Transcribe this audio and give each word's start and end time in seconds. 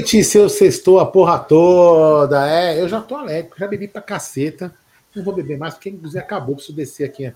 Noite, 0.00 0.24
seu 0.24 0.48
sextou, 0.48 0.98
a 0.98 1.04
porra 1.04 1.38
toda. 1.38 2.50
É, 2.50 2.80
eu 2.80 2.88
já 2.88 3.02
tô 3.02 3.16
alegre, 3.16 3.50
já 3.58 3.68
bebi 3.68 3.86
pra 3.86 4.00
caceta. 4.00 4.74
Não 5.14 5.22
vou 5.22 5.34
beber 5.34 5.58
mais, 5.58 5.74
porque 5.74 5.90
inclusive 5.90 6.18
acabou, 6.18 6.54
preciso 6.54 6.74
descer 6.74 7.04
aqui. 7.04 7.30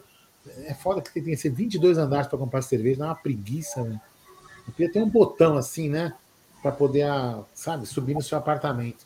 É 0.64 0.72
foda 0.72 1.02
que 1.02 1.12
tem 1.12 1.22
que 1.22 1.36
ser 1.36 1.50
22 1.50 1.98
andares 1.98 2.26
para 2.26 2.38
comprar 2.38 2.62
cerveja, 2.62 3.00
dá 3.00 3.06
uma 3.06 3.14
preguiça, 3.14 3.82
né? 3.82 4.00
Eu 4.66 4.72
queria 4.72 4.90
ter 4.90 5.02
um 5.02 5.08
botão 5.08 5.58
assim, 5.58 5.90
né? 5.90 6.14
Para 6.62 6.72
poder, 6.72 7.06
sabe, 7.52 7.84
subir 7.84 8.14
no 8.14 8.22
seu 8.22 8.38
apartamento. 8.38 9.04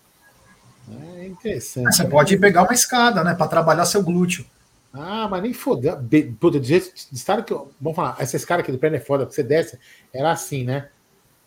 É 1.19 1.27
interessante. 1.27 1.97
Você 1.97 2.05
pode 2.05 2.39
pegar 2.39 2.63
uma 2.63 2.73
escada, 2.73 3.25
né? 3.25 3.35
Para 3.35 3.49
trabalhar 3.49 3.87
seu 3.87 4.05
glúteo. 4.05 4.47
Ah, 4.93 5.27
mas 5.29 5.43
nem 5.43 5.53
foda. 5.53 6.01
Puta, 6.39 6.61
de 6.61 6.77
estar 7.13 7.43
que. 7.43 7.53
Vamos 7.81 7.97
falar, 7.97 8.17
essa 8.21 8.37
escada 8.37 8.63
aqui 8.63 8.71
do 8.71 8.79
pé 8.79 8.95
é 8.95 9.01
foda, 9.01 9.25
porque 9.25 9.35
você 9.35 9.43
desce, 9.43 9.79
era 10.13 10.31
assim, 10.31 10.63
né? 10.63 10.91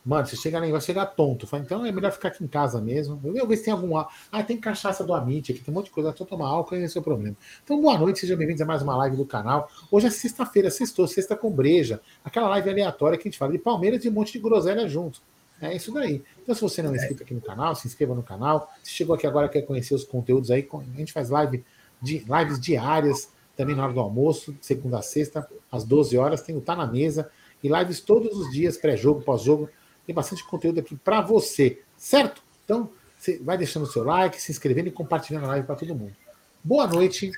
Mano, 0.04 0.26
você 0.26 0.36
chega 0.36 0.58
ali, 0.58 0.72
vai 0.72 0.82
chegar 0.82 1.06
tonto. 1.06 1.46
Fala, 1.46 1.62
então 1.64 1.86
é 1.86 1.92
melhor 1.92 2.12
ficar 2.12 2.30
aqui 2.30 2.44
em 2.44 2.48
casa 2.48 2.82
mesmo. 2.82 3.22
Eu 3.24 3.48
ver 3.48 3.58
se 3.58 3.66
tem 3.66 3.74
algum. 3.74 3.96
Ah, 3.96 4.44
tem 4.44 4.60
cachaça 4.60 5.04
do 5.04 5.14
Amit 5.14 5.52
aqui, 5.52 5.62
tem 5.62 5.72
um 5.72 5.76
monte 5.76 5.86
de 5.86 5.92
coisa. 5.92 6.14
Só 6.18 6.26
tomar 6.26 6.48
álcool 6.48 6.76
esse 6.76 6.98
é 6.98 7.02
o 7.02 7.04
problema. 7.04 7.36
Então, 7.64 7.80
boa 7.80 7.98
noite, 8.00 8.20
sejam 8.20 8.36
bem-vindos 8.36 8.62
a 8.64 8.66
mais 8.66 8.82
uma 8.82 8.98
live 8.98 9.16
do 9.16 9.26
canal. 9.26 9.70
Hoje 9.92 10.08
é 10.08 10.10
sexta-feira, 10.10 10.72
sextou, 10.72 11.08
sexta 11.08 11.36
com 11.36 11.52
breja. 11.52 12.02
Aquela 12.26 12.50
live 12.50 12.72
aleatória 12.72 13.16
que 13.16 13.28
a 13.28 13.32
gente 13.32 13.38
fala 13.38 13.52
de 13.52 13.60
Palmeiras 13.60 14.04
e 14.04 14.10
um 14.10 14.12
monte 14.12 14.34
de 14.34 14.40
groselha 14.40 14.88
junto. 14.88 15.22
É 15.62 15.76
isso 15.76 15.94
daí. 15.94 16.24
Então, 16.42 16.56
se 16.56 16.62
você 16.62 16.82
não 16.82 16.92
é 16.92 16.96
inscrito 16.96 17.22
aqui 17.22 17.36
no 17.36 17.42
canal, 17.42 17.76
se 17.76 17.88
inscreva 17.88 18.16
no 18.16 18.24
canal. 18.24 18.72
Se 18.82 18.90
chegou 18.90 19.14
aqui 19.14 19.28
agora 19.28 19.48
quer 19.48 19.62
conhecer 19.62 19.94
os 19.94 20.04
conteúdos 20.04 20.50
aí, 20.50 20.68
a 20.74 20.98
gente 20.98 21.14
faz 21.14 21.30
live 21.30 21.64
de, 22.02 22.26
lives 22.28 22.60
diárias, 22.60 23.30
também 23.56 23.76
na 23.76 23.84
hora 23.84 23.94
do 23.94 24.00
almoço, 24.00 24.56
segunda 24.60 24.98
a 24.98 25.02
sexta, 25.04 25.48
às 25.72 25.84
12 25.84 26.18
horas. 26.18 26.42
Tem 26.42 26.58
o 26.58 26.62
Tá 26.62 26.76
na 26.76 26.88
Mesa 26.88 27.30
e 27.64 27.70
lives 27.70 28.02
todos 28.02 28.36
os 28.36 28.52
dias, 28.52 28.76
pré-jogo, 28.76 29.22
pós-jogo 29.22 29.70
tem 30.12 30.14
bastante 30.14 30.44
conteúdo 30.44 30.80
aqui 30.80 30.96
para 30.96 31.22
você, 31.22 31.82
certo? 31.98 32.44
Então, 32.66 32.92
você 33.18 33.40
vai 33.40 33.58
deixando 33.58 33.84
o 33.84 33.92
seu 33.92 34.04
like, 34.04 34.42
se 34.42 34.52
inscrevendo 34.52 34.90
e 34.90 34.92
compartilhando 34.92 35.46
a 35.46 35.50
live 35.50 35.66
para 35.66 35.76
todo 35.76 35.96
mundo. 35.96 36.14
Boa 36.62 36.86
noite, 36.86 37.32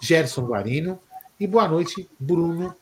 Gerson 0.00 0.46
Guarino. 0.46 0.98
E 1.38 1.46
boa 1.46 1.68
noite, 1.68 2.08
Bruno. 2.18 2.74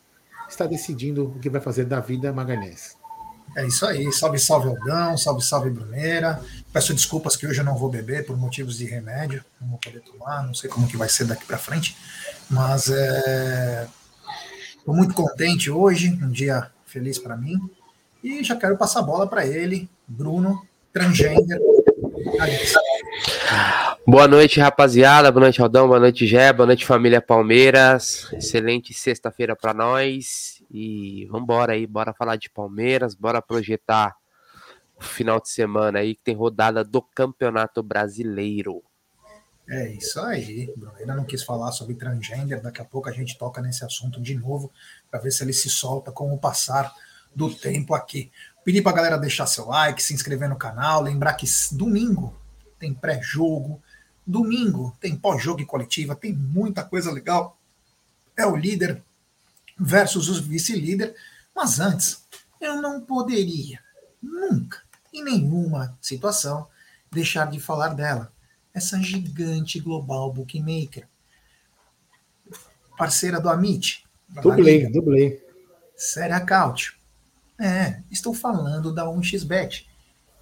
Está 0.49 0.65
decidindo 0.65 1.25
o 1.25 1.39
que 1.39 1.49
vai 1.49 1.59
fazer 1.59 1.83
da 1.83 1.99
vida 1.99 2.31
Magalhães. 2.31 2.95
É 3.55 3.65
isso 3.65 3.85
aí. 3.85 4.11
Salve, 4.13 4.39
salve, 4.39 4.69
Aldão. 4.69 5.17
Salve, 5.17 5.43
salve, 5.43 5.69
Bruneira. 5.69 6.41
Peço 6.71 6.93
desculpas 6.93 7.35
que 7.35 7.45
hoje 7.45 7.59
eu 7.59 7.65
não 7.65 7.75
vou 7.75 7.89
beber 7.89 8.25
por 8.25 8.37
motivos 8.37 8.77
de 8.77 8.85
remédio. 8.85 9.43
Não 9.59 9.67
vou 9.67 9.77
poder 9.77 9.99
tomar. 10.01 10.43
Não 10.43 10.53
sei 10.53 10.69
como 10.69 10.87
que 10.87 10.95
vai 10.95 11.09
ser 11.09 11.25
daqui 11.25 11.45
para 11.45 11.57
frente. 11.57 11.97
Mas 12.49 12.89
é... 12.89 13.87
Estou 14.77 14.95
muito 14.95 15.13
contente 15.13 15.69
hoje. 15.69 16.17
Um 16.21 16.29
dia 16.29 16.71
feliz 16.85 17.19
para 17.19 17.35
mim. 17.35 17.59
E 18.23 18.43
já 18.43 18.55
quero 18.55 18.77
passar 18.77 18.99
a 18.99 19.03
bola 19.03 19.27
para 19.27 19.45
ele, 19.45 19.89
Bruno, 20.07 20.65
transgênero. 20.91 21.63
Boa 24.05 24.27
noite, 24.27 24.59
rapaziada. 24.59 25.31
Boa 25.31 25.45
noite, 25.45 25.61
Aldão. 25.61 25.87
Boa 25.87 25.99
noite, 25.99 26.25
Gé. 26.25 26.51
Boa 26.51 26.65
noite, 26.65 26.85
família 26.85 27.21
Palmeiras. 27.21 28.27
Excelente 28.33 28.93
sexta-feira 28.93 29.55
para 29.55 29.73
nós. 29.73 30.63
E 30.71 31.25
vamos 31.25 31.43
embora 31.43 31.73
aí, 31.73 31.85
bora 31.85 32.13
falar 32.13 32.35
de 32.35 32.49
Palmeiras, 32.49 33.15
bora 33.15 33.41
projetar 33.41 34.15
o 34.99 35.03
final 35.03 35.39
de 35.39 35.49
semana 35.49 35.99
aí 35.99 36.15
que 36.15 36.23
tem 36.23 36.35
rodada 36.35 36.83
do 36.83 37.01
Campeonato 37.01 37.83
Brasileiro. 37.83 38.83
É 39.69 39.89
isso 39.89 40.19
aí. 40.21 40.73
Bruno 40.75 40.95
ainda 40.97 41.15
não 41.15 41.25
quis 41.25 41.43
falar 41.43 41.71
sobre 41.71 41.95
transgênero. 41.95 42.61
Daqui 42.61 42.81
a 42.81 42.85
pouco 42.85 43.09
a 43.09 43.11
gente 43.11 43.37
toca 43.37 43.61
nesse 43.61 43.83
assunto 43.85 44.21
de 44.21 44.33
novo 44.33 44.71
para 45.11 45.19
ver 45.19 45.31
se 45.31 45.43
ele 45.43 45.53
se 45.53 45.69
solta 45.69 46.11
com 46.11 46.33
o 46.33 46.37
passar 46.37 46.93
do 47.35 47.53
tempo 47.53 47.93
aqui. 47.93 48.31
Pedir 48.63 48.81
para 48.81 48.91
a 48.91 48.95
galera 48.95 49.17
deixar 49.17 49.47
seu 49.47 49.67
like, 49.67 50.03
se 50.03 50.13
inscrever 50.13 50.49
no 50.49 50.57
canal, 50.57 51.01
lembrar 51.01 51.33
que 51.35 51.45
domingo 51.71 52.35
tem 52.77 52.93
pré-jogo, 52.93 53.81
domingo 54.25 54.95
tem 54.99 55.15
pós-jogo 55.15 55.61
e 55.61 55.65
coletiva, 55.65 56.15
tem 56.15 56.33
muita 56.33 56.83
coisa 56.83 57.11
legal. 57.11 57.57
É 58.35 58.45
o 58.45 58.55
líder 58.55 59.01
versus 59.79 60.27
o 60.27 60.41
vice-líder, 60.43 61.15
mas 61.55 61.79
antes, 61.79 62.25
eu 62.59 62.81
não 62.81 62.99
poderia, 63.01 63.79
nunca, 64.21 64.81
em 65.13 65.23
nenhuma 65.23 65.97
situação, 66.01 66.67
deixar 67.11 67.49
de 67.49 67.59
falar 67.59 67.89
dela. 67.89 68.31
Essa 68.73 68.99
gigante 69.01 69.79
global 69.79 70.31
bookmaker. 70.31 71.07
Parceira 72.97 73.39
do 73.39 73.49
Amit. 73.49 74.03
Dublei, 74.27 74.87
dublei. 74.91 75.43
Séria 75.95 76.39
Cautio. 76.39 76.96
É, 77.59 78.03
estou 78.11 78.33
falando 78.33 78.93
da 78.93 79.05
1xBet. 79.05 79.87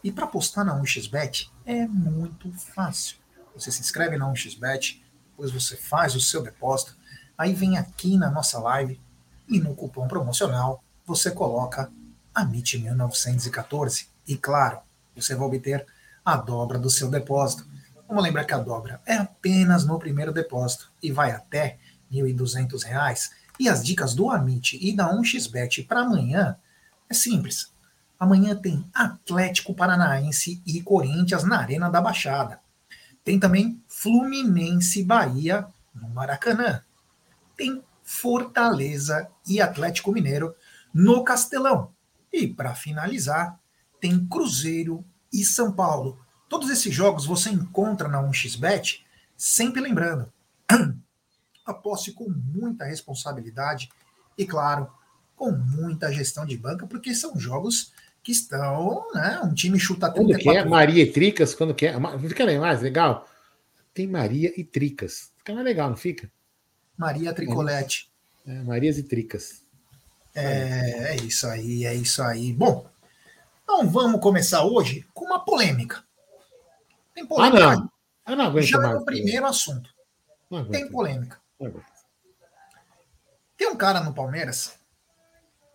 E 0.04 0.12
para 0.12 0.26
apostar 0.26 0.66
na 0.66 0.80
1xBet 0.80 1.50
é 1.66 1.88
muito 1.88 2.52
fácil. 2.52 3.18
Você 3.56 3.72
se 3.72 3.80
inscreve 3.80 4.18
na 4.18 4.30
1xBet, 4.32 5.02
depois 5.30 5.50
você 5.50 5.78
faz 5.78 6.14
o 6.14 6.20
seu 6.20 6.44
depósito, 6.44 6.96
aí 7.38 7.54
vem 7.54 7.78
aqui 7.78 8.18
na 8.18 8.30
nossa 8.30 8.60
live 8.60 9.00
e 9.48 9.60
no 9.60 9.74
cupom 9.74 10.08
promocional 10.08 10.84
você 11.06 11.32
coloca 11.32 11.92
AMIT 12.34 12.80
1914 12.80 14.10
e 14.28 14.36
claro, 14.36 14.80
você 15.16 15.36
vai 15.36 15.48
obter 15.48 15.86
a 16.24 16.36
dobra 16.36 16.78
do 16.78 16.90
seu 16.90 17.10
depósito. 17.10 17.66
Vamos 18.08 18.24
lembrar 18.24 18.44
que 18.44 18.54
a 18.54 18.60
dobra 18.60 19.02
é 19.06 19.16
apenas 19.16 19.86
no 19.86 19.98
primeiro 19.98 20.34
depósito 20.34 20.92
e 21.02 21.12
vai 21.12 21.32
até 21.32 21.78
R$ 22.12 22.22
1.200. 22.22 23.30
E 23.58 23.70
as 23.70 23.84
dicas 23.84 24.14
do 24.14 24.30
Amit 24.30 24.78
e 24.82 24.94
da 24.94 25.16
1xBet 25.16 25.88
para 25.88 26.02
amanhã 26.02 26.58
é 27.10 27.14
simples. 27.14 27.74
Amanhã 28.20 28.56
tem 28.56 28.90
Atlético 28.94 29.74
Paranaense 29.74 30.62
e 30.66 30.82
Corinthians 30.82 31.44
na 31.44 31.60
Arena 31.60 31.90
da 31.90 32.02
Baixada. 32.02 32.60
Tem 33.24 33.40
também 33.40 33.84
Fluminense 33.88 35.04
Bahia 35.04 35.68
no 35.94 36.10
Maracanã. 36.10 36.82
Tem 37.58 37.84
Fortaleza 38.04 39.28
e 39.48 39.60
Atlético 39.60 40.12
Mineiro 40.12 40.56
no 40.94 41.24
Castelão. 41.24 41.92
E 42.32 42.48
para 42.48 42.76
finalizar, 42.76 43.60
tem 44.00 44.26
Cruzeiro 44.28 45.04
e 45.34 45.44
São 45.44 45.72
Paulo. 45.72 46.20
Todos 46.48 46.70
esses 46.70 46.94
jogos 46.94 47.26
você 47.26 47.50
encontra 47.50 48.08
na 48.08 48.22
1xBet, 48.22 49.04
sempre 49.36 49.82
lembrando, 49.82 50.32
aposte 51.66 52.12
com 52.12 52.30
muita 52.30 52.86
responsabilidade 52.86 53.90
e, 54.38 54.46
claro, 54.46 54.90
com 55.36 55.52
muita 55.52 56.12
gestão 56.12 56.46
de 56.46 56.58
banca, 56.58 56.88
porque 56.88 57.14
são 57.14 57.38
jogos 57.38 57.94
que 58.24 58.32
estão, 58.32 59.06
né? 59.14 59.40
Um 59.44 59.54
time 59.54 59.80
chuta 59.80 60.12
Quando 60.12 60.36
que 60.38 60.50
é 60.50 60.66
Maria 60.66 61.04
e 61.04 61.12
Tricas, 61.12 61.54
quando 61.54 61.76
que 61.76 61.86
é? 61.86 61.94
Fica 62.28 62.60
mais 62.60 62.82
legal. 62.82 63.28
Tem 63.94 64.08
Maria 64.08 64.52
e 64.58 64.64
Tricas. 64.64 65.32
Fica 65.38 65.54
mais 65.54 65.66
legal, 65.66 65.90
não 65.90 65.98
fica? 65.98 66.32
Maria 66.98 67.34
Tricolete. 67.34 68.10
É, 68.48 68.64
Marias 68.64 68.98
e 68.98 69.04
Tricas. 69.04 69.64
É, 70.34 71.14
é 71.14 71.16
isso 71.18 71.48
aí, 71.48 71.86
é 71.86 71.94
isso 71.94 72.22
aí. 72.22 72.54
Bom, 72.54 72.90
então 73.64 73.90
vamos 73.90 74.22
começar 74.22 74.64
hoje 74.64 75.06
com 75.14 75.26
uma 75.26 75.44
polêmica. 75.44 76.04
Tem 77.14 77.26
polêmica. 77.26 77.64
Ah, 77.64 77.76
não. 77.76 77.92
Eu 78.28 78.36
não 78.36 78.46
aguento 78.46 78.66
Já 78.66 78.80
mais. 78.80 78.96
no 78.96 79.06
primeiro 79.06 79.46
assunto. 79.46 79.90
Tem 80.72 80.90
polêmica. 80.90 81.40
Tem 83.58 83.68
um 83.68 83.76
cara 83.76 84.02
no 84.02 84.14
Palmeiras 84.14 84.74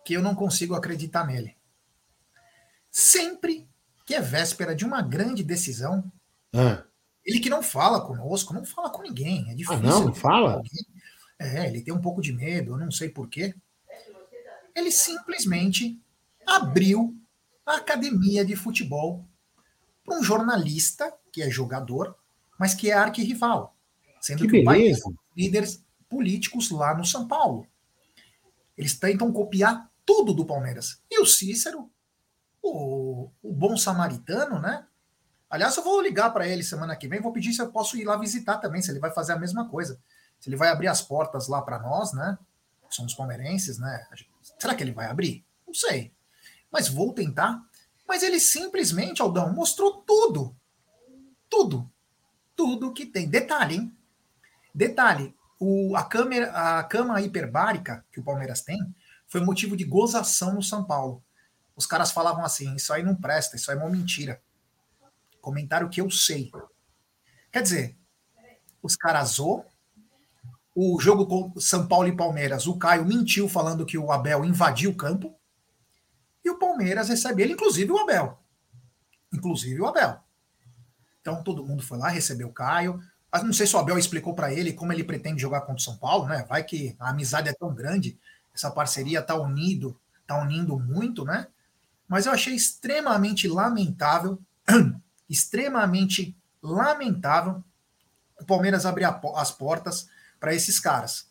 que 0.03 0.13
eu 0.13 0.21
não 0.21 0.35
consigo 0.35 0.75
acreditar 0.75 1.25
nele. 1.25 1.55
Sempre 2.89 3.69
que 4.05 4.15
é 4.15 4.21
véspera 4.21 4.75
de 4.75 4.83
uma 4.83 5.01
grande 5.01 5.43
decisão, 5.43 6.11
ah. 6.53 6.83
ele 7.23 7.39
que 7.39 7.49
não 7.49 7.63
fala 7.63 8.05
conosco, 8.05 8.53
não 8.53 8.65
fala 8.65 8.89
com 8.89 9.01
ninguém. 9.01 9.49
É 9.49 9.53
difícil. 9.53 9.79
Ah, 9.79 9.79
não, 9.79 10.05
não 10.05 10.13
fala? 10.13 10.61
É, 11.39 11.67
ele 11.67 11.81
tem 11.81 11.93
um 11.93 12.01
pouco 12.01 12.21
de 12.21 12.33
medo, 12.33 12.73
eu 12.73 12.77
não 12.77 12.91
sei 12.91 13.09
porquê. 13.09 13.55
Ele 14.75 14.91
simplesmente 14.91 15.99
abriu 16.45 17.15
a 17.65 17.77
academia 17.77 18.45
de 18.45 18.55
futebol 18.55 19.25
para 20.03 20.17
um 20.17 20.23
jornalista 20.23 21.13
que 21.31 21.41
é 21.41 21.49
jogador, 21.49 22.15
mas 22.59 22.73
que 22.73 22.89
é 22.89 22.93
arquirrival. 22.93 23.75
Sendo 24.19 24.43
que, 24.43 24.49
que 24.49 24.59
o 24.61 24.63
pai 24.63 24.91
é 24.91 24.95
líderes 25.35 25.83
políticos 26.09 26.69
lá 26.69 26.95
no 26.95 27.05
São 27.05 27.27
Paulo. 27.27 27.65
Eles 28.77 28.97
tentam 28.97 29.31
copiar 29.31 29.90
tudo 30.05 30.33
do 30.33 30.45
Palmeiras. 30.45 31.01
E 31.09 31.21
o 31.21 31.25
Cícero, 31.25 31.91
o, 32.61 33.29
o 33.41 33.53
bom 33.53 33.75
samaritano, 33.77 34.59
né? 34.59 34.85
Aliás, 35.49 35.75
eu 35.75 35.83
vou 35.83 36.01
ligar 36.01 36.31
para 36.31 36.47
ele 36.47 36.63
semana 36.63 36.95
que 36.95 37.07
vem, 37.07 37.19
vou 37.19 37.33
pedir 37.33 37.53
se 37.53 37.61
eu 37.61 37.71
posso 37.71 37.97
ir 37.97 38.05
lá 38.05 38.15
visitar 38.15 38.57
também, 38.57 38.81
se 38.81 38.89
ele 38.89 38.99
vai 38.99 39.11
fazer 39.11 39.33
a 39.33 39.39
mesma 39.39 39.67
coisa. 39.67 39.99
Se 40.39 40.49
ele 40.49 40.55
vai 40.55 40.69
abrir 40.69 40.87
as 40.87 41.01
portas 41.01 41.47
lá 41.47 41.61
para 41.61 41.79
nós, 41.79 42.13
né? 42.13 42.37
Somos 42.89 43.13
palmeirenses, 43.13 43.77
né? 43.77 44.07
Será 44.59 44.73
que 44.75 44.83
ele 44.83 44.93
vai 44.93 45.07
abrir? 45.07 45.45
Não 45.65 45.73
sei. 45.73 46.13
Mas 46.71 46.87
vou 46.87 47.13
tentar. 47.13 47.61
Mas 48.07 48.23
ele 48.23 48.39
simplesmente, 48.39 49.21
Aldão, 49.21 49.53
mostrou 49.53 50.01
tudo. 50.03 50.55
Tudo. 51.49 51.89
Tudo 52.55 52.93
que 52.93 53.05
tem. 53.05 53.29
Detalhe, 53.29 53.75
hein? 53.75 53.97
Detalhe, 54.73 55.35
o, 55.59 55.95
a, 55.95 56.03
câmera, 56.03 56.79
a 56.79 56.83
cama 56.83 57.21
hiperbárica 57.21 58.05
que 58.11 58.19
o 58.19 58.23
Palmeiras 58.23 58.61
tem 58.61 58.79
foi 59.31 59.39
motivo 59.39 59.77
de 59.77 59.85
gozação 59.85 60.55
no 60.55 60.61
São 60.61 60.83
Paulo. 60.83 61.23
Os 61.73 61.85
caras 61.85 62.11
falavam 62.11 62.43
assim: 62.43 62.75
isso 62.75 62.91
aí 62.91 63.01
não 63.01 63.15
presta, 63.15 63.55
isso 63.55 63.71
aí 63.71 63.77
é 63.77 63.79
uma 63.79 63.89
mentira. 63.89 64.41
Comentário 65.39 65.89
que 65.89 66.01
eu 66.01 66.11
sei. 66.11 66.51
Quer 67.49 67.63
dizer, 67.63 67.97
os 68.83 68.97
caras 68.97 69.29
zoam. 69.29 69.65
O 70.75 70.99
jogo 70.99 71.25
com 71.25 71.59
São 71.59 71.87
Paulo 71.87 72.07
e 72.09 72.15
Palmeiras, 72.15 72.67
o 72.67 72.77
Caio 72.77 73.05
mentiu 73.05 73.47
falando 73.47 73.85
que 73.85 73.97
o 73.97 74.11
Abel 74.11 74.43
invadiu 74.43 74.91
o 74.91 74.95
campo. 74.95 75.33
E 76.43 76.49
o 76.49 76.59
Palmeiras 76.59 77.07
recebe 77.07 77.41
ele, 77.41 77.53
inclusive 77.53 77.91
o 77.91 77.99
Abel. 77.99 78.37
Inclusive 79.33 79.79
o 79.79 79.87
Abel. 79.87 80.19
Então 81.21 81.41
todo 81.41 81.65
mundo 81.65 81.83
foi 81.83 81.97
lá, 81.97 82.09
recebeu 82.09 82.49
o 82.49 82.53
Caio. 82.53 83.01
Mas 83.31 83.43
não 83.43 83.53
sei 83.53 83.65
se 83.65 83.75
o 83.75 83.79
Abel 83.79 83.97
explicou 83.97 84.33
para 84.33 84.53
ele 84.53 84.73
como 84.73 84.91
ele 84.91 85.05
pretende 85.05 85.41
jogar 85.41 85.61
contra 85.61 85.75
o 85.75 85.79
São 85.79 85.97
Paulo, 85.97 86.27
né? 86.27 86.45
Vai 86.49 86.63
que 86.65 86.95
a 86.99 87.11
amizade 87.11 87.47
é 87.47 87.53
tão 87.53 87.73
grande, 87.73 88.19
essa 88.53 88.71
parceria 88.71 89.21
tá 89.21 89.35
unido, 89.35 89.99
tá 90.27 90.41
unindo 90.41 90.77
muito, 90.79 91.23
né? 91.23 91.47
Mas 92.07 92.25
eu 92.25 92.31
achei 92.31 92.53
extremamente 92.53 93.47
lamentável, 93.47 94.39
extremamente 95.29 96.35
lamentável 96.61 97.63
o 98.39 98.45
Palmeiras 98.45 98.85
abrir 98.85 99.05
as 99.35 99.51
portas 99.51 100.09
para 100.39 100.53
esses 100.53 100.79
caras 100.79 101.29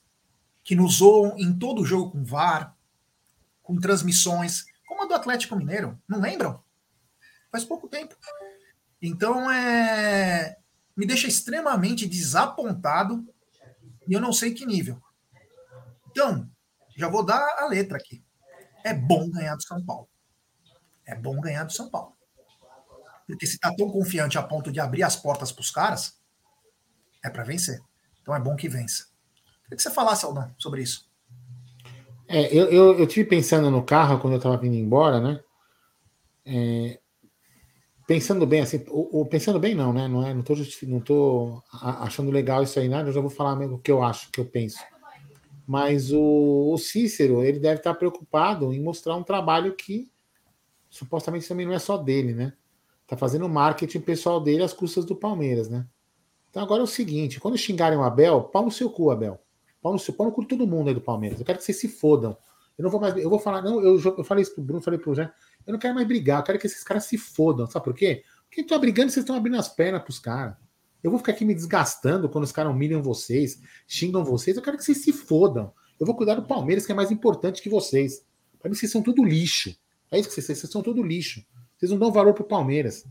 que 0.63 0.77
nos 0.77 0.99
zoam 0.99 1.37
em 1.37 1.53
todo 1.59 1.85
jogo 1.85 2.13
com 2.13 2.25
VAR, 2.25 2.77
com 3.63 3.79
transmissões, 3.79 4.65
como 4.87 5.03
a 5.03 5.07
do 5.07 5.15
Atlético 5.15 5.57
Mineiro. 5.57 6.01
Não 6.07 6.21
lembram? 6.21 6.63
Faz 7.51 7.65
pouco 7.65 7.89
tempo. 7.89 8.15
Então 9.03 9.51
é 9.51 10.57
me 10.97 11.07
deixa 11.07 11.27
extremamente 11.27 12.07
desapontado 12.07 13.27
e 14.07 14.13
eu 14.13 14.21
não 14.21 14.35
sei 14.35 14.53
que 14.53 14.67
nível. 14.67 15.01
Então, 16.11 16.51
já 17.01 17.09
vou 17.09 17.25
dar 17.25 17.41
a 17.59 17.67
letra 17.67 17.97
aqui. 17.97 18.23
É 18.85 18.95
bom 18.95 19.29
ganhar 19.31 19.57
do 19.57 19.63
São 19.63 19.85
Paulo. 19.85 20.09
É 21.07 21.15
bom 21.15 21.41
ganhar 21.41 21.65
do 21.65 21.73
São 21.73 21.91
Paulo. 21.91 22.15
Porque 23.27 23.47
se 23.47 23.59
tá 23.59 23.75
tão 23.75 23.91
confiante 23.91 24.39
a 24.39 24.43
ponto 24.43 24.71
de 24.71 24.81
abrir 24.81 25.03
as 25.03 25.17
portas 25.17 25.51
para 25.51 25.63
os 25.63 25.71
caras, 25.71 26.21
é 27.25 27.31
para 27.31 27.45
vencer. 27.45 27.81
Então 28.21 28.35
é 28.35 28.41
bom 28.41 28.55
que 28.55 28.69
vença. 28.69 29.07
Queria 29.65 29.77
que 29.77 29.83
você 29.83 29.91
falasse, 29.91 30.25
Aldão, 30.25 30.53
sobre 30.59 30.83
isso. 30.83 31.09
É, 32.29 32.47
eu, 32.55 32.71
eu, 32.71 32.99
eu 32.99 33.07
tive 33.07 33.29
pensando 33.29 33.71
no 33.71 33.83
carro 33.83 34.21
quando 34.21 34.35
eu 34.35 34.39
estava 34.39 34.57
vindo 34.57 34.75
embora, 34.75 35.21
né? 35.21 35.41
É, 36.45 37.01
pensando 38.07 38.47
bem, 38.47 38.61
assim, 38.61 38.85
o, 38.89 39.21
o, 39.21 39.27
pensando 39.27 39.59
bem 39.59 39.75
não, 39.75 39.93
né? 39.93 40.07
Não 40.07 40.27
é, 40.27 40.35
não 40.35 40.43
não 40.87 41.01
achando 41.73 42.31
legal 42.31 42.63
isso 42.63 42.79
aí, 42.79 42.89
nada. 42.89 43.09
Eu 43.09 43.13
já 43.13 43.21
vou 43.21 43.31
falar 43.31 43.59
o 43.61 43.79
que 43.79 43.91
eu 43.91 44.03
acho, 44.03 44.29
o 44.29 44.33
que 44.33 44.41
eu 44.41 44.47
penso. 44.47 44.79
Mas 45.71 46.11
o, 46.11 46.73
o 46.73 46.77
Cícero, 46.79 47.45
ele 47.45 47.61
deve 47.61 47.77
estar 47.77 47.95
preocupado 47.95 48.75
em 48.75 48.83
mostrar 48.83 49.15
um 49.15 49.23
trabalho 49.23 49.77
que 49.77 50.11
supostamente 50.89 51.47
também 51.47 51.65
não 51.65 51.73
é 51.73 51.79
só 51.79 51.97
dele, 51.97 52.35
né? 52.35 52.55
Tá 53.07 53.17
fazendo 53.17 53.49
marketing 53.49 54.01
pessoal 54.01 54.41
dele 54.41 54.65
às 54.65 54.73
custas 54.73 55.05
do 55.05 55.15
Palmeiras, 55.15 55.69
né? 55.69 55.87
Então 56.51 56.61
agora 56.61 56.81
é 56.81 56.83
o 56.83 56.89
seguinte: 56.89 57.39
quando 57.39 57.57
xingarem 57.57 57.97
o 57.97 58.03
Abel, 58.03 58.43
pau 58.43 58.65
no 58.65 58.71
seu 58.73 58.91
cu, 58.91 59.13
Abel. 59.13 59.41
Pau 59.81 59.93
no 59.93 59.99
seu 60.01 60.13
pau 60.13 60.27
no 60.27 60.33
cu 60.33 60.45
todo 60.45 60.67
mundo 60.67 60.89
aí 60.89 60.95
do 60.95 61.01
Palmeiras. 61.01 61.39
Eu 61.39 61.47
quero 61.47 61.59
que 61.59 61.65
vocês 61.65 61.79
se 61.79 61.87
fodam. 61.87 62.37
Eu 62.77 62.83
não 62.83 62.91
vou 62.91 63.01
mais. 63.01 63.17
Eu 63.17 63.31
vou 63.31 63.39
falar, 63.39 63.63
não, 63.63 63.81
eu, 63.81 63.97
eu 64.01 64.25
falei 64.25 64.43
isso 64.43 64.53
pro 64.53 64.65
Bruno, 64.65 64.83
falei 64.83 64.99
pro 64.99 65.15
Jé. 65.15 65.33
Eu 65.65 65.73
não 65.73 65.79
quero 65.79 65.95
mais 65.95 66.09
brigar, 66.09 66.41
eu 66.41 66.45
quero 66.47 66.59
que 66.59 66.67
esses 66.67 66.83
caras 66.83 67.05
se 67.05 67.17
fodam. 67.17 67.69
Sabe 67.69 67.85
por 67.85 67.95
quê? 67.95 68.25
Porque 68.49 68.65
tá 68.65 68.77
brigando 68.77 69.13
vocês 69.13 69.23
estão 69.23 69.37
abrindo 69.37 69.57
as 69.57 69.69
pernas 69.69 70.03
pros 70.03 70.19
caras. 70.19 70.57
Eu 71.03 71.11
vou 71.11 71.19
ficar 71.19 71.33
aqui 71.33 71.45
me 71.45 71.55
desgastando 71.55 72.29
quando 72.29 72.45
os 72.45 72.53
caras 72.53 72.73
humilham 72.73 73.03
vocês, 73.03 73.61
xingam 73.87 74.25
vocês. 74.25 74.57
Eu 74.57 74.63
quero 74.63 74.77
que 74.77 74.85
vocês 74.85 74.99
se 74.99 75.13
fodam. 75.13 75.73
Eu 75.99 76.07
vou 76.07 76.15
cuidar 76.15 76.35
do 76.35 76.47
Palmeiras, 76.47 76.87
que 76.87 76.93
é 76.93 76.95
mais 76.95 77.11
importante 77.11 77.63
que 77.63 77.69
vocês. 77.69 78.25
Para 78.59 78.69
mim, 78.69 78.75
vocês 78.75 78.91
são 78.93 79.03
tudo 79.03 79.25
lixo. 79.25 79.75
É 80.11 80.19
isso 80.19 80.29
que 80.29 80.35
vocês, 80.35 80.59
vocês 80.59 80.71
são 80.71 80.83
tudo 80.83 81.03
lixo. 81.03 81.45
Vocês 81.77 81.91
não 81.91 81.99
dão 81.99 82.13
valor 82.13 82.35
pro 82.35 82.45
Palmeiras. 82.45 83.07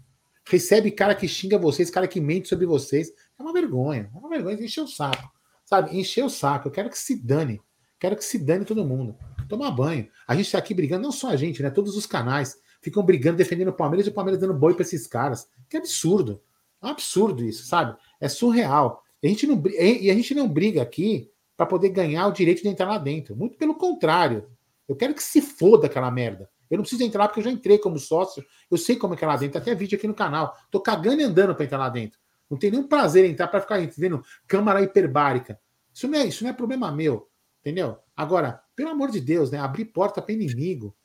Recebe 0.45 0.91
cara 0.91 1.15
que 1.15 1.27
xinga 1.27 1.57
vocês, 1.57 1.89
cara 1.89 2.07
que 2.07 2.19
mente 2.19 2.47
sobre 2.47 2.65
vocês. 2.65 3.11
É 3.37 3.41
uma 3.41 3.53
vergonha. 3.53 4.09
É 4.13 4.17
uma 4.17 4.29
vergonha. 4.29 4.55
Encher 4.63 4.83
o 4.83 4.87
saco. 4.87 5.31
Sabe? 5.65 5.97
Encher 5.97 6.23
o 6.23 6.29
saco. 6.29 6.67
Eu 6.67 6.71
quero 6.71 6.89
que 6.89 6.97
se 6.97 7.15
dane. 7.15 7.61
Quero 7.99 8.15
que 8.15 8.23
se 8.23 8.37
dane 8.37 8.65
todo 8.65 8.85
mundo. 8.85 9.15
Tomar 9.47 9.71
banho. 9.71 10.07
A 10.27 10.35
gente 10.35 10.45
está 10.45 10.57
aqui 10.57 10.73
brigando, 10.73 11.03
não 11.03 11.11
só 11.11 11.29
a 11.29 11.35
gente, 11.35 11.61
né? 11.61 11.69
Todos 11.69 11.97
os 11.97 12.05
canais 12.05 12.57
ficam 12.81 13.03
brigando, 13.03 13.37
defendendo 13.37 13.69
o 13.69 13.73
Palmeiras 13.73 14.07
e 14.07 14.09
o 14.09 14.13
Palmeiras 14.13 14.39
dando 14.39 14.53
boi 14.53 14.73
para 14.73 14.83
esses 14.83 15.05
caras. 15.05 15.47
Que 15.69 15.77
absurdo. 15.77 16.41
É 16.81 16.89
absurdo 16.89 17.43
isso, 17.43 17.65
sabe? 17.65 17.97
É 18.19 18.27
surreal. 18.27 19.03
A 19.23 19.27
gente 19.27 19.45
não, 19.45 19.61
e 19.67 20.09
a 20.09 20.13
gente 20.13 20.33
não 20.33 20.47
briga 20.47 20.81
aqui 20.81 21.29
para 21.57 21.65
poder 21.65 21.89
ganhar 21.89 22.27
o 22.27 22.31
direito 22.31 22.61
de 22.61 22.69
entrar 22.69 22.87
lá 22.87 22.97
dentro. 22.97 23.35
Muito 23.35 23.57
pelo 23.57 23.75
contrário. 23.75 24.49
Eu 24.87 24.95
quero 24.95 25.13
que 25.13 25.21
se 25.21 25.41
foda 25.41 25.87
aquela 25.87 26.09
merda. 26.09 26.49
Eu 26.69 26.77
não 26.77 26.83
preciso 26.83 27.03
entrar 27.03 27.27
porque 27.27 27.41
eu 27.41 27.43
já 27.43 27.51
entrei 27.51 27.77
como 27.77 27.99
sócio. 27.99 28.43
Eu 28.71 28.77
sei 28.77 28.95
como 28.95 29.13
é 29.13 29.17
que 29.17 29.23
é 29.23 29.27
lá 29.27 29.35
dentro. 29.35 29.57
Até 29.57 29.75
vídeo 29.75 29.97
aqui 29.97 30.07
no 30.07 30.13
canal. 30.13 30.55
Tô 30.71 30.79
cagando 30.79 31.21
e 31.21 31.23
andando 31.23 31.53
para 31.53 31.65
entrar 31.65 31.77
lá 31.77 31.89
dentro. 31.89 32.19
Não 32.49 32.57
tem 32.57 32.71
nenhum 32.71 32.87
prazer 32.87 33.25
em 33.25 33.31
entrar 33.31 33.47
para 33.47 33.61
ficar 33.61 33.79
vendo 33.97 34.23
câmara 34.47 34.81
hiperbárica. 34.81 35.59
Isso 35.93 36.07
não 36.07 36.17
é 36.17 36.25
isso 36.25 36.43
não 36.43 36.51
é 36.51 36.53
problema 36.53 36.91
meu, 36.91 37.27
entendeu? 37.59 37.97
Agora, 38.15 38.63
pelo 38.75 38.89
amor 38.89 39.11
de 39.11 39.19
Deus, 39.19 39.51
né? 39.51 39.59
Abrir 39.59 39.85
porta 39.85 40.21
para 40.21 40.33
inimigo, 40.33 40.95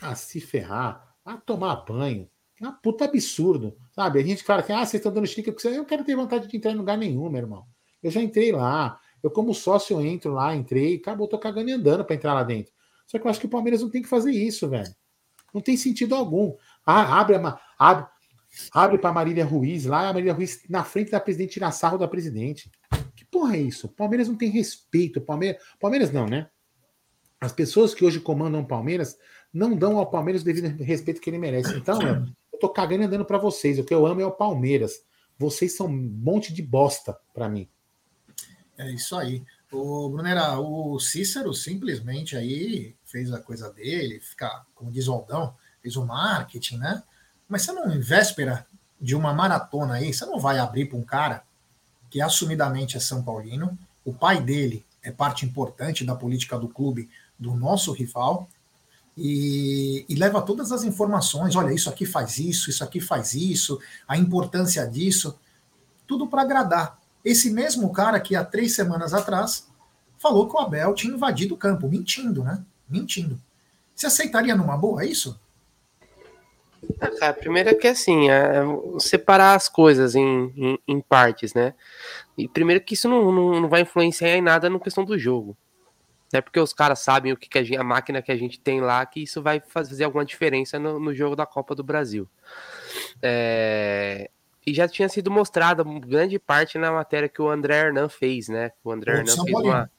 a 0.00 0.14
se 0.14 0.40
ferrar, 0.40 1.14
a 1.24 1.36
tomar 1.36 1.76
banho, 1.84 2.28
é 2.62 2.68
uma 2.68 2.72
puta 2.72 3.04
absurdo, 3.04 3.76
sabe? 3.90 4.20
A 4.20 4.22
gente 4.22 4.44
fala 4.44 4.62
que 4.62 4.72
ah, 4.72 4.78
vocês 4.78 4.94
estão 4.94 5.12
dando 5.12 5.26
chique, 5.26 5.52
eu 5.64 5.76
não 5.76 5.84
quero 5.84 6.04
ter 6.04 6.14
vontade 6.14 6.46
de 6.46 6.56
entrar 6.56 6.70
em 6.70 6.76
lugar 6.76 6.96
nenhum, 6.96 7.28
meu 7.28 7.40
irmão. 7.40 7.66
Eu 8.00 8.10
já 8.10 8.22
entrei 8.22 8.52
lá, 8.52 9.00
eu 9.22 9.30
como 9.30 9.52
sócio 9.52 10.00
entro 10.00 10.32
lá, 10.32 10.54
entrei, 10.54 10.96
acabou, 10.96 11.26
tô 11.26 11.38
cagando 11.38 11.70
e 11.70 11.72
andando 11.72 12.04
para 12.04 12.14
entrar 12.14 12.34
lá 12.34 12.42
dentro. 12.42 12.72
Só 13.06 13.18
que 13.18 13.26
eu 13.26 13.30
acho 13.30 13.40
que 13.40 13.46
o 13.46 13.50
Palmeiras 13.50 13.82
não 13.82 13.90
tem 13.90 14.00
que 14.00 14.08
fazer 14.08 14.30
isso, 14.30 14.68
velho. 14.68 14.94
Não 15.52 15.60
tem 15.60 15.76
sentido 15.76 16.14
algum. 16.14 16.54
Ah, 16.86 17.20
abre, 17.20 17.36
abre, 17.78 18.06
abre 18.72 18.98
para 18.98 19.12
Marília 19.12 19.44
Ruiz 19.44 19.84
lá, 19.84 20.08
a 20.08 20.12
Marília 20.12 20.32
Ruiz 20.32 20.62
na 20.68 20.84
frente 20.84 21.10
da 21.10 21.20
presidente 21.20 21.54
tirar 21.54 21.72
sarro 21.72 21.98
da 21.98 22.06
presidente. 22.06 22.70
Que 23.14 23.24
porra 23.24 23.56
é 23.56 23.60
isso? 23.60 23.88
Palmeiras 23.88 24.28
não 24.28 24.36
tem 24.36 24.50
respeito. 24.50 25.20
Palmeiras, 25.20 25.62
Palmeiras 25.80 26.12
não, 26.12 26.26
né? 26.26 26.48
As 27.40 27.52
pessoas 27.52 27.92
que 27.92 28.04
hoje 28.04 28.20
comandam 28.20 28.60
o 28.60 28.66
Palmeiras 28.66 29.18
não 29.52 29.76
dão 29.76 29.98
ao 29.98 30.08
Palmeiras 30.08 30.42
o 30.42 30.44
devido 30.44 30.68
respeito 30.82 31.20
que 31.20 31.28
ele 31.28 31.38
merece. 31.38 31.76
Então, 31.76 32.00
eu 32.00 32.24
tô 32.62 32.68
cagando 32.68 33.02
e 33.02 33.06
andando 33.06 33.24
para 33.24 33.38
vocês. 33.38 33.80
O 33.80 33.84
que 33.84 33.92
eu 33.92 34.06
amo 34.06 34.20
é 34.20 34.24
o 34.24 34.30
Palmeiras. 34.30 35.02
Vocês 35.36 35.76
são 35.76 35.86
um 35.86 35.90
monte 35.92 36.52
de 36.52 36.62
bosta 36.62 37.18
para 37.34 37.48
mim. 37.48 37.68
É 38.78 38.88
isso 38.92 39.16
aí. 39.16 39.42
O 39.72 40.08
Brunera, 40.08 40.60
o 40.60 41.00
Cícero 41.00 41.52
simplesmente 41.52 42.36
aí 42.36 42.94
fez 43.04 43.32
a 43.32 43.40
coisa 43.40 43.72
dele, 43.72 44.20
fica, 44.20 44.64
como 44.76 44.92
diz 44.92 45.08
o 45.08 45.12
Aldão, 45.12 45.54
fez 45.82 45.96
o 45.96 46.06
marketing, 46.06 46.76
né? 46.76 47.02
Mas 47.48 47.62
você 47.62 47.72
não, 47.72 47.92
em 47.92 47.98
véspera 47.98 48.64
de 49.00 49.16
uma 49.16 49.34
maratona 49.34 49.94
aí, 49.94 50.14
você 50.14 50.24
não 50.24 50.38
vai 50.38 50.58
abrir 50.58 50.86
para 50.86 50.98
um 50.98 51.02
cara 51.02 51.42
que 52.08 52.20
assumidamente 52.20 52.96
é 52.96 53.00
São 53.00 53.24
Paulino, 53.24 53.76
o 54.04 54.12
pai 54.12 54.40
dele 54.40 54.84
é 55.02 55.10
parte 55.10 55.44
importante 55.44 56.04
da 56.04 56.14
política 56.14 56.58
do 56.58 56.68
clube 56.68 57.10
do 57.38 57.54
nosso 57.54 57.90
rival, 57.92 58.48
e, 59.16 60.04
e, 60.08 60.14
leva 60.14 60.40
todas 60.40 60.72
as 60.72 60.84
informações. 60.84 61.54
Olha, 61.54 61.72
isso 61.72 61.88
aqui 61.88 62.06
faz 62.06 62.38
isso, 62.38 62.70
isso 62.70 62.82
aqui 62.82 63.00
faz 63.00 63.34
isso, 63.34 63.78
a 64.08 64.16
importância 64.16 64.86
disso, 64.86 65.38
tudo 66.06 66.26
para 66.26 66.42
agradar. 66.42 66.98
Esse 67.24 67.50
mesmo 67.50 67.92
cara 67.92 68.18
que 68.20 68.34
há 68.34 68.44
três 68.44 68.74
semanas 68.74 69.14
atrás 69.14 69.68
falou 70.18 70.48
que 70.48 70.56
o 70.56 70.58
Abel 70.58 70.94
tinha 70.94 71.14
invadido 71.14 71.54
o 71.54 71.58
campo, 71.58 71.88
mentindo, 71.88 72.42
né? 72.42 72.64
Mentindo. 72.88 73.40
Você 73.94 74.06
aceitaria 74.06 74.54
numa 74.56 74.76
boa 74.76 75.04
isso? 75.04 75.38
Ah, 77.00 77.10
cara, 77.10 77.32
primeiro 77.32 77.70
é 77.70 77.74
que 77.74 77.86
assim, 77.86 78.28
é 78.28 78.62
separar 78.98 79.54
as 79.54 79.68
coisas 79.68 80.14
em, 80.14 80.52
em, 80.56 80.78
em, 80.88 81.00
partes, 81.00 81.54
né? 81.54 81.74
E 82.36 82.48
primeiro 82.48 82.82
que 82.82 82.94
isso 82.94 83.08
não, 83.08 83.30
não, 83.30 83.60
não, 83.60 83.68
vai 83.68 83.82
influenciar 83.82 84.36
em 84.36 84.42
nada 84.42 84.68
na 84.68 84.80
questão 84.80 85.04
do 85.04 85.16
jogo. 85.18 85.56
Não 86.32 86.38
é 86.38 86.40
porque 86.40 86.58
os 86.58 86.72
caras 86.72 87.00
sabem 87.00 87.32
o 87.32 87.36
que, 87.36 87.48
que 87.48 87.58
a, 87.58 87.62
gente, 87.62 87.76
a, 87.76 87.84
máquina 87.84 88.22
que 88.22 88.32
a 88.32 88.36
gente 88.36 88.58
tem 88.58 88.80
lá 88.80 89.04
que 89.04 89.22
isso 89.22 89.42
vai 89.42 89.60
fazer 89.60 90.04
alguma 90.04 90.24
diferença 90.24 90.78
no, 90.78 90.98
no 90.98 91.14
jogo 91.14 91.36
da 91.36 91.44
Copa 91.44 91.74
do 91.74 91.84
Brasil. 91.84 92.28
É, 93.20 94.30
e 94.66 94.72
já 94.72 94.88
tinha 94.88 95.08
sido 95.08 95.30
mostrada 95.30 95.84
grande 95.84 96.38
parte 96.38 96.78
na 96.78 96.90
matéria 96.92 97.28
que 97.28 97.42
o 97.42 97.50
André 97.50 97.76
Hernan 97.78 98.08
fez, 98.08 98.48
né? 98.48 98.72
O 98.82 98.90
André 98.90 99.18
Hernan 99.18 99.44
fez 99.44 99.58
uma, 99.58 99.90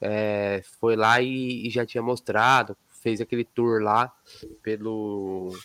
é, 0.00 0.62
foi 0.80 0.96
lá 0.96 1.20
e, 1.20 1.66
e, 1.66 1.70
já 1.70 1.86
tinha 1.86 2.02
mostrado, 2.02 2.76
fez 2.88 3.20
aquele 3.20 3.44
tour 3.44 3.82
lá 3.82 4.12
pelo 4.62 5.56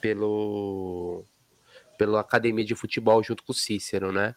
pelo 0.00 1.24
pela 1.98 2.20
academia 2.20 2.64
de 2.64 2.74
futebol 2.74 3.22
junto 3.22 3.44
com 3.44 3.52
o 3.52 3.54
Cícero, 3.54 4.10
né? 4.10 4.34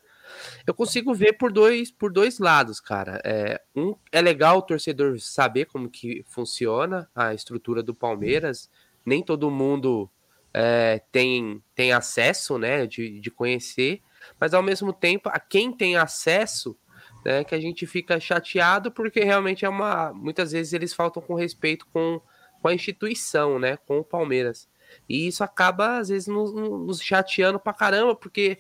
Eu 0.66 0.74
consigo 0.74 1.14
ver 1.14 1.34
por 1.34 1.52
dois 1.52 1.92
por 1.92 2.12
dois 2.12 2.40
lados, 2.40 2.80
cara. 2.80 3.22
É, 3.24 3.62
um 3.76 3.96
é 4.12 4.22
legal 4.22 4.58
o 4.58 4.62
torcedor 4.62 5.20
saber 5.20 5.66
como 5.66 5.90
que 5.90 6.24
funciona 6.28 7.10
a 7.16 7.34
estrutura 7.34 7.82
do 7.82 7.94
Palmeiras. 7.94 8.70
Nem 9.06 9.24
todo 9.24 9.50
mundo 9.50 10.10
é, 10.54 11.02
tem, 11.12 11.62
tem 11.76 11.92
acesso, 11.92 12.58
né, 12.58 12.88
de, 12.88 13.20
de 13.20 13.30
conhecer, 13.30 14.02
mas 14.40 14.54
ao 14.54 14.64
mesmo 14.64 14.92
tempo, 14.92 15.30
a 15.30 15.40
quem 15.40 15.72
tem 15.72 15.96
acesso, 15.96 16.76
né, 17.24 17.44
que 17.44 17.54
a 17.54 17.60
gente 17.60 17.86
fica 17.86 18.20
chateado 18.20 18.92
porque 18.92 19.20
realmente 19.20 19.66
é 19.66 19.70
uma, 19.70 20.12
muitas 20.14 20.52
vezes 20.52 20.74
eles 20.74 20.94
faltam 20.94 21.22
com 21.22 21.36
respeito 21.36 21.86
com, 21.94 22.20
com 22.62 22.68
a 22.68 22.74
instituição, 22.74 23.60
né, 23.60 23.78
com 23.78 24.00
o 24.00 24.04
Palmeiras. 24.04 24.68
E 25.08 25.28
isso 25.28 25.44
acaba, 25.44 25.98
às 25.98 26.10
vezes, 26.10 26.28
nos, 26.28 26.54
nos 26.54 27.02
chateando 27.02 27.60
pra 27.60 27.74
caramba, 27.74 28.16
porque 28.16 28.58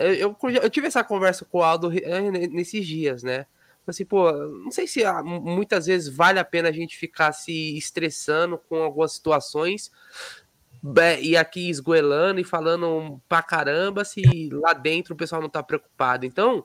eu, 0.00 0.36
eu, 0.62 0.70
tive 0.70 0.86
essa 0.86 1.04
conversa 1.04 1.44
com 1.44 1.58
o 1.58 1.62
Aldo 1.62 1.92
é, 1.92 2.30
nesses 2.48 2.86
dias, 2.86 3.22
né? 3.22 3.46
Assim, 3.86 4.04
pô, 4.04 4.30
não 4.32 4.70
sei 4.70 4.86
se 4.86 5.04
ah, 5.04 5.22
muitas 5.22 5.86
vezes 5.86 6.08
vale 6.08 6.38
a 6.38 6.44
pena 6.44 6.68
a 6.68 6.72
gente 6.72 6.96
ficar 6.96 7.32
se 7.32 7.76
estressando 7.76 8.56
com 8.56 8.76
algumas 8.76 9.12
situações 9.12 9.90
e 11.20 11.36
aqui 11.36 11.68
esgoelando 11.68 12.40
e 12.40 12.44
falando 12.44 13.20
pra 13.28 13.42
caramba 13.42 14.02
se 14.02 14.22
lá 14.50 14.72
dentro 14.72 15.12
o 15.12 15.16
pessoal 15.16 15.42
não 15.42 15.48
tá 15.48 15.62
preocupado. 15.62 16.24
Então, 16.24 16.64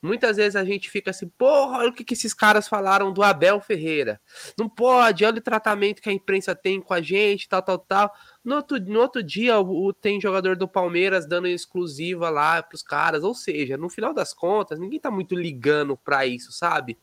muitas 0.00 0.38
vezes 0.38 0.56
a 0.56 0.64
gente 0.64 0.88
fica 0.88 1.10
assim, 1.10 1.28
porra, 1.28 1.78
olha 1.78 1.90
o 1.90 1.92
que, 1.92 2.02
que 2.02 2.14
esses 2.14 2.32
caras 2.32 2.66
falaram 2.66 3.12
do 3.12 3.22
Abel 3.22 3.60
Ferreira. 3.60 4.18
Não 4.58 4.66
pode, 4.68 5.24
olha 5.24 5.38
o 5.38 5.42
tratamento 5.42 6.00
que 6.00 6.08
a 6.08 6.12
imprensa 6.12 6.54
tem 6.54 6.80
com 6.80 6.94
a 6.94 7.02
gente, 7.02 7.48
tal, 7.48 7.62
tal, 7.62 7.78
tal. 7.78 8.14
No 8.42 8.56
outro, 8.56 8.80
no 8.80 9.00
outro 9.00 9.22
dia, 9.22 9.58
o, 9.60 9.88
o 9.88 9.92
tem 9.92 10.18
jogador 10.18 10.56
do 10.56 10.66
Palmeiras 10.66 11.26
dando 11.26 11.46
exclusiva 11.46 12.30
lá 12.30 12.62
pros 12.62 12.82
caras. 12.82 13.22
Ou 13.22 13.34
seja, 13.34 13.76
no 13.76 13.90
final 13.90 14.14
das 14.14 14.32
contas, 14.32 14.78
ninguém 14.78 14.98
tá 14.98 15.10
muito 15.10 15.34
ligando 15.34 15.98
pra 15.98 16.24
isso, 16.24 16.50
sabe? 16.50 16.96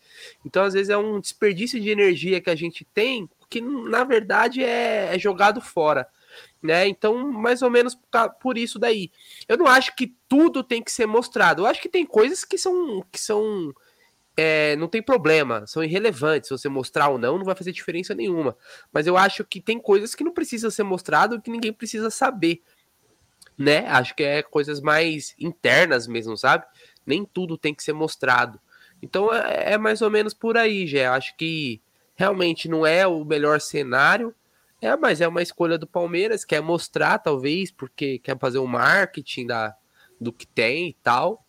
Então, 0.44 0.64
às 0.64 0.74
vezes, 0.74 0.90
é 0.90 0.98
um 0.98 1.20
desperdício 1.20 1.80
de 1.80 1.90
energia 1.90 2.42
que 2.42 2.50
a 2.50 2.56
gente 2.56 2.84
tem 2.84 3.30
que, 3.50 3.62
na 3.62 4.04
verdade, 4.04 4.62
é, 4.64 5.16
é 5.16 5.20
jogado 5.20 5.62
fora 5.62 6.08
né? 6.62 6.88
Então, 6.88 7.32
mais 7.32 7.62
ou 7.62 7.70
menos 7.70 7.98
por 8.42 8.58
isso 8.58 8.80
daí. 8.80 9.12
Eu 9.48 9.58
não 9.58 9.68
acho 9.68 9.96
que 9.96 10.16
tudo 10.28 10.64
tem 10.64 10.82
que 10.84 10.92
ser 10.92 11.06
mostrado. 11.06 11.62
Eu 11.62 11.66
acho 11.66 11.82
que 11.82 11.90
tem 11.90 12.06
coisas 12.06 12.44
que 12.44 12.58
são 12.58 13.04
que 13.12 13.20
são 13.20 13.74
é, 14.38 14.76
não 14.76 14.88
tem 14.88 15.02
problema, 15.02 15.66
são 15.66 15.84
irrelevantes. 15.84 16.48
Se 16.48 16.58
você 16.58 16.70
mostrar 16.70 17.10
ou 17.10 17.18
não, 17.18 17.40
não 17.40 17.46
vai 17.46 17.56
fazer 17.56 17.72
diferença 17.72 18.14
nenhuma. 18.14 18.56
Mas 18.94 19.08
eu 19.08 19.18
acho 19.18 19.44
que 19.44 19.60
tem 19.60 19.80
coisas 19.80 20.14
que 20.14 20.24
não 20.24 20.32
precisam 20.32 20.70
ser 20.70 20.84
mostrado 20.84 21.42
que 21.42 21.50
ninguém 21.50 21.74
precisa 21.74 22.12
saber, 22.12 22.62
né? 23.58 23.88
Acho 23.88 24.16
que 24.16 24.24
é 24.24 24.44
coisas 24.44 24.80
mais 24.80 25.36
internas 25.40 26.08
mesmo, 26.08 26.38
sabe? 26.38 26.66
Nem 27.06 27.26
tudo 27.26 27.58
tem 27.58 27.74
que 27.74 27.84
ser 27.84 27.94
mostrado. 27.94 28.60
Então 29.02 29.34
é, 29.34 29.74
é 29.74 29.78
mais 29.78 30.04
ou 30.04 30.12
menos 30.12 30.34
por 30.34 30.56
aí, 30.56 30.86
já. 30.86 31.16
Acho 31.16 31.36
que 31.36 31.82
realmente 32.16 32.70
não 32.70 32.86
é 32.86 33.08
o 33.08 33.26
melhor 33.26 33.60
cenário 33.60 34.36
é, 34.82 34.96
mas 34.96 35.22
é 35.22 35.28
uma 35.28 35.42
escolha 35.42 35.78
do 35.78 35.88
Palmeiras, 35.88 36.46
quer 36.46 36.62
mostrar, 36.62 37.18
talvez, 37.20 37.72
porque 37.72 38.20
quer 38.20 38.38
fazer 38.38 38.60
o 38.60 38.64
um 38.64 38.68
marketing 38.68 39.48
da, 39.48 39.76
do 40.20 40.32
que 40.32 40.46
tem 40.46 40.90
e 40.90 40.98
tal, 41.02 41.46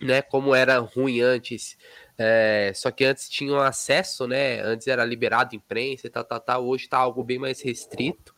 né? 0.00 0.22
Como 0.22 0.54
era 0.54 0.78
ruim 0.78 1.20
antes. 1.20 1.76
É, 2.16 2.70
só 2.74 2.90
que 2.92 3.04
antes 3.04 3.28
tinham 3.28 3.58
acesso, 3.58 4.28
né? 4.28 4.60
Antes 4.60 4.86
era 4.86 5.04
liberado 5.04 5.56
imprensa 5.56 6.06
e 6.06 6.10
tal, 6.10 6.24
tal, 6.24 6.40
tal. 6.40 6.66
Hoje 6.66 6.88
tá 6.88 6.98
algo 6.98 7.24
bem 7.24 7.38
mais 7.38 7.60
restrito, 7.60 8.34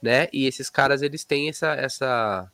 né? 0.00 0.28
E 0.32 0.46
esses 0.46 0.70
caras, 0.70 1.02
eles 1.02 1.24
têm 1.24 1.48
essa, 1.48 1.74
essa, 1.74 2.52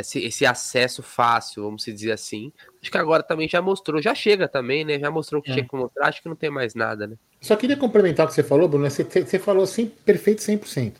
esse, 0.00 0.18
esse 0.18 0.44
acesso 0.44 1.02
fácil, 1.02 1.62
vamos 1.62 1.84
dizer 1.84 2.12
assim. 2.12 2.52
Acho 2.82 2.90
que 2.90 2.98
agora 2.98 3.22
também 3.22 3.48
já 3.48 3.62
mostrou, 3.62 4.02
já 4.02 4.14
chega 4.14 4.48
também, 4.48 4.84
né? 4.84 4.98
Já 4.98 5.10
mostrou 5.10 5.40
o 5.40 5.42
que 5.42 5.50
é. 5.50 5.54
tinha 5.54 5.68
que 5.68 5.76
mostrar, 5.76 6.08
acho 6.08 6.22
que 6.22 6.28
não 6.28 6.36
tem 6.36 6.50
mais 6.50 6.74
nada, 6.74 7.06
né? 7.06 7.16
Só 7.40 7.54
queria 7.56 7.76
complementar 7.76 8.26
o 8.26 8.28
que 8.28 8.34
você 8.34 8.42
falou, 8.42 8.68
Bruno. 8.68 8.90
Você, 8.90 9.04
você 9.04 9.38
falou 9.38 9.62
assim, 9.62 9.86
perfeito 9.86 10.42
100%. 10.42 10.94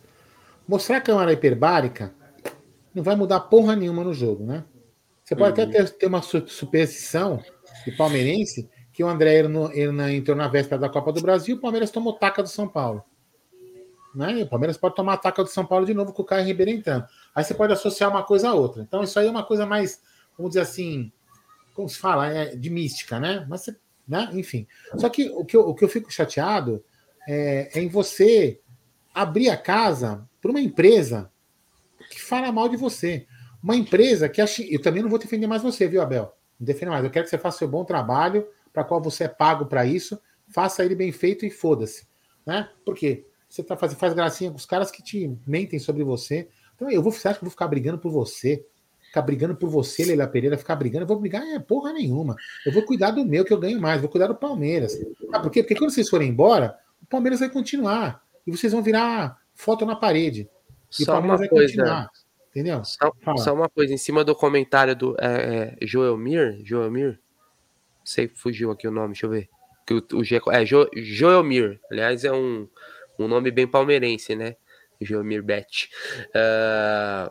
Mostrar 0.69 0.99
a 0.99 1.01
câmara 1.01 1.33
hiperbárica 1.33 2.13
não 2.95 3.03
vai 3.03 3.17
mudar 3.17 3.41
porra 3.41 3.75
nenhuma 3.75 4.05
no 4.05 4.15
jogo, 4.15 4.45
né? 4.45 4.65
Você 5.25 5.35
pode 5.35 5.61
uhum. 5.61 5.67
até 5.67 5.85
ter, 5.85 5.91
ter, 5.91 6.07
uma 6.07 6.23
superstição 6.23 7.43
de 7.85 7.93
palmeirense 7.93 8.69
que 8.93 9.03
o 9.03 9.09
André 9.09 9.43
entrou 10.13 10.37
na 10.37 10.47
véspera 10.47 10.79
da 10.79 10.89
Copa 10.89 11.13
do 11.13 11.21
Brasil 11.21 11.57
e 11.57 11.59
o 11.59 11.61
Palmeiras 11.61 11.91
tomou 11.91 12.13
taca 12.13 12.43
do 12.43 12.49
São 12.49 12.69
Paulo. 12.69 13.03
Né? 14.15 14.43
O 14.43 14.49
Palmeiras 14.49 14.77
pode 14.77 14.95
tomar 14.95 15.17
taca 15.17 15.43
do 15.43 15.49
São 15.49 15.67
Paulo 15.67 15.85
de 15.85 15.93
novo 15.93 16.13
com 16.13 16.23
o 16.23 16.25
Caio 16.25 16.47
Ribeiro 16.47 16.71
entrando. 16.71 17.07
Aí 17.35 17.43
você 17.43 17.55
pode 17.55 17.73
associar 17.73 18.11
uma 18.11 18.23
coisa 18.23 18.51
a 18.51 18.55
outra. 18.55 18.83
Então, 18.83 19.03
isso 19.03 19.19
aí 19.19 19.27
é 19.27 19.31
uma 19.31 19.45
coisa 19.45 19.67
mais, 19.67 20.01
vamos 20.37 20.51
dizer 20.51 20.61
assim, 20.61 21.13
como 21.75 21.89
se 21.89 21.99
fala, 21.99 22.29
é 22.29 22.55
de 22.55 22.71
mística, 22.71 23.19
né? 23.19 23.45
Mas 23.49 23.63
você, 23.63 23.77
né? 24.07 24.31
Enfim. 24.33 24.67
Só 24.97 25.09
que 25.09 25.29
o 25.31 25.45
que 25.45 25.57
eu, 25.57 25.69
o 25.69 25.75
que 25.75 25.85
eu 25.85 25.89
fico 25.89 26.13
chateado 26.13 26.85
é, 27.27 27.71
é 27.75 27.83
em 27.83 27.89
você 27.89 28.61
abrir 29.13 29.51
a 29.51 29.57
casa 29.57 30.29
para 30.41 30.51
uma 30.51 30.61
empresa 30.61 31.31
que 32.11 32.21
fala 32.21 32.53
mal 32.53 32.69
de 32.69 32.77
você. 32.77 33.27
Uma 33.63 33.75
empresa 33.75 34.29
que 34.29 34.41
acha. 34.41 34.63
Eu 34.63 34.81
também 34.81 35.03
não 35.03 35.11
vou 35.11 35.19
defender 35.19 35.47
mais 35.47 35.63
você, 35.63 35.89
viu, 35.89 36.03
Abel? 36.03 36.37
Não 36.61 36.67
defendo 36.67 36.91
mais. 36.91 37.05
Eu 37.05 37.11
quero 37.11 37.25
que 37.25 37.31
você 37.31 37.39
faça 37.39 37.59
seu 37.59 37.69
bom 37.69 37.85
trabalho, 37.85 38.47
para 38.73 38.85
qual 38.85 39.01
você 39.01 39.25
é 39.25 39.29
pago 39.29 39.67
para 39.67 39.87
isso. 39.87 40.21
Faça 40.49 40.85
ele 40.85 40.95
bem 40.95 41.11
feito 41.11 41.47
e 41.47 41.51
foda-se. 41.51 42.07
Né? 42.47 42.69
Por 42.85 42.95
quê? 42.95 43.27
Você 43.55 43.63
tá 43.63 43.77
faz, 43.77 43.95
faz 43.95 44.13
gracinha 44.13 44.51
com 44.51 44.57
os 44.57 44.67
caras 44.67 44.91
que 44.91 45.01
te 45.01 45.33
mentem 45.47 45.79
sobre 45.79 46.03
você. 46.03 46.49
Então 46.75 46.91
eu 46.91 47.01
vou, 47.01 47.13
você 47.13 47.29
acha 47.29 47.39
que 47.39 47.45
eu 47.45 47.47
vou 47.47 47.53
ficar 47.53 47.69
brigando 47.69 47.99
por 47.99 48.11
você? 48.11 48.67
Ficar 49.01 49.23
brigando 49.23 49.55
por 49.55 49.71
você, 49.71 50.05
Leila 50.05 50.27
Pereira, 50.27 50.59
ficar 50.59 50.75
brigando, 50.75 51.05
eu 51.05 51.07
vou 51.07 51.21
brigar 51.21 51.41
é 51.41 51.61
porra 51.61 51.93
nenhuma. 51.93 52.35
Eu 52.67 52.73
vou 52.73 52.83
cuidar 52.83 53.13
do 53.13 53.25
meu, 53.25 53.45
que 53.45 53.53
eu 53.53 53.61
ganho 53.61 53.81
mais, 53.81 54.01
vou 54.01 54.11
cuidar 54.11 54.27
do 54.27 54.35
Palmeiras. 54.35 54.99
Ah, 55.33 55.39
por 55.39 55.53
quê? 55.53 55.63
Porque 55.63 55.77
quando 55.77 55.93
vocês 55.93 56.11
forem 56.11 56.31
embora, 56.31 56.77
o 57.01 57.07
Palmeiras 57.07 57.39
vai 57.39 57.49
continuar. 57.49 58.25
E 58.45 58.51
vocês 58.51 58.73
vão 58.73 58.83
virar 58.83 59.41
foto 59.55 59.87
na 59.87 59.95
parede. 59.95 60.51
E 60.91 61.05
só 61.05 61.13
o 61.13 61.15
Palmeiras 61.15 61.39
vai 61.39 61.49
coisa, 61.49 61.67
continuar. 61.67 62.11
Entendeu? 62.51 62.85
Só, 62.85 63.13
só, 63.37 63.55
uma 63.55 63.69
coisa, 63.69 63.95
em 63.95 63.99
cima 63.99 64.25
do 64.25 64.35
comentário 64.35 64.97
do 64.97 65.15
é, 65.21 65.77
é, 65.81 65.87
Joelmir, 65.87 66.61
Joelmir, 66.65 67.21
não 68.01 68.05
sei, 68.05 68.27
fugiu 68.27 68.73
aqui 68.73 68.89
o 68.89 68.91
nome, 68.91 69.13
deixa 69.13 69.27
eu 69.27 69.31
ver. 69.31 69.49
Que 69.87 69.95
o, 69.95 70.03
o 70.13 70.53
é 70.53 70.67
jo, 70.67 70.89
Joelmir, 70.97 71.81
aliás, 71.89 72.25
é 72.25 72.33
um, 72.33 72.67
um 73.19 73.29
nome 73.29 73.51
bem 73.51 73.67
palmeirense, 73.67 74.35
né? 74.35 74.57
Geomir 75.01 75.43
Bet. 75.43 75.91
Uh, 76.29 77.31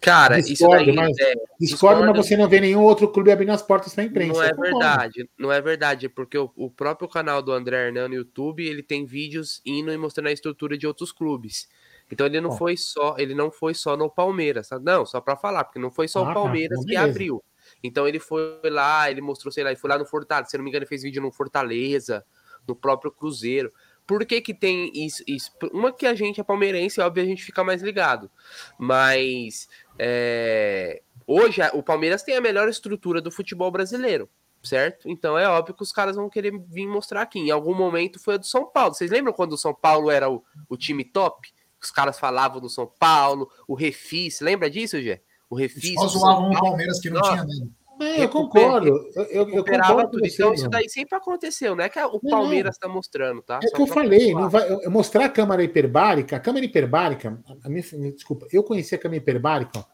cara, 0.00 0.40
discordo, 0.40 0.82
isso 0.82 0.86
daí, 0.86 0.94
mas, 0.94 1.18
é, 1.18 1.34
discordo, 1.60 2.04
mas 2.06 2.16
você 2.16 2.36
não 2.36 2.48
vê 2.48 2.60
nenhum 2.60 2.82
outro 2.82 3.08
clube 3.08 3.32
abrindo 3.32 3.50
as 3.50 3.62
portas 3.62 3.94
para 3.94 4.04
a 4.04 4.06
imprensa. 4.06 4.32
Não 4.32 4.44
é 4.44 4.52
verdade, 4.52 5.30
não 5.38 5.52
é 5.52 5.60
verdade, 5.60 6.08
porque 6.08 6.38
o, 6.38 6.50
o, 6.56 6.70
próprio 6.70 7.08
canal 7.08 7.42
do 7.42 7.52
André 7.52 7.88
Hernan 7.88 8.08
no 8.08 8.14
YouTube, 8.14 8.64
ele 8.64 8.82
tem 8.82 9.04
vídeos 9.04 9.60
indo 9.64 9.92
e 9.92 9.96
mostrando 9.98 10.28
a 10.28 10.32
estrutura 10.32 10.78
de 10.78 10.86
outros 10.86 11.12
clubes. 11.12 11.68
Então 12.10 12.26
ele 12.26 12.40
não 12.40 12.52
foi 12.52 12.76
só, 12.76 13.16
ele 13.18 13.34
não 13.34 13.50
foi 13.50 13.74
só 13.74 13.96
no 13.96 14.08
Palmeiras, 14.08 14.68
não, 14.80 15.04
só 15.04 15.20
para 15.20 15.36
falar, 15.36 15.64
porque 15.64 15.78
não 15.78 15.90
foi 15.90 16.06
só 16.06 16.20
ah, 16.20 16.22
o 16.22 16.26
tá. 16.26 16.34
Palmeiras 16.34 16.78
tá, 16.78 16.86
que 16.86 16.96
abriu. 16.96 17.42
Então 17.82 18.06
ele 18.06 18.20
foi 18.20 18.60
lá, 18.64 19.10
ele 19.10 19.20
mostrou, 19.20 19.50
sei 19.50 19.64
lá, 19.64 19.70
ele 19.70 19.78
foi 19.78 19.90
lá 19.90 19.98
no 19.98 20.06
Fortaleza, 20.06 20.50
se 20.50 20.56
não 20.56 20.62
me 20.62 20.70
engano, 20.70 20.84
ele 20.84 20.88
fez 20.88 21.02
vídeo 21.02 21.20
no 21.20 21.32
Fortaleza, 21.32 22.24
no 22.66 22.76
próprio 22.76 23.10
Cruzeiro. 23.10 23.72
Por 24.06 24.24
que, 24.24 24.40
que 24.40 24.54
tem 24.54 24.90
isso, 24.94 25.22
isso? 25.26 25.50
Uma 25.72 25.92
que 25.92 26.06
a 26.06 26.14
gente 26.14 26.40
é 26.40 26.44
palmeirense, 26.44 27.00
óbvio, 27.00 27.24
a 27.24 27.26
gente 27.26 27.44
fica 27.44 27.64
mais 27.64 27.82
ligado. 27.82 28.30
Mas 28.78 29.68
é, 29.98 31.02
hoje 31.26 31.60
o 31.72 31.82
Palmeiras 31.82 32.22
tem 32.22 32.36
a 32.36 32.40
melhor 32.40 32.68
estrutura 32.68 33.20
do 33.20 33.32
futebol 33.32 33.70
brasileiro, 33.70 34.28
certo? 34.62 35.08
Então 35.08 35.36
é 35.36 35.48
óbvio 35.48 35.74
que 35.74 35.82
os 35.82 35.90
caras 35.90 36.14
vão 36.14 36.30
querer 36.30 36.56
vir 36.68 36.86
mostrar 36.86 37.22
aqui. 37.22 37.40
Em 37.40 37.50
algum 37.50 37.74
momento 37.74 38.20
foi 38.20 38.34
a 38.34 38.38
do 38.38 38.46
São 38.46 38.64
Paulo. 38.66 38.94
Vocês 38.94 39.10
lembram 39.10 39.32
quando 39.32 39.54
o 39.54 39.58
São 39.58 39.74
Paulo 39.74 40.10
era 40.10 40.30
o, 40.30 40.44
o 40.68 40.76
time 40.76 41.04
top? 41.04 41.52
Os 41.82 41.90
caras 41.90 42.18
falavam 42.18 42.60
do 42.60 42.68
São 42.68 42.86
Paulo, 42.98 43.50
o 43.66 43.74
Refis, 43.74 44.40
lembra 44.40 44.70
disso, 44.70 45.00
Gê? 45.00 45.20
O 45.50 45.56
Refis. 45.56 45.94
Só 45.94 46.06
zoavam 46.06 46.50
o 46.50 46.60
Palmeiras 46.60 47.00
que 47.00 47.10
não 47.10 47.20
Nossa. 47.20 47.32
tinha 47.32 47.44
nada. 47.44 47.85
É, 48.00 48.24
eu 48.24 48.28
concordo. 48.28 48.88
Eu, 49.14 49.24
eu, 49.24 49.48
eu 49.50 49.64
concordo 49.64 50.10
tudo. 50.10 50.28
Você, 50.28 50.34
então, 50.34 50.54
isso 50.54 50.68
daí 50.68 50.88
sempre 50.88 51.16
aconteceu, 51.16 51.74
não 51.74 51.84
é 51.84 51.88
que 51.88 51.98
o 51.98 52.20
Palmeiras 52.20 52.76
está 52.76 52.88
mostrando, 52.88 53.42
tá? 53.42 53.60
É 53.62 53.66
o 53.66 53.72
que 53.72 53.82
eu 53.82 53.86
falei, 53.86 54.34
não 54.34 54.50
vai, 54.50 54.70
eu, 54.70 54.90
mostrar 54.90 55.24
a 55.24 55.28
câmara 55.28 55.62
hiperbárica, 55.62 56.36
a 56.36 56.40
câmera 56.40 56.66
hiperbárica, 56.66 57.42
a 57.62 57.68
minha, 57.68 57.82
desculpa, 58.12 58.46
eu 58.52 58.62
conheci 58.62 58.94
a 58.94 58.98
câmera 58.98 59.22
hiperbárica 59.22 59.84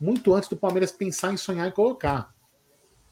muito 0.00 0.34
antes 0.34 0.48
do 0.48 0.56
Palmeiras 0.56 0.90
pensar 0.90 1.32
em 1.32 1.36
sonhar 1.36 1.68
em 1.68 1.70
colocar. 1.70 2.34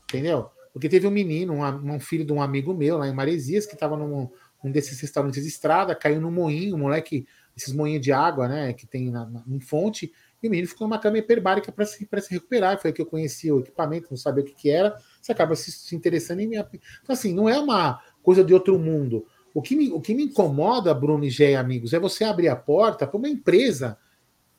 Entendeu? 0.05 0.51
Porque 0.73 0.89
teve 0.89 1.07
um 1.07 1.11
menino, 1.11 1.53
um, 1.53 1.95
um 1.95 2.01
filho 2.01 2.25
de 2.25 2.33
um 2.33 2.43
amigo 2.43 2.75
meu 2.75 2.99
lá 2.99 3.07
em 3.07 3.15
Maresias, 3.15 3.65
que 3.65 3.75
estava 3.75 3.97
num 3.97 4.29
um 4.63 4.71
desses 4.71 5.01
restaurantes 5.01 5.43
de 5.43 5.49
estrada, 5.49 5.95
caiu 5.95 6.21
no 6.21 6.31
moinho, 6.31 6.75
um 6.75 6.81
moleque, 6.81 7.27
esses 7.57 7.73
moinhos 7.73 8.03
de 8.03 8.13
água, 8.13 8.47
né, 8.47 8.73
que 8.75 8.87
tem 8.87 9.11
na, 9.11 9.25
na, 9.25 9.43
em 9.49 9.61
fonte, 9.61 10.13
e 10.43 10.49
o 10.49 10.51
menino 10.51 10.69
ficou 10.69 10.87
numa 10.87 10.99
cama 10.99 11.19
hiperbárica 11.19 11.71
para 11.71 11.85
se, 11.85 12.07
se 12.07 12.31
recuperar. 12.31 12.81
Foi 12.81 12.93
que 12.93 13.03
eu 13.03 13.07
conhecia 13.07 13.55
o 13.55 13.61
equipamento, 13.61 14.09
não 14.11 14.17
sabia 14.17 14.43
o 14.43 14.47
que, 14.47 14.55
que 14.55 14.71
era, 14.71 14.97
você 15.21 15.33
acaba 15.33 15.55
se, 15.55 15.71
se 15.71 15.95
interessando 15.95 16.41
em 16.41 16.47
mim. 16.47 16.57
Então, 16.57 17.13
assim, 17.13 17.35
não 17.35 17.49
é 17.49 17.59
uma 17.59 18.01
coisa 18.23 18.43
de 18.43 18.55
outro 18.55 18.79
mundo. 18.79 19.27
O 19.53 19.61
que 19.61 19.75
me, 19.75 19.91
o 19.91 20.01
que 20.01 20.15
me 20.15 20.25
incomoda, 20.25 20.95
Bruno 20.95 21.25
e 21.25 21.31
Gé, 21.31 21.57
amigos, 21.57 21.93
é 21.93 21.99
você 21.99 22.25
abrir 22.25 22.49
a 22.49 22.57
porta 22.57 23.07
para 23.07 23.19
uma 23.19 23.29
empresa 23.29 23.99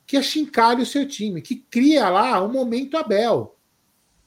que 0.06 0.16
achincalhe 0.16 0.82
o 0.82 0.86
seu 0.86 1.06
time, 1.06 1.40
que 1.40 1.56
cria 1.56 2.08
lá 2.08 2.42
um 2.44 2.52
momento 2.52 2.96
Abel 2.96 3.56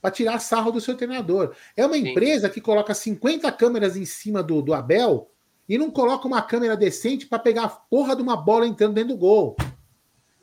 para 0.02 0.12
tirar 0.12 0.40
sarro 0.40 0.72
do 0.72 0.82
seu 0.82 0.96
treinador. 0.96 1.56
É 1.76 1.86
uma 1.86 1.96
Sim. 1.96 2.10
empresa 2.10 2.50
que 2.50 2.62
coloca 2.62 2.94
50 2.94 3.52
câmeras 3.52 3.96
em 3.96 4.06
cima 4.06 4.44
do, 4.44 4.62
do 4.62 4.74
Abel 4.74 5.30
e 5.68 5.78
não 5.78 5.90
coloca 5.90 6.28
uma 6.28 6.42
câmera 6.42 6.78
decente 6.78 7.26
para 7.26 7.40
pegar 7.40 7.64
a 7.64 7.70
porra 7.70 8.16
de 8.16 8.22
uma 8.22 8.38
bola 8.38 8.68
entrando 8.68 8.94
dentro 8.94 9.14
do 9.14 9.18
gol. 9.18 9.56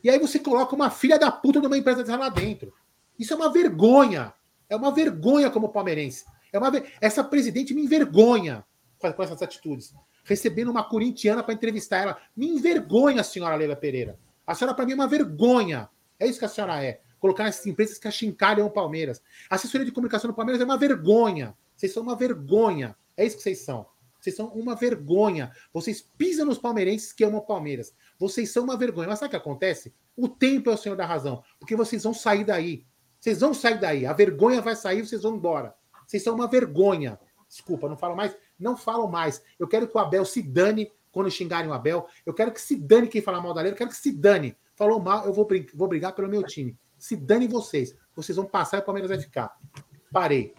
E 0.02 0.10
aí 0.10 0.18
você 0.18 0.38
coloca 0.38 0.74
uma 0.74 0.90
filha 0.90 1.18
da 1.18 1.30
puta 1.30 1.60
de 1.60 1.66
uma 1.66 1.78
empresa 1.78 2.16
lá 2.16 2.28
dentro. 2.28 2.72
Isso 3.18 3.32
é 3.32 3.36
uma 3.36 3.52
vergonha. 3.52 4.32
É 4.68 4.74
uma 4.74 4.90
vergonha 4.90 5.50
como 5.50 5.68
palmeirense. 5.68 6.24
É 6.52 6.58
uma 6.58 6.70
ver... 6.70 6.92
Essa 7.00 7.22
presidente 7.22 7.74
me 7.74 7.82
envergonha 7.82 8.64
com 8.98 9.22
essas 9.22 9.42
atitudes. 9.42 9.94
Recebendo 10.24 10.70
uma 10.70 10.84
corintiana 10.84 11.42
para 11.42 11.54
entrevistar 11.54 11.98
ela. 11.98 12.18
Me 12.36 12.48
envergonha, 12.48 13.22
senhora 13.22 13.56
Leila 13.56 13.76
Pereira. 13.76 14.18
A 14.46 14.54
senhora, 14.54 14.74
para 14.74 14.84
mim, 14.84 14.92
é 14.92 14.94
uma 14.94 15.08
vergonha. 15.08 15.88
É 16.18 16.26
isso 16.26 16.38
que 16.38 16.44
a 16.44 16.48
senhora 16.48 16.82
é. 16.82 17.00
Colocar 17.18 17.44
essas 17.44 17.66
empresas 17.66 17.98
que 17.98 18.08
achincalham 18.08 18.66
o 18.66 18.70
Palmeiras. 18.70 19.22
A 19.48 19.54
assessoria 19.54 19.84
de 19.84 19.92
comunicação 19.92 20.30
do 20.30 20.34
Palmeiras 20.34 20.60
é 20.60 20.64
uma 20.64 20.76
vergonha. 20.76 21.56
Vocês 21.76 21.92
são 21.92 22.02
uma 22.02 22.16
vergonha. 22.16 22.96
É 23.16 23.24
isso 23.24 23.36
que 23.36 23.42
vocês 23.42 23.60
são. 23.60 23.86
Vocês 24.20 24.36
são 24.36 24.46
uma 24.48 24.76
vergonha. 24.76 25.50
Vocês 25.72 26.00
pisam 26.00 26.46
nos 26.46 26.58
palmeirenses 26.58 27.12
que 27.12 27.24
amam 27.24 27.40
Palmeiras. 27.40 27.92
Vocês 28.22 28.52
são 28.52 28.62
uma 28.62 28.76
vergonha. 28.76 29.08
Mas 29.08 29.18
sabe 29.18 29.26
o 29.26 29.30
que 29.30 29.36
acontece? 29.36 29.92
O 30.16 30.28
tempo 30.28 30.70
é 30.70 30.74
o 30.74 30.76
senhor 30.76 30.94
da 30.94 31.04
razão. 31.04 31.42
Porque 31.58 31.74
vocês 31.74 32.04
vão 32.04 32.14
sair 32.14 32.44
daí. 32.44 32.86
Vocês 33.18 33.40
vão 33.40 33.52
sair 33.52 33.80
daí. 33.80 34.06
A 34.06 34.12
vergonha 34.12 34.60
vai 34.60 34.76
sair, 34.76 35.04
vocês 35.04 35.22
vão 35.22 35.34
embora. 35.34 35.74
Vocês 36.06 36.22
são 36.22 36.32
uma 36.32 36.46
vergonha. 36.46 37.18
Desculpa, 37.48 37.88
não 37.88 37.96
falo 37.96 38.14
mais. 38.14 38.36
Não 38.56 38.76
falo 38.76 39.08
mais. 39.08 39.42
Eu 39.58 39.66
quero 39.66 39.88
que 39.88 39.96
o 39.96 39.98
Abel 39.98 40.24
se 40.24 40.40
dane 40.40 40.88
quando 41.10 41.32
xingarem 41.32 41.68
o 41.68 41.72
Abel. 41.72 42.06
Eu 42.24 42.32
quero 42.32 42.52
que 42.52 42.60
se 42.60 42.76
dane 42.76 43.08
quem 43.08 43.20
falar 43.20 43.40
mal 43.40 43.52
da 43.52 43.60
lei. 43.60 43.72
Eu 43.72 43.76
quero 43.76 43.90
que 43.90 43.96
se 43.96 44.12
dane. 44.12 44.56
Falou 44.76 45.00
mal, 45.00 45.26
eu 45.26 45.32
vou, 45.32 45.48
vou 45.74 45.88
brigar 45.88 46.14
pelo 46.14 46.28
meu 46.28 46.44
time. 46.44 46.78
Se 46.96 47.16
dane 47.16 47.48
vocês. 47.48 47.92
Vocês 48.14 48.36
vão 48.36 48.46
passar 48.46 48.76
e 48.76 48.80
o 48.80 48.84
Palmeiras 48.84 49.10
vai 49.10 49.18
ficar. 49.18 49.52
Parei. 50.12 50.54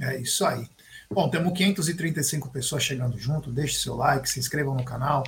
É 0.00 0.18
isso 0.18 0.44
aí. 0.44 0.68
Bom, 1.08 1.28
temos 1.28 1.52
535 1.52 2.50
pessoas 2.50 2.82
chegando 2.82 3.16
junto. 3.16 3.52
Deixe 3.52 3.78
seu 3.78 3.94
like, 3.94 4.28
se 4.28 4.40
inscreva 4.40 4.74
no 4.74 4.84
canal, 4.84 5.22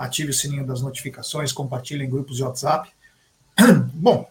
ative 0.00 0.30
o 0.30 0.34
sininho 0.34 0.66
das 0.66 0.80
notificações, 0.80 1.52
compartilhe 1.52 2.02
em 2.02 2.08
grupos 2.08 2.36
de 2.38 2.42
WhatsApp. 2.42 2.90
Bom, 3.92 4.26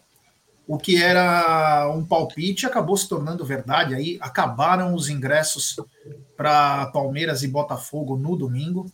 o 0.66 0.76
que 0.76 1.00
era 1.00 1.88
um 1.94 2.04
palpite 2.04 2.66
acabou 2.66 2.96
se 2.96 3.08
tornando 3.08 3.46
verdade. 3.46 3.94
Aí 3.94 4.18
acabaram 4.20 4.92
os 4.92 5.08
ingressos 5.08 5.76
para 6.36 6.86
Palmeiras 6.86 7.44
e 7.44 7.48
Botafogo 7.48 8.16
no 8.16 8.36
domingo. 8.36 8.90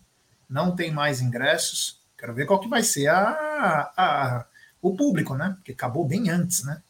Não 0.46 0.76
tem 0.76 0.92
mais 0.92 1.22
ingressos. 1.22 1.98
Quero 2.18 2.34
ver 2.34 2.44
qual 2.44 2.60
que 2.60 2.68
vai 2.68 2.82
ser 2.82 3.08
a, 3.08 3.90
a, 3.96 4.46
o 4.82 4.94
público, 4.94 5.34
né? 5.34 5.54
Porque 5.56 5.72
acabou 5.72 6.04
bem 6.04 6.28
antes, 6.28 6.62
né? 6.62 6.82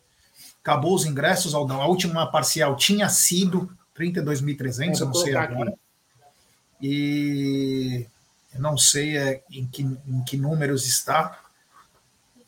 Acabou 0.60 0.96
os 0.96 1.06
ingressos, 1.06 1.54
Aldão. 1.54 1.80
A 1.80 1.86
última 1.86 2.26
parcial 2.28 2.74
tinha 2.74 3.08
sido 3.08 3.70
32.300, 3.96 5.00
eu 5.00 5.06
não 5.06 5.14
sei 5.14 5.36
agora. 5.36 5.70
Aqui. 5.70 5.78
E 6.82 8.06
eu 8.56 8.62
não 8.62 8.76
sei 8.76 9.16
é, 9.16 9.42
em, 9.50 9.66
que, 9.66 9.82
em 9.82 10.24
que 10.24 10.36
números 10.36 10.86
está, 10.86 11.40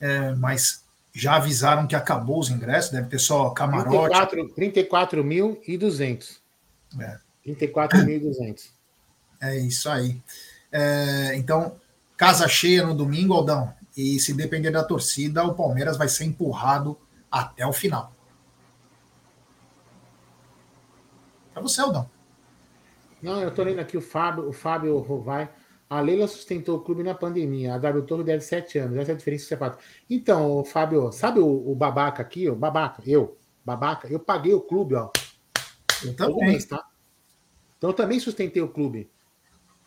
é, 0.00 0.34
mas 0.34 0.84
já 1.14 1.36
avisaram 1.36 1.86
que 1.86 1.94
acabou 1.94 2.38
os 2.38 2.50
ingressos, 2.50 2.90
deve 2.90 3.08
ter 3.08 3.18
só 3.18 3.50
camarote. 3.50 4.36
34.200. 4.56 6.38
É. 7.00 7.18
34.200. 7.46 8.70
É 9.40 9.56
isso 9.58 9.88
aí. 9.88 10.20
É, 10.70 11.34
então, 11.36 11.76
casa 12.16 12.48
cheia 12.48 12.86
no 12.86 12.94
domingo, 12.94 13.34
Aldão. 13.34 13.72
E 13.96 14.18
se 14.20 14.32
depender 14.32 14.70
da 14.70 14.84
torcida, 14.84 15.44
o 15.44 15.54
Palmeiras 15.54 15.96
vai 15.96 16.08
ser 16.08 16.24
empurrado 16.24 16.96
até 17.30 17.66
o 17.66 17.72
final. 17.72 18.12
Para 21.52 21.62
você, 21.62 21.80
Aldão. 21.80 22.08
Não, 23.20 23.40
eu 23.40 23.48
estou 23.48 23.64
lendo 23.64 23.80
aqui 23.80 23.96
o 23.96 24.00
Fábio, 24.00 24.48
o 24.48 24.52
Fábio 24.52 24.96
Rovai. 24.98 25.48
A 25.88 26.00
Leila 26.00 26.28
sustentou 26.28 26.76
o 26.76 26.80
clube 26.80 27.02
na 27.02 27.14
pandemia. 27.14 27.74
A 27.74 27.78
W 27.78 28.04
Torre 28.04 28.24
deve 28.24 28.42
sete 28.42 28.78
anos. 28.78 28.98
Essa 28.98 29.12
é 29.12 29.14
a 29.14 29.16
diferença 29.16 29.44
que 29.44 29.48
você 29.48 29.56
fala. 29.56 29.78
Então, 30.08 30.62
Fábio, 30.64 31.10
sabe 31.12 31.40
o, 31.40 31.70
o, 31.70 31.74
babaca 31.74 32.20
aqui? 32.20 32.48
O 32.48 32.54
babaca, 32.54 33.02
eu, 33.06 33.38
babaca, 33.64 34.06
eu 34.08 34.18
paguei 34.18 34.52
o 34.52 34.60
clube, 34.60 34.94
ó. 34.94 35.10
Eu 36.04 36.14
também. 36.14 36.48
Mês, 36.48 36.66
tá? 36.66 36.86
Então 37.78 37.90
eu 37.90 37.94
também 37.94 38.20
sustentei 38.20 38.60
o 38.60 38.68
clube. 38.68 39.10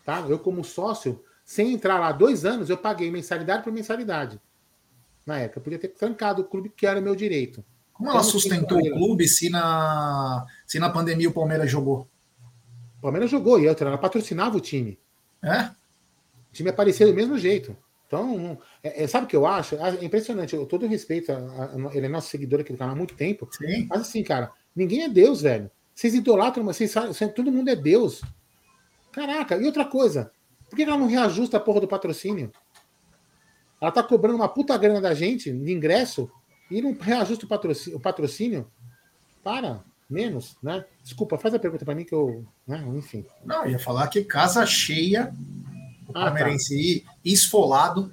Tá? 0.04 0.22
Eu, 0.28 0.40
como 0.40 0.64
sócio, 0.64 1.24
sem 1.46 1.74
entrar 1.74 2.00
lá 2.00 2.12
dois 2.12 2.46
anos, 2.46 2.70
eu 2.70 2.78
paguei 2.78 3.12
mensalidade 3.12 3.64
por 3.64 3.72
mensalidade. 3.72 4.42
Na 5.24 5.38
época, 5.38 5.60
eu 5.60 5.64
podia 5.64 5.80
ter 5.80 5.90
trancado 5.90 6.42
o 6.42 6.46
clube, 6.46 6.70
que 6.70 6.88
era 6.88 7.00
meu 7.00 7.16
direito. 7.16 7.64
Como 7.94 8.10
ela 8.10 8.20
então, 8.20 8.32
sustentou 8.32 8.80
o 8.80 8.92
clube 8.92 9.28
se 9.28 9.50
na, 9.50 10.48
se 10.66 10.80
na 10.80 10.90
pandemia 10.90 11.30
o 11.30 11.34
Palmeiras 11.34 11.70
jogou? 11.70 12.08
O 12.98 13.02
Palmeiras 13.02 13.30
jogou 13.30 13.60
e 13.60 13.68
outra, 13.68 13.88
ela 13.88 13.98
patrocinava 13.98 14.58
o 14.58 14.62
time. 14.62 14.98
É? 15.44 15.70
O 16.52 16.54
time 16.54 16.70
aparecia 16.70 17.08
do 17.08 17.14
mesmo 17.14 17.38
jeito. 17.38 17.76
Então, 18.06 18.60
é, 18.84 19.04
é, 19.04 19.08
sabe 19.08 19.26
o 19.26 19.30
que 19.30 19.36
eu 19.36 19.46
acho? 19.46 19.76
É 19.76 20.04
impressionante. 20.04 20.54
Eu 20.54 20.66
todo 20.66 20.86
respeito, 20.86 21.32
a, 21.32 21.36
a, 21.38 21.96
ele 21.96 22.08
é 22.08 22.10
nosso 22.10 22.30
seguidor 22.30 22.60
aqui 22.60 22.74
do 22.74 22.78
canal 22.78 22.94
há 22.94 22.98
muito 22.98 23.16
tempo. 23.16 23.48
Sim. 23.52 23.88
Mas 23.90 24.02
assim, 24.02 24.22
cara, 24.22 24.52
ninguém 24.76 25.04
é 25.04 25.10
Deus, 25.10 25.42
velho. 25.42 25.72
Vocês 25.96 26.14
idolatram, 26.14 26.64
mas 26.64 26.76
vocês 26.76 26.92
sabem, 26.92 27.14
todo 27.30 27.52
mundo 27.52 27.70
é 27.70 27.76
Deus. 27.76 28.22
Caraca, 29.14 29.56
e 29.56 29.66
outra 29.66 29.86
coisa, 29.86 30.32
por 30.70 30.76
que 30.76 30.84
ela 30.84 30.98
não 30.98 31.08
reajusta 31.08 31.56
a 31.56 31.60
porra 31.60 31.80
do 31.80 31.88
patrocínio? 31.88 32.52
Ela 33.80 33.92
tá 33.92 34.04
cobrando 34.04 34.36
uma 34.36 34.50
puta 34.50 34.78
grana 34.78 35.00
da 35.00 35.14
gente 35.14 35.52
de 35.52 35.72
ingresso 35.72 36.30
e 36.70 36.82
não 36.82 36.94
reajusta 36.94 37.46
o 37.46 37.48
patrocínio. 37.48 37.98
O 37.98 38.02
patrocínio? 38.02 38.72
Para, 39.42 39.84
menos, 40.10 40.58
né? 40.62 40.86
Desculpa, 41.02 41.38
faz 41.38 41.54
a 41.54 41.60
pergunta 41.60 41.86
para 41.86 41.96
mim 41.96 42.04
que 42.04 42.14
eu. 42.14 42.46
Né? 42.68 42.84
Enfim. 42.96 43.26
Não, 43.46 43.66
ia 43.66 43.80
falar 43.80 44.08
que 44.10 44.24
casa 44.24 44.66
cheia 44.66 45.34
ah, 46.14 46.26
palmeirense 46.26 47.04
tá. 47.06 47.14
esfolado 47.24 48.12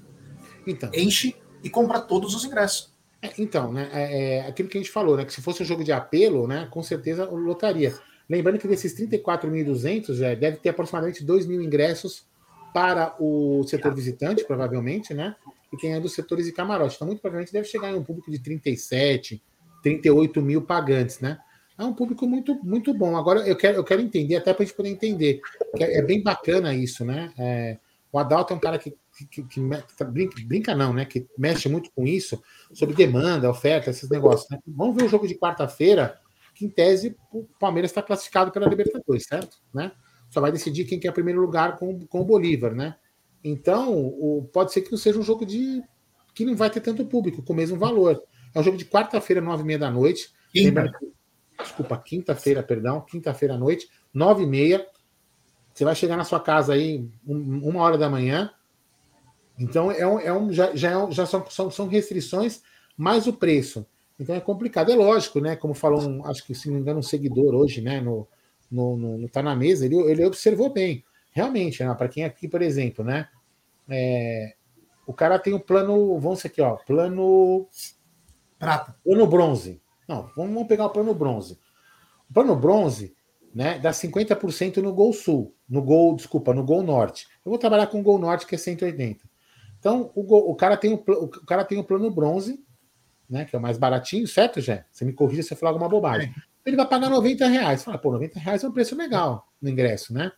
então. 0.67 0.91
enche 0.95 1.37
e 1.63 1.71
compra 1.71 2.01
todos 2.01 2.35
os 2.35 2.45
ingressos. 2.45 2.93
É, 3.21 3.33
então, 3.39 3.73
né, 3.73 3.91
é, 3.93 4.37
é, 4.37 4.41
aquilo 4.47 4.69
que 4.69 4.79
a 4.79 4.81
gente 4.81 4.93
falou, 4.93 5.17
né, 5.17 5.25
que 5.25 5.33
se 5.33 5.43
fosse 5.43 5.63
um 5.63 5.67
jogo 5.67 5.83
de 5.83 5.93
apelo, 5.93 6.47
né, 6.47 6.69
com 6.71 6.83
certeza 6.83 7.25
lotaria. 7.25 7.95
Lembrando 8.29 8.59
que 8.59 8.69
desses 8.69 8.95
34.200, 8.95 10.23
é, 10.23 10.37
deve 10.37 10.59
ter 10.59 10.69
aproximadamente 10.69 11.25
2 11.25 11.47
mil 11.47 11.61
ingressos 11.61 12.27
para 12.73 13.17
o 13.19 13.65
setor 13.65 13.95
visitante, 13.95 14.45
provavelmente, 14.45 15.15
né, 15.15 15.35
e 15.73 15.77
tem 15.77 15.95
aí 15.95 16.01
dos 16.01 16.13
setores 16.13 16.47
de 16.47 16.53
camarote. 16.53 16.95
Então, 16.95 17.07
muito 17.07 17.21
provavelmente 17.21 17.53
deve 17.53 17.67
chegar 17.67 17.91
em 17.91 17.97
um 17.97 18.05
público 18.05 18.31
de 18.31 18.39
37, 18.39 19.43
38 19.83 20.41
mil 20.41 20.63
pagantes, 20.63 21.21
né? 21.21 21.39
É 21.77 21.85
um 21.85 21.93
público 21.93 22.27
muito, 22.27 22.55
muito 22.65 22.93
bom. 22.93 23.17
Agora, 23.17 23.47
eu 23.47 23.55
quero, 23.55 23.77
eu 23.77 23.85
quero 23.85 24.03
entender, 24.03 24.35
até 24.35 24.53
para 24.53 24.65
a 24.65 24.67
gente 24.67 24.75
poder 24.77 24.89
entender, 24.89 25.41
é, 25.79 25.99
é, 25.99 26.03
bem 26.03 26.23
bacana 26.23 26.75
isso, 26.75 27.05
né? 27.05 27.33
É, 27.39 27.79
o 28.11 28.19
Adalto 28.19 28.53
é 28.53 28.57
um 28.57 28.61
cara 28.61 28.79
que, 28.79 28.97
que, 29.17 29.27
que, 29.27 29.43
que 29.43 30.05
brinca, 30.05 30.43
brinca, 30.47 30.75
não, 30.75 30.93
né? 30.93 31.05
Que 31.05 31.29
mexe 31.37 31.69
muito 31.69 31.91
com 31.93 32.07
isso, 32.07 32.43
sobre 32.73 32.95
demanda, 32.95 33.51
oferta, 33.51 33.91
esses 33.91 34.09
negócios. 34.09 34.49
Né? 34.51 34.59
Vamos 34.67 34.97
ver 34.97 35.05
o 35.05 35.09
jogo 35.09 35.29
de 35.29 35.35
quarta-feira, 35.35 36.19
que 36.55 36.65
em 36.65 36.71
tese 36.71 37.17
o 37.33 37.45
Palmeiras 37.59 37.91
está 37.91 38.03
classificado 38.03 38.51
pela 38.51 38.67
Libertadores, 38.67 39.25
certo? 39.25 39.59
Né? 39.73 39.93
Só 40.31 40.41
vai 40.41 40.51
decidir 40.51 40.85
quem 40.85 40.99
quer 40.99 41.13
primeiro 41.13 41.41
lugar 41.41 41.77
com, 41.77 42.07
com 42.07 42.21
o 42.21 42.25
Bolívar, 42.25 42.75
né? 42.75 42.97
Então, 43.45 43.95
o, 43.95 44.49
pode 44.53 44.73
ser 44.73 44.83
que 44.83 44.91
não 44.91 44.99
seja 44.99 45.19
um 45.19 45.23
jogo 45.23 45.47
de 45.47 45.83
que 46.35 46.45
não 46.45 46.57
vai 46.57 46.71
ter 46.71 46.81
tanto 46.81 47.05
público, 47.05 47.43
com 47.43 47.53
o 47.53 47.57
mesmo 47.57 47.79
valor. 47.79 48.23
É 48.55 48.61
um 48.61 48.63
jogo 48.63 48.77
de 48.77 48.85
quarta-feira, 48.85 49.41
nove 49.41 49.63
e 49.63 49.67
meia 49.67 49.79
da 49.79 49.91
noite. 49.91 50.31
Quinta. 50.53 50.91
Desculpa, 51.61 51.99
quinta-feira, 51.99 52.63
perdão, 52.63 53.01
quinta-feira 53.01 53.55
à 53.55 53.59
noite, 53.59 53.89
nove 54.15 54.45
e 54.45 54.47
meia. 54.47 54.87
Você 55.79 55.85
vai 55.85 55.95
chegar 55.95 56.17
na 56.17 56.25
sua 56.25 56.41
casa 56.41 56.73
aí 56.73 57.09
uma 57.25 57.81
hora 57.81 57.97
da 57.97 58.11
manhã. 58.11 58.51
Então 59.57 59.93
é 59.93 60.05
um, 60.05 60.19
é 60.19 60.33
um 60.33 60.53
já, 60.53 60.75
já, 60.75 60.91
é 60.91 60.99
um, 60.99 61.13
já 61.13 61.25
são, 61.25 61.49
são, 61.49 61.71
são, 61.71 61.87
restrições 61.87 62.65
mais 62.97 63.29
o 63.29 63.33
preço. 63.33 63.87
Então 64.19 64.35
é 64.35 64.41
complicado. 64.41 64.91
É 64.91 64.97
lógico, 64.97 65.39
né? 65.39 65.55
Como 65.55 65.75
falou, 65.75 66.03
um, 66.03 66.27
acho 66.27 66.45
que 66.45 66.53
se 66.53 66.67
não 66.67 66.75
me 66.75 66.81
engano, 66.81 66.99
um 66.99 67.03
seguidor 67.03 67.55
hoje, 67.55 67.81
né? 67.81 68.01
No, 68.01 68.27
no, 68.69 68.97
no, 68.97 69.19
no 69.19 69.29
Tá 69.29 69.41
na 69.41 69.55
Mesa, 69.55 69.87
ele, 69.87 69.95
ele 69.95 70.25
observou 70.25 70.69
bem. 70.69 71.05
Realmente, 71.31 71.85
né, 71.85 71.95
para 71.95 72.09
quem 72.09 72.25
aqui, 72.25 72.49
por 72.49 72.61
exemplo, 72.61 73.05
né? 73.05 73.29
É, 73.89 74.57
o 75.07 75.13
cara 75.13 75.39
tem 75.39 75.53
o 75.53 75.59
um 75.59 75.61
plano, 75.61 76.19
vamos 76.19 76.45
aqui, 76.45 76.61
ó, 76.61 76.75
plano 76.75 77.69
prata, 78.59 78.97
plano 79.05 79.29
bronze. 79.29 79.81
Não, 80.09 80.29
vamos 80.35 80.67
pegar 80.67 80.87
o 80.87 80.91
plano 80.91 81.15
bronze. 81.15 81.57
O 82.29 82.35
plano 82.35 82.57
bronze, 82.57 83.15
né, 83.55 83.79
dá 83.79 83.91
50% 83.91 84.79
no 84.79 84.93
Gol 84.93 85.13
Sul, 85.13 85.55
no 85.69 85.83
Gol, 85.83 86.17
desculpa, 86.17 86.55
no 86.55 86.65
Gol 86.65 86.83
Norte. 86.83 87.27
Eu 87.45 87.51
vou 87.51 87.59
trabalhar 87.59 87.87
com 87.87 88.01
o 88.01 88.03
Gol 88.03 88.19
Norte, 88.19 88.47
que 88.47 88.55
é 88.55 88.59
180. 88.59 89.25
Então, 89.79 90.11
o, 90.15 90.23
gol, 90.23 90.51
o, 90.51 90.55
cara 90.55 90.77
tem 90.77 90.93
o, 90.93 90.97
o 90.97 91.29
cara 91.29 91.65
tem 91.65 91.79
o 91.79 91.85
plano 91.85 92.11
bronze, 92.11 92.65
né, 93.29 93.45
que 93.45 93.55
é 93.55 93.59
o 93.59 93.63
mais 93.63 93.79
baratinho, 93.79 94.27
certo, 94.27 94.61
Jé? 94.61 94.87
Você 94.91 95.05
me 95.05 95.13
corrija 95.13 95.43
se 95.43 95.53
eu 95.53 95.57
falar 95.57 95.71
alguma 95.71 95.89
bobagem. 95.89 96.35
Ele 96.65 96.77
vai 96.77 96.87
pagar 96.87 97.09
90 97.09 97.47
reais. 97.47 97.85
Fala, 97.85 97.99
pô, 97.99 98.13
90 98.13 98.39
reais 98.39 98.65
é 98.65 98.69
um 98.69 98.73
preço 98.73 98.97
legal 98.97 99.47
no 99.61 99.69
ingresso, 99.69 100.13
né? 100.13 100.33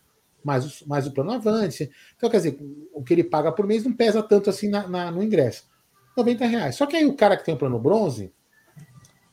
Mais 0.45 0.81
o, 0.81 0.89
mais 0.89 1.07
o 1.07 1.13
plano 1.13 1.33
avante. 1.33 1.91
Então, 2.17 2.31
quer 2.31 2.39
dizer, 2.39 2.59
o 2.93 3.03
que 3.03 3.15
ele 3.15 3.25
paga 3.25 3.53
por 3.53 3.67
mês 3.67 3.85
não 3.85 3.93
pesa 3.93 4.23
tanto 4.23 4.51
assim 4.51 4.69
na, 4.69 4.87
na, 4.87 5.11
no 5.11 5.23
ingresso. 5.23 5.69
90 6.17 6.47
reais. 6.47 6.77
Só 6.77 6.87
que 6.87 6.97
aí 6.97 7.07
o 7.07 7.15
cara 7.15 7.37
que 7.37 7.45
tem 7.45 7.55
o 7.55 7.59
plano 7.59 7.79
bronze, 7.79 8.33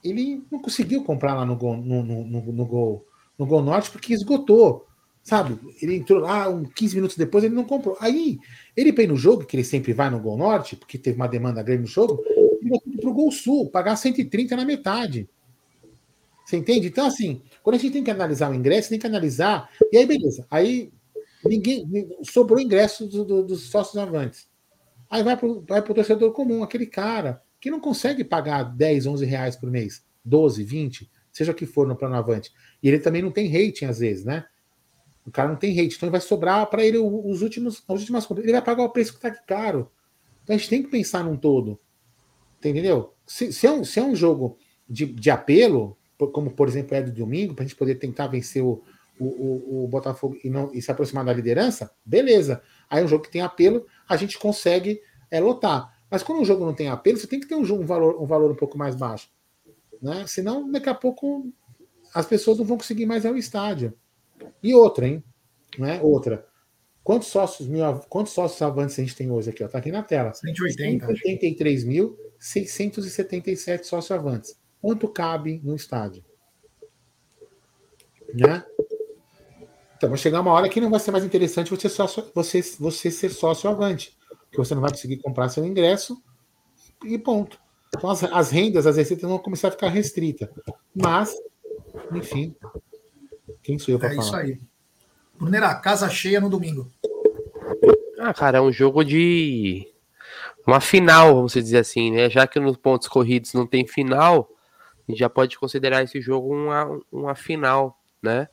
ele 0.04 0.46
não 0.52 0.60
conseguiu 0.60 1.04
comprar 1.04 1.34
lá 1.34 1.46
no 1.46 1.56
Gol, 1.56 1.78
no, 1.78 2.04
no, 2.04 2.26
no, 2.26 2.54
no 2.54 2.66
Gol 2.66 3.07
no 3.38 3.46
Gol 3.46 3.62
Norte 3.62 3.92
porque 3.92 4.14
esgotou. 4.14 4.86
Sabe? 5.24 5.60
Ele 5.82 5.98
entrou 5.98 6.20
lá 6.20 6.48
um 6.48 6.64
15 6.64 6.96
minutos 6.96 7.18
depois, 7.18 7.44
ele 7.44 7.54
não 7.54 7.66
comprou. 7.66 7.98
Aí, 8.00 8.40
ele 8.78 8.94
veio 8.94 9.10
no 9.10 9.18
jogo, 9.18 9.46
que 9.46 9.58
ele 9.58 9.64
sempre 9.64 9.92
vai 9.92 10.10
no 10.10 10.22
Gol 10.22 10.38
Norte, 10.38 10.78
porque 10.78 10.98
teve 10.98 11.18
uma 11.18 11.28
demanda 11.28 11.62
grande 11.62 11.82
no 11.82 11.88
jogo, 11.88 12.24
ele 12.62 12.70
vai 12.70 12.80
pro 13.02 13.14
Gol 13.14 13.30
Sul, 13.30 13.70
pagar 13.70 13.98
130 13.98 14.56
na 14.56 14.64
metade. 14.64 15.30
Você 16.46 16.56
entende? 16.56 16.88
Então, 16.88 17.06
assim, 17.06 17.42
quando 17.62 17.76
a 17.76 17.78
gente 17.78 17.92
tem 17.92 18.04
que 18.06 18.10
analisar 18.10 18.50
o 18.50 18.56
ingresso, 18.56 18.88
tem 18.88 18.98
que 18.98 19.06
analisar. 19.06 19.70
E 19.92 19.98
aí, 19.98 20.06
beleza. 20.06 20.48
Aí 20.50 20.94
ninguém 21.44 21.86
sobrou 22.24 22.60
ingresso 22.60 23.06
do, 23.06 23.26
do, 23.26 23.44
dos 23.44 23.70
sócios 23.70 23.98
avantes. 23.98 24.48
Aí 25.10 25.24
vai 25.24 25.36
para 25.36 25.48
o 25.48 25.94
torcedor 25.94 26.32
comum, 26.32 26.64
aquele 26.64 26.86
cara 26.86 27.42
que 27.60 27.72
não 27.72 27.80
consegue 27.80 28.24
pagar 28.24 28.64
10, 28.64 29.08
11 29.08 29.26
reais 29.26 29.56
por 29.56 29.70
mês, 29.70 30.04
12, 30.24 30.64
20, 30.64 31.10
seja 31.38 31.54
que 31.54 31.66
for 31.66 31.88
no 31.88 31.96
plano 31.96 32.16
avante. 32.16 32.52
E 32.82 32.88
ele 32.88 33.00
também 33.00 33.22
não 33.22 33.32
tem 33.32 33.48
rating 33.48 33.86
às 33.86 34.00
vezes, 34.00 34.26
né? 34.26 34.46
O 35.26 35.32
cara 35.32 35.50
não 35.50 35.58
tem 35.58 35.76
rate, 35.76 35.98
então 35.98 36.10
vai 36.10 36.22
sobrar 36.22 36.66
para 36.68 36.86
ele 36.86 36.98
os 36.98 37.42
últimos, 37.42 37.84
as 37.88 38.00
últimas 38.00 38.26
compras. 38.26 38.46
Ele 38.46 38.54
vai 38.54 38.62
pagar 38.62 38.84
o 38.84 38.90
preço 38.90 39.12
que 39.12 39.18
está 39.18 39.30
caro. 39.30 39.92
Então 40.44 40.56
a 40.56 40.58
gente 40.58 40.70
tem 40.70 40.82
que 40.82 40.90
pensar 40.90 41.22
num 41.24 41.36
todo. 41.36 41.78
Entendeu? 42.60 43.14
Se, 43.26 43.52
se, 43.52 43.68
é, 43.68 43.72
um, 43.72 43.84
se 43.84 44.00
é 44.00 44.04
um 44.04 44.16
jogo 44.16 44.58
de, 44.90 45.06
de 45.06 45.30
apelo, 45.30 45.98
como 46.32 46.52
por 46.52 46.68
exemplo 46.68 46.96
é 46.96 47.02
do 47.02 47.12
domingo, 47.12 47.54
para 47.54 47.66
a 47.66 47.68
gente 47.68 47.78
poder 47.78 47.96
tentar 47.96 48.28
vencer 48.28 48.64
o, 48.64 48.82
o, 49.20 49.26
o, 49.26 49.84
o, 49.84 49.88
Botafogo 49.90 50.38
e, 50.44 50.50
não, 50.50 50.72
e 50.74 50.82
se 50.82 50.90
aproximar 50.90 51.26
da 51.26 51.34
liderança, 51.34 51.92
beleza. 52.06 52.62
Aí 52.90 53.04
um 53.04 53.08
jogo 53.08 53.26
que 53.26 53.32
tem 53.32 53.42
apelo, 53.42 53.86
a 54.08 54.16
gente 54.16 54.40
consegue 54.40 55.02
é, 55.30 55.42
lotar. 55.42 55.94
Mas 56.10 56.24
quando 56.24 56.40
um 56.40 56.46
jogo 56.46 56.66
não 56.66 56.74
tem 56.74 56.88
apelo, 56.88 57.18
você 57.18 57.28
tem 57.28 57.40
que 57.40 57.48
ter 57.48 57.56
um, 57.56 57.62
um, 57.62 57.86
valor, 57.86 58.22
um 58.22 58.26
valor 58.26 58.50
um 58.50 58.56
pouco 58.56 58.78
mais 58.78 58.96
baixo. 58.96 59.30
Né? 60.02 60.26
Senão, 60.28 60.72
daqui 60.72 60.90
a 60.90 60.96
pouco, 60.96 61.52
as 62.14 62.26
pessoas 62.26 62.58
não 62.58 62.66
vão 62.66 62.78
conseguir 62.78 63.06
mais 63.06 63.24
ir 63.24 63.28
ao 63.28 63.38
estádio. 63.38 63.94
E 64.62 64.74
outra, 64.74 65.08
hein? 65.08 65.24
Né? 65.78 66.02
Outra. 66.02 66.46
Quantos 67.04 67.28
sócios, 67.30 67.70
mil, 67.70 67.84
quantos 68.10 68.34
sócios 68.34 68.62
avantes 68.62 69.00
a 69.00 69.02
gente 69.02 69.16
tem 69.16 69.32
hoje 69.32 69.50
aqui? 69.50 69.64
Está 69.64 69.78
aqui 69.78 69.90
na 69.92 70.04
tela. 70.04 70.34
180. 70.34 71.08
183.677 71.08 73.84
sócios 73.84 74.12
avantes. 74.12 74.60
Quanto 74.82 75.08
cabe 75.08 75.62
no 75.64 75.74
estádio? 75.76 76.26
Né? 78.34 78.66
Então 79.96 80.10
vai 80.10 80.18
chegar 80.18 80.42
uma 80.42 80.52
hora 80.52 80.68
que 80.70 80.82
não 80.82 80.90
vai 80.90 81.00
ser 81.00 81.12
mais 81.12 81.24
interessante 81.24 81.72
você, 81.72 81.88
sócio, 81.90 82.30
você, 82.36 82.62
você 82.78 83.10
ser 83.10 83.30
sócio 83.30 83.70
avante. 83.70 84.18
Que 84.52 84.58
você 84.58 84.76
não 84.76 84.82
vai 84.82 84.92
conseguir 84.92 85.18
comprar 85.18 85.48
seu 85.50 85.66
ingresso 85.66 86.22
e 87.04 87.18
ponto. 87.18 87.60
Então 87.98 88.10
as, 88.10 88.24
as 88.24 88.52
rendas, 88.52 88.86
as 88.86 88.96
receitas 88.96 89.28
vão 89.28 89.40
começar 89.40 89.70
a 89.70 89.72
ficar 89.72 89.90
restritas. 89.90 90.48
Mas, 90.96 91.36
enfim, 92.14 92.56
quem 93.64 93.80
sou 93.80 93.94
eu 93.94 94.00
para 94.00 94.10
é 94.10 94.16
falar? 94.16 94.24
É 94.24 94.26
isso 94.26 94.36
aí. 94.36 94.62
Brunera, 95.38 95.76
casa 95.76 96.10
cheia 96.10 96.40
no 96.40 96.50
domingo. 96.50 96.92
Ah, 98.20 98.34
cara, 98.34 98.60
é 98.60 98.62
um 98.62 98.72
jogo 98.72 99.04
de. 99.04 99.88
Uma 100.66 100.82
final, 100.82 101.36
vamos 101.36 101.54
dizer 101.54 101.78
assim, 101.78 102.12
né? 102.12 102.30
Já 102.30 102.46
que 102.46 102.60
nos 102.60 102.76
pontos 102.76 103.08
corridos 103.08 103.54
não 103.54 103.66
tem 103.66 103.88
final, 103.88 104.50
a 105.08 105.12
gente 105.12 105.20
já 105.20 105.30
pode 105.30 105.58
considerar 105.58 106.04
esse 106.04 106.20
jogo 106.20 106.54
uma, 106.54 107.00
uma 107.12 107.36
final, 107.36 107.98
né? 108.22 108.50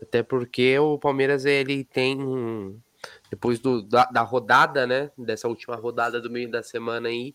Até 0.00 0.22
porque 0.22 0.78
o 0.78 0.98
Palmeiras 0.98 1.44
ele 1.44 1.84
tem 1.84 2.80
depois 3.30 3.58
do, 3.58 3.82
da, 3.82 4.04
da, 4.04 4.22
rodada, 4.22 4.86
né? 4.86 5.10
Dessa 5.18 5.48
última 5.48 5.76
rodada 5.76 6.20
do 6.20 6.30
meio 6.30 6.50
da 6.50 6.62
semana 6.62 7.08
aí, 7.08 7.34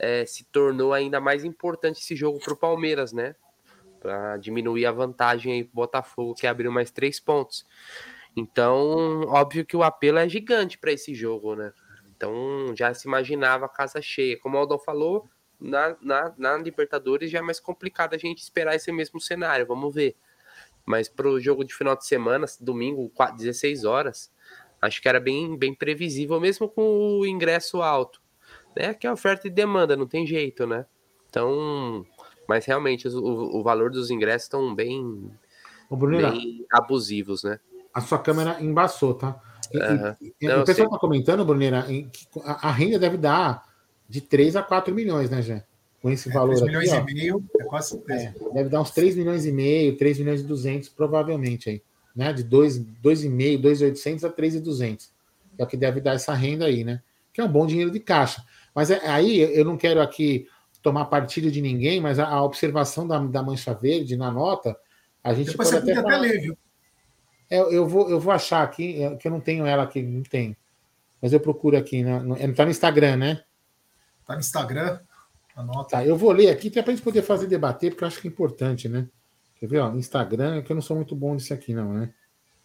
é, 0.00 0.24
se 0.26 0.44
tornou 0.44 0.92
ainda 0.92 1.20
mais 1.20 1.44
importante 1.44 2.00
esse 2.00 2.16
jogo 2.16 2.40
para 2.40 2.52
o 2.52 2.56
Palmeiras, 2.56 3.12
né? 3.12 3.34
para 4.00 4.38
diminuir 4.38 4.86
a 4.86 4.92
vantagem 4.92 5.52
aí 5.52 5.64
pro 5.64 5.74
Botafogo, 5.74 6.34
que 6.34 6.46
abriu 6.46 6.72
mais 6.72 6.90
três 6.90 7.20
pontos. 7.20 7.66
Então, 8.34 9.22
óbvio 9.28 9.64
que 9.64 9.76
o 9.76 9.82
apelo 9.82 10.18
é 10.18 10.28
gigante 10.28 10.78
para 10.78 10.92
esse 10.92 11.14
jogo, 11.14 11.54
né? 11.54 11.72
Então, 12.16 12.74
já 12.74 12.92
se 12.94 13.06
imaginava 13.06 13.66
a 13.66 13.68
casa 13.68 14.00
cheia. 14.00 14.38
Como 14.38 14.56
o 14.56 14.60
Aldão 14.60 14.78
falou, 14.78 15.28
na, 15.58 15.96
na, 16.00 16.34
na 16.36 16.56
Libertadores 16.56 17.30
já 17.30 17.38
é 17.38 17.42
mais 17.42 17.60
complicado 17.60 18.14
a 18.14 18.18
gente 18.18 18.38
esperar 18.38 18.74
esse 18.74 18.90
mesmo 18.90 19.20
cenário, 19.20 19.66
vamos 19.66 19.94
ver. 19.94 20.16
Mas 20.86 21.08
para 21.08 21.28
o 21.28 21.38
jogo 21.38 21.64
de 21.64 21.74
final 21.74 21.94
de 21.94 22.06
semana, 22.06 22.46
domingo, 22.60 23.12
16 23.36 23.84
horas, 23.84 24.32
acho 24.80 25.02
que 25.02 25.08
era 25.08 25.20
bem, 25.20 25.56
bem 25.56 25.74
previsível, 25.74 26.40
mesmo 26.40 26.68
com 26.68 27.18
o 27.18 27.26
ingresso 27.26 27.82
alto. 27.82 28.22
Né? 28.76 28.94
Que 28.94 29.06
é 29.06 29.12
oferta 29.12 29.46
e 29.46 29.50
demanda, 29.50 29.96
não 29.96 30.06
tem 30.06 30.26
jeito, 30.26 30.66
né? 30.66 30.86
Então, 31.28 32.04
mas 32.48 32.66
realmente 32.66 33.06
o, 33.08 33.58
o 33.58 33.62
valor 33.62 33.90
dos 33.90 34.10
ingressos 34.10 34.44
estão 34.46 34.74
bem, 34.74 35.30
bem 35.90 36.66
abusivos, 36.72 37.44
né? 37.44 37.60
A 37.94 38.00
sua 38.00 38.18
câmera 38.18 38.60
embaçou, 38.60 39.14
tá? 39.14 39.40
E, 39.72 39.78
uhum. 39.78 40.32
e, 40.40 40.48
Não, 40.48 40.62
o 40.62 40.64
pessoal 40.64 40.86
está 40.86 40.98
comentando, 40.98 41.44
Bruneira, 41.44 41.84
que 41.84 42.26
a, 42.44 42.70
renda 42.72 42.98
deve 42.98 43.16
dar 43.16 43.64
de 44.08 44.20
3 44.20 44.56
a 44.56 44.62
4 44.62 44.92
milhões, 44.92 45.30
né, 45.30 45.40
Jé? 45.42 45.64
Com 46.02 46.10
esse 46.10 46.28
é, 46.28 46.32
valor 46.32 46.56
3 46.56 46.62
milhões 46.62 46.92
aqui, 46.92 47.12
e 47.12 47.14
meio, 47.14 47.44
é 47.58 47.64
quase 47.64 48.02
é, 48.08 48.32
Deve 48.52 48.68
dar 48.68 48.80
uns 48.80 48.90
3 48.90 49.16
milhões 49.16 49.46
e 49.46 49.52
meio, 49.52 49.96
3 49.96 50.18
milhões 50.18 50.40
e 50.40 50.44
200, 50.44 50.88
provavelmente 50.88 51.70
aí. 51.70 51.82
Né? 52.16 52.32
De 52.32 52.42
2,5, 52.42 53.60
2,800 53.60 54.24
a 54.24 54.28
3,200. 54.28 55.12
É 55.56 55.62
o 55.62 55.66
que 55.66 55.76
deve 55.76 56.00
dar 56.00 56.14
essa 56.14 56.34
renda 56.34 56.64
aí, 56.64 56.82
né? 56.82 57.00
Que 57.32 57.40
é 57.40 57.44
um 57.44 57.48
bom 57.48 57.66
dinheiro 57.66 57.90
de 57.90 58.00
caixa. 58.00 58.42
Mas 58.74 58.90
é, 58.90 59.06
aí 59.06 59.40
eu 59.40 59.64
não 59.64 59.76
quero 59.76 60.00
aqui 60.00 60.46
tomar 60.82 61.06
partido 61.06 61.50
de 61.50 61.60
ninguém, 61.60 62.00
mas 62.00 62.18
a, 62.18 62.26
a 62.26 62.42
observação 62.42 63.06
da, 63.06 63.18
da, 63.18 63.42
mancha 63.42 63.74
verde 63.74 64.16
na 64.16 64.30
nota, 64.30 64.76
a 65.22 65.34
gente 65.34 65.50
Depois 65.50 65.70
pode 65.70 65.90
até, 65.90 65.98
até 65.98 66.16
ler, 66.16 66.40
viu? 66.40 66.58
É, 67.50 67.58
eu, 67.58 67.86
vou, 67.86 68.08
eu 68.08 68.20
vou 68.20 68.32
achar 68.32 68.62
aqui, 68.62 69.02
é, 69.02 69.14
que 69.16 69.26
eu 69.26 69.32
não 69.32 69.40
tenho 69.40 69.66
ela 69.66 69.82
aqui, 69.82 70.00
não 70.02 70.22
tem. 70.22 70.56
Mas 71.20 71.32
eu 71.32 71.40
procuro 71.40 71.76
aqui, 71.76 72.02
né? 72.02 72.20
no, 72.20 72.54
tá 72.54 72.64
no 72.64 72.70
Instagram, 72.70 73.16
né? 73.16 73.42
Tá 74.24 74.34
no 74.34 74.40
Instagram, 74.40 75.00
anota. 75.54 75.96
Tá, 75.96 76.06
eu 76.06 76.16
vou 76.16 76.32
ler 76.32 76.48
aqui 76.48 76.68
até 76.68 76.80
para 76.80 76.92
a 76.92 76.94
gente 76.94 77.04
poder 77.04 77.22
fazer 77.22 77.46
debater, 77.46 77.90
porque 77.90 78.04
eu 78.04 78.08
acho 78.08 78.20
que 78.20 78.28
é 78.28 78.30
importante, 78.30 78.88
né? 78.88 79.08
Quer 79.56 79.66
ver, 79.66 79.80
ó, 79.80 79.92
Instagram, 79.92 80.56
é 80.56 80.62
que 80.62 80.72
eu 80.72 80.74
não 80.74 80.82
sou 80.82 80.96
muito 80.96 81.14
bom 81.14 81.34
nisso 81.34 81.52
aqui, 81.52 81.74
não, 81.74 81.92
né? 81.92 82.14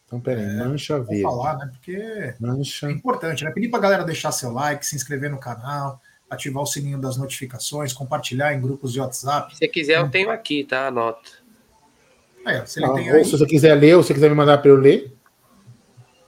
Então, 0.05 0.19
peraí, 0.19 0.43
é, 0.43 0.63
mancha 0.63 0.99
verde. 0.99 1.23
falar, 1.23 1.57
né? 1.57 1.69
Porque 1.71 2.35
mancha... 2.39 2.87
é 2.87 2.91
importante, 2.91 3.43
né? 3.43 3.51
Pedir 3.51 3.69
pra 3.69 3.79
galera 3.79 4.03
deixar 4.03 4.31
seu 4.31 4.51
like, 4.51 4.85
se 4.85 4.95
inscrever 4.95 5.31
no 5.31 5.39
canal, 5.39 5.99
ativar 6.29 6.63
o 6.63 6.65
sininho 6.65 6.99
das 6.99 7.17
notificações, 7.17 7.91
compartilhar 7.91 8.53
em 8.53 8.61
grupos 8.61 8.93
de 8.93 8.99
WhatsApp. 8.99 9.53
Se 9.53 9.59
você 9.59 9.67
quiser, 9.67 9.99
eu 9.99 10.09
tenho 10.09 10.29
aqui, 10.29 10.63
tá? 10.63 10.87
Anota. 10.87 11.31
É, 12.45 12.63
se, 12.65 12.83
ah, 12.83 12.93
aí... 12.93 13.25
se 13.25 13.31
você 13.31 13.45
quiser 13.47 13.73
ler, 13.73 13.95
ou 13.95 14.03
se 14.03 14.07
você 14.07 14.13
quiser 14.13 14.29
me 14.29 14.35
mandar 14.35 14.59
para 14.59 14.69
eu 14.69 14.75
ler. 14.75 15.11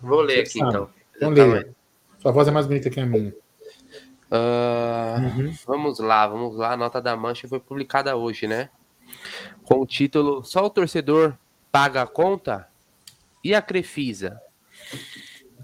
Vou 0.01 0.21
ler 0.21 0.41
aqui 0.41 0.57
sabe. 0.57 0.69
então. 0.69 0.89
Então 1.15 1.29
leia. 1.29 1.69
Sua 2.19 2.31
voz 2.31 2.47
é 2.47 2.51
mais 2.51 2.65
bonita 2.65 2.89
que 2.89 2.99
a 2.99 3.05
minha. 3.05 3.33
Uh, 4.29 5.39
uhum. 5.39 5.53
Vamos 5.65 5.99
lá, 5.99 6.27
vamos 6.27 6.57
lá. 6.57 6.73
A 6.73 6.77
nota 6.77 7.01
da 7.01 7.15
Mancha 7.15 7.47
foi 7.47 7.59
publicada 7.59 8.15
hoje, 8.15 8.47
né? 8.47 8.69
Com 9.63 9.79
o 9.79 9.85
título 9.85 10.43
Só 10.43 10.65
o 10.65 10.69
torcedor 10.69 11.33
paga 11.71 12.01
a 12.01 12.07
conta? 12.07 12.67
E 13.47 13.55
a 13.55 13.61
Crefisa? 13.61 14.41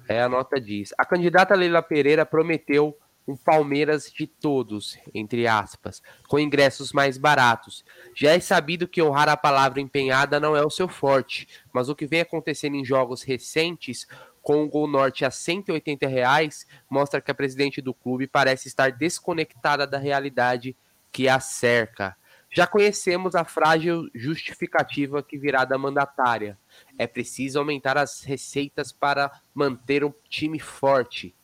É, 0.07 0.21
a 0.21 0.29
nota 0.29 0.57
diz. 0.57 0.93
A 0.97 1.03
candidata 1.03 1.53
Leila 1.53 1.83
Pereira 1.83 2.25
prometeu 2.25 2.97
um 3.27 3.35
Palmeiras 3.35 4.09
de 4.09 4.25
todos, 4.25 4.97
entre 5.13 5.47
aspas, 5.47 6.01
com 6.29 6.39
ingressos 6.39 6.93
mais 6.93 7.17
baratos. 7.17 7.83
Já 8.15 8.31
é 8.31 8.39
sabido 8.39 8.87
que 8.87 9.01
honrar 9.01 9.27
a 9.27 9.35
palavra 9.35 9.81
empenhada 9.81 10.39
não 10.39 10.55
é 10.55 10.63
o 10.63 10.69
seu 10.69 10.87
forte, 10.87 11.45
mas 11.73 11.89
o 11.89 11.95
que 11.95 12.07
vem 12.07 12.21
acontecendo 12.21 12.77
em 12.77 12.85
jogos 12.85 13.21
recentes, 13.21 14.07
com 14.41 14.63
o 14.63 14.69
Gol 14.69 14.87
Norte 14.87 15.25
a 15.25 15.29
180 15.29 16.07
reais, 16.07 16.65
mostra 16.89 17.19
que 17.19 17.31
a 17.31 17.35
presidente 17.35 17.81
do 17.81 17.93
clube 17.93 18.27
parece 18.27 18.69
estar 18.69 18.93
desconectada 18.93 19.85
da 19.85 19.97
realidade 19.97 20.73
que 21.11 21.27
a 21.27 21.37
cerca. 21.41 22.15
Já 22.49 22.65
conhecemos 22.65 23.35
a 23.35 23.43
frágil 23.43 24.09
justificativa 24.15 25.21
que 25.21 25.37
virá 25.37 25.65
da 25.65 25.77
mandatária. 25.77 26.57
É 26.97 27.07
preciso 27.07 27.59
aumentar 27.59 27.97
as 27.97 28.23
receitas 28.23 28.91
para 28.91 29.31
manter 29.53 30.03
um 30.03 30.13
time 30.29 30.59
forte 30.59 31.35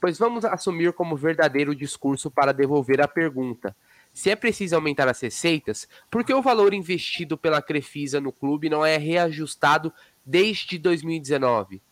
pois 0.00 0.18
vamos 0.18 0.44
assumir 0.44 0.92
como 0.92 1.16
verdadeiro 1.16 1.74
discurso 1.74 2.30
para 2.30 2.52
devolver 2.52 3.00
a 3.00 3.08
pergunta. 3.08 3.76
Se 4.12 4.30
é 4.30 4.36
preciso 4.36 4.74
aumentar 4.74 5.08
as 5.08 5.20
receitas, 5.20 5.86
por 6.10 6.24
que 6.24 6.32
o 6.32 6.42
valor 6.42 6.72
investido 6.72 7.36
pela 7.36 7.60
Crefisa 7.60 8.20
no 8.20 8.32
clube 8.32 8.70
não 8.70 8.84
é 8.84 8.96
reajustado 8.96 9.92
desde 10.24 10.78
2019? 10.78 11.82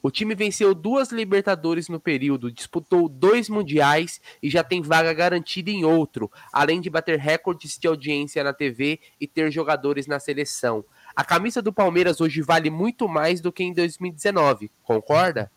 O 0.00 0.12
time 0.12 0.36
venceu 0.36 0.72
duas 0.72 1.10
Libertadores 1.10 1.88
no 1.88 1.98
período, 1.98 2.52
disputou 2.52 3.08
dois 3.08 3.48
Mundiais 3.48 4.20
e 4.40 4.48
já 4.48 4.62
tem 4.62 4.80
vaga 4.80 5.12
garantida 5.12 5.72
em 5.72 5.84
outro, 5.84 6.30
além 6.52 6.80
de 6.80 6.88
bater 6.88 7.18
recordes 7.18 7.76
de 7.76 7.88
audiência 7.88 8.44
na 8.44 8.52
TV 8.52 9.00
e 9.20 9.26
ter 9.26 9.50
jogadores 9.50 10.06
na 10.06 10.20
seleção. 10.20 10.84
A 11.18 11.24
camisa 11.24 11.60
do 11.60 11.72
Palmeiras 11.72 12.20
hoje 12.20 12.40
vale 12.40 12.70
muito 12.70 13.08
mais 13.08 13.40
do 13.40 13.50
que 13.50 13.64
em 13.64 13.74
2019, 13.74 14.70
concorda? 14.84 15.50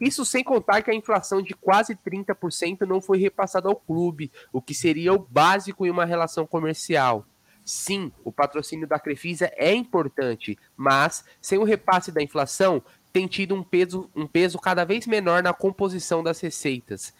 Isso 0.00 0.24
sem 0.24 0.42
contar 0.42 0.82
que 0.82 0.90
a 0.90 0.94
inflação 0.94 1.40
de 1.40 1.54
quase 1.54 1.94
30% 1.94 2.80
não 2.80 3.00
foi 3.00 3.16
repassada 3.18 3.68
ao 3.68 3.76
clube, 3.76 4.32
o 4.52 4.60
que 4.60 4.74
seria 4.74 5.12
o 5.12 5.20
básico 5.20 5.86
em 5.86 5.90
uma 5.90 6.04
relação 6.04 6.44
comercial. 6.48 7.24
Sim, 7.64 8.10
o 8.24 8.32
patrocínio 8.32 8.88
da 8.88 8.98
Crefisa 8.98 9.52
é 9.54 9.72
importante, 9.72 10.58
mas 10.76 11.24
sem 11.40 11.60
o 11.60 11.64
repasse 11.64 12.10
da 12.10 12.20
inflação, 12.20 12.82
tem 13.12 13.28
tido 13.28 13.54
um 13.54 13.62
peso, 13.62 14.10
um 14.16 14.26
peso 14.26 14.58
cada 14.58 14.84
vez 14.84 15.06
menor 15.06 15.44
na 15.44 15.52
composição 15.52 16.24
das 16.24 16.40
receitas. 16.40 17.14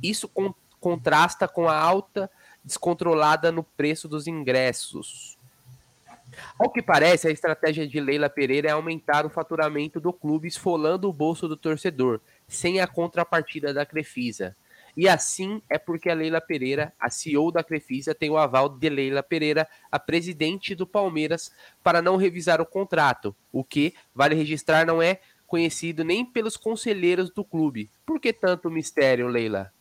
Isso 0.00 0.28
con 0.28 0.54
contrasta 0.78 1.48
com 1.48 1.68
a 1.68 1.76
alta 1.76 2.30
descontrolada 2.64 3.50
no 3.50 3.64
preço 3.64 4.06
dos 4.06 4.28
ingressos. 4.28 5.39
Ao 6.58 6.70
que 6.70 6.82
parece, 6.82 7.28
a 7.28 7.30
estratégia 7.30 7.86
de 7.86 8.00
Leila 8.00 8.28
Pereira 8.28 8.68
é 8.68 8.72
aumentar 8.72 9.24
o 9.26 9.30
faturamento 9.30 10.00
do 10.00 10.12
clube, 10.12 10.48
esfolando 10.48 11.08
o 11.08 11.12
bolso 11.12 11.48
do 11.48 11.56
torcedor. 11.56 12.20
sem 12.48 12.80
a 12.80 12.86
contrapartida 12.86 13.72
da 13.72 13.86
Crefisa. 13.86 14.56
E 14.96 15.08
assim 15.08 15.62
é 15.68 15.78
porque 15.78 16.10
a 16.10 16.14
Leila 16.14 16.40
Pereira, 16.40 16.92
a 16.98 17.08
CEO 17.08 17.52
da 17.52 17.62
Crefisa, 17.62 18.14
tem 18.14 18.28
o 18.28 18.36
aval 18.36 18.68
de 18.68 18.88
Leila 18.88 19.22
Pereira, 19.22 19.68
a 19.90 19.98
presidente 19.98 20.74
do 20.74 20.86
Palmeiras, 20.86 21.52
para 21.82 22.02
não 22.02 22.16
revisar 22.16 22.60
o 22.60 22.66
contrato, 22.66 23.34
o 23.52 23.62
que, 23.62 23.94
vale 24.14 24.34
registrar, 24.34 24.84
não 24.84 25.00
é 25.00 25.20
conhecido 25.46 26.04
nem 26.04 26.24
pelos 26.24 26.56
conselheiros 26.56 27.30
do 27.30 27.44
clube. 27.44 27.90
Por 28.04 28.20
que 28.20 28.32
tanto 28.32 28.70
mistério, 28.70 29.28
Leila? 29.28 29.72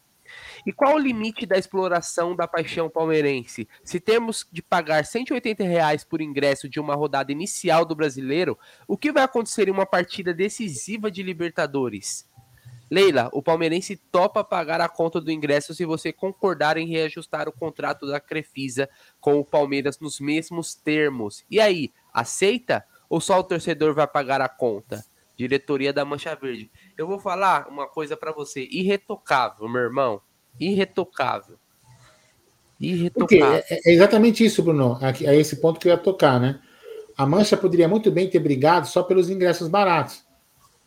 E 0.66 0.74
qual 0.74 0.96
o 0.96 1.00
limite 1.00 1.46
da 1.46 1.58
exploração 1.58 2.36
da 2.36 2.48
paixão 2.48 2.90
palmeirense? 2.90 3.68
Se 3.84 4.00
temos 4.00 4.48
de 4.52 4.62
pagar 4.62 5.06
180 5.06 5.64
reais 5.64 6.04
por 6.04 6.22
ingresso 6.22 6.68
de 6.70 6.80
uma 6.80 6.96
rodada 6.96 7.32
inicial 7.32 7.86
do 7.86 7.96
brasileiro, 7.96 8.58
o 8.88 8.98
que 8.98 9.12
vai 9.12 9.24
acontecer 9.24 9.68
em 9.68 9.72
uma 9.72 9.86
partida 9.86 10.34
decisiva 10.34 11.10
de 11.10 11.24
Libertadores? 11.24 12.28
Leila, 12.92 13.30
o 13.34 13.44
palmeirense 13.44 13.96
topa 13.96 14.44
pagar 14.44 14.82
a 14.82 14.90
conta 14.90 15.22
do 15.22 15.32
ingresso 15.32 15.76
se 15.76 15.86
você 15.86 16.12
concordar 16.12 16.76
em 16.76 16.88
reajustar 16.88 17.48
o 17.48 17.52
contrato 17.52 18.08
da 18.08 18.20
Crefisa 18.20 18.90
com 19.20 19.40
o 19.40 19.46
Palmeiras 19.46 20.00
nos 20.00 20.20
mesmos 20.20 20.74
termos. 20.74 21.46
E 21.52 21.60
aí, 21.60 21.94
aceita? 22.12 22.84
Ou 23.08 23.22
só 23.22 23.40
o 23.40 23.44
torcedor 23.44 23.94
vai 23.94 24.08
pagar 24.08 24.42
a 24.42 24.50
conta? 24.50 25.06
Diretoria 25.38 25.94
da 25.94 26.04
Mancha 26.04 26.36
Verde. 26.36 26.70
Eu 26.98 27.08
vou 27.08 27.20
falar 27.20 27.68
uma 27.70 27.88
coisa 27.88 28.18
para 28.18 28.32
você, 28.32 28.68
irretocável, 28.72 29.70
meu 29.70 29.84
irmão. 29.84 30.22
Irretocável. 30.60 31.58
Irretocável. 32.80 33.64
É, 33.70 33.80
é, 33.86 33.94
exatamente 33.94 34.44
isso, 34.44 34.64
Bruno. 34.64 34.98
É 35.02 35.36
esse 35.36 35.58
ponto 35.58 35.80
que 35.80 35.88
eu 35.88 35.92
ia 35.92 35.98
tocar, 35.98 36.40
né? 36.40 36.60
A 37.18 37.26
Mancha 37.26 37.58
poderia 37.58 37.88
muito 37.88 38.10
bem 38.10 38.30
ter 38.30 38.40
brigado 38.40 38.88
só 38.88 39.04
pelos 39.04 39.30
ingressos 39.30 39.68
baratos. 39.68 40.24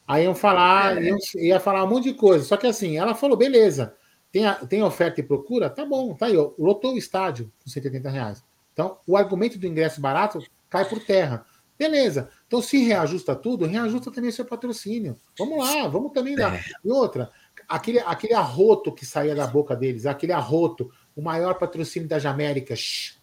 Aí 0.07 0.25
iam 0.25 0.35
falar, 0.35 0.97
é. 0.97 1.09
iam, 1.09 1.19
ia 1.37 1.61
falar 1.61 1.85
um 1.85 1.89
monte 1.89 2.05
de 2.05 2.15
coisa. 2.15 2.45
Só 2.45 2.57
que 2.57 2.67
assim, 2.67 2.97
ela 2.97 3.15
falou, 3.15 3.37
beleza, 3.37 3.95
tem, 4.31 4.47
a, 4.47 4.55
tem 4.55 4.83
oferta 4.83 5.21
e 5.21 5.23
procura? 5.23 5.69
Tá 5.69 5.85
bom, 5.85 6.15
tá 6.15 6.27
aí, 6.27 6.37
ó, 6.37 6.53
lotou 6.59 6.95
o 6.95 6.99
estádio 6.99 7.53
com 7.63 7.71
180 7.71 8.09
reais. 8.09 8.43
Então, 8.73 8.99
o 9.07 9.17
argumento 9.17 9.59
do 9.59 9.67
ingresso 9.67 10.01
barato 10.01 10.43
cai 10.71 10.87
por 10.87 11.01
terra. 11.01 11.45
Beleza. 11.79 12.31
Então, 12.47 12.63
se 12.63 12.79
reajusta 12.79 13.35
tudo, 13.35 13.67
reajusta 13.67 14.11
também 14.11 14.31
seu 14.31 14.45
patrocínio. 14.45 15.17
Vamos 15.39 15.59
lá, 15.59 15.87
vamos 15.89 16.13
também 16.13 16.35
dar. 16.35 16.55
É. 16.55 16.63
E 16.85 16.91
outra, 16.91 17.31
aquele, 17.73 17.99
aquele 18.01 18.35
arroto 18.35 18.93
que 18.93 19.07
saía 19.07 19.35
da 19.35 19.47
boca 19.47 19.75
deles, 19.75 20.05
aquele 20.05 20.33
arroto, 20.33 20.93
o 21.17 21.23
maior 21.23 21.55
patrocínio 21.55 22.07
das 22.07 22.27
Américas, 22.27 23.19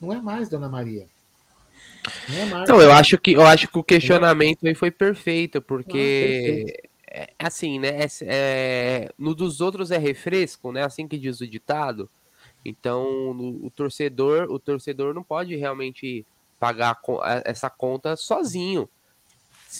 não 0.00 0.12
é 0.12 0.20
mais, 0.20 0.48
Dona 0.48 0.68
Maria. 0.68 1.06
Não, 2.28 2.38
é 2.38 2.44
mais, 2.46 2.62
então, 2.62 2.80
eu 2.80 2.92
acho 2.92 3.18
que 3.18 3.32
eu 3.32 3.44
acho 3.44 3.66
que 3.68 3.78
o 3.78 3.82
questionamento 3.82 4.66
aí 4.66 4.74
foi 4.74 4.90
perfeito, 4.90 5.60
porque 5.60 6.64
ah, 6.82 6.88
é, 7.10 7.30
assim, 7.38 7.80
né? 7.80 8.02
É, 8.02 8.08
é, 8.22 9.10
no 9.18 9.34
dos 9.34 9.60
outros 9.60 9.90
é 9.90 9.98
refresco, 9.98 10.70
né? 10.70 10.84
Assim 10.84 11.08
que 11.08 11.18
diz 11.18 11.40
o 11.40 11.46
ditado. 11.46 12.08
Então, 12.64 13.34
no, 13.34 13.66
o 13.66 13.70
torcedor, 13.70 14.50
o 14.50 14.58
torcedor 14.58 15.12
não 15.12 15.24
pode 15.24 15.56
realmente 15.56 16.24
pagar 16.60 16.98
essa 17.44 17.68
conta 17.68 18.14
sozinho. 18.14 18.88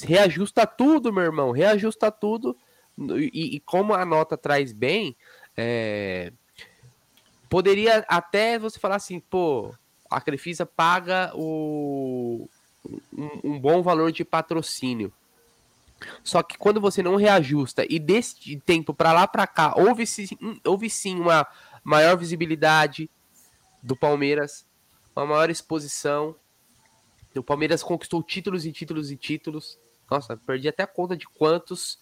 Reajusta 0.03 0.67
tudo, 0.67 1.13
meu 1.13 1.23
irmão, 1.23 1.51
reajusta 1.51 2.11
tudo. 2.11 2.57
E, 2.99 3.57
e 3.57 3.61
como 3.61 3.95
a 3.95 4.05
nota 4.05 4.37
traz 4.37 4.73
bem, 4.73 5.17
é, 5.57 6.33
poderia 7.49 8.05
até 8.09 8.59
você 8.59 8.79
falar 8.79 8.97
assim, 8.97 9.21
pô, 9.21 9.73
a 10.11 10.21
Crefisa 10.21 10.67
paga 10.67 11.31
o, 11.35 12.49
um, 13.13 13.53
um 13.53 13.61
bom 13.61 13.83
valor 13.83 14.11
de 14.11 14.25
patrocínio. 14.25 15.13
Só 16.23 16.43
que 16.43 16.57
quando 16.57 16.81
você 16.81 17.03
não 17.03 17.17
reajusta 17.17 17.85
e 17.89 17.99
desse 17.99 18.57
tempo 18.61 18.95
para 18.95 19.13
lá 19.13 19.27
para 19.27 19.49
cá 19.49 19.75
houve 19.77 20.05
houve 20.65 20.89
sim 20.89 21.19
uma 21.19 21.45
maior 21.83 22.17
visibilidade 22.17 23.11
do 23.83 23.97
Palmeiras, 23.97 24.65
uma 25.17 25.27
maior 25.27 25.51
exposição. 25.51 26.37
O 27.37 27.43
Palmeiras 27.43 27.83
conquistou 27.83 28.23
títulos 28.23 28.65
e 28.65 28.73
títulos 28.73 29.11
e 29.11 29.17
títulos. 29.17 29.79
Nossa, 30.11 30.37
perdi 30.37 30.69
até 30.69 30.85
a 30.85 30.87
conta 30.87 31.17
de 31.17 31.27
quantos 31.27 31.99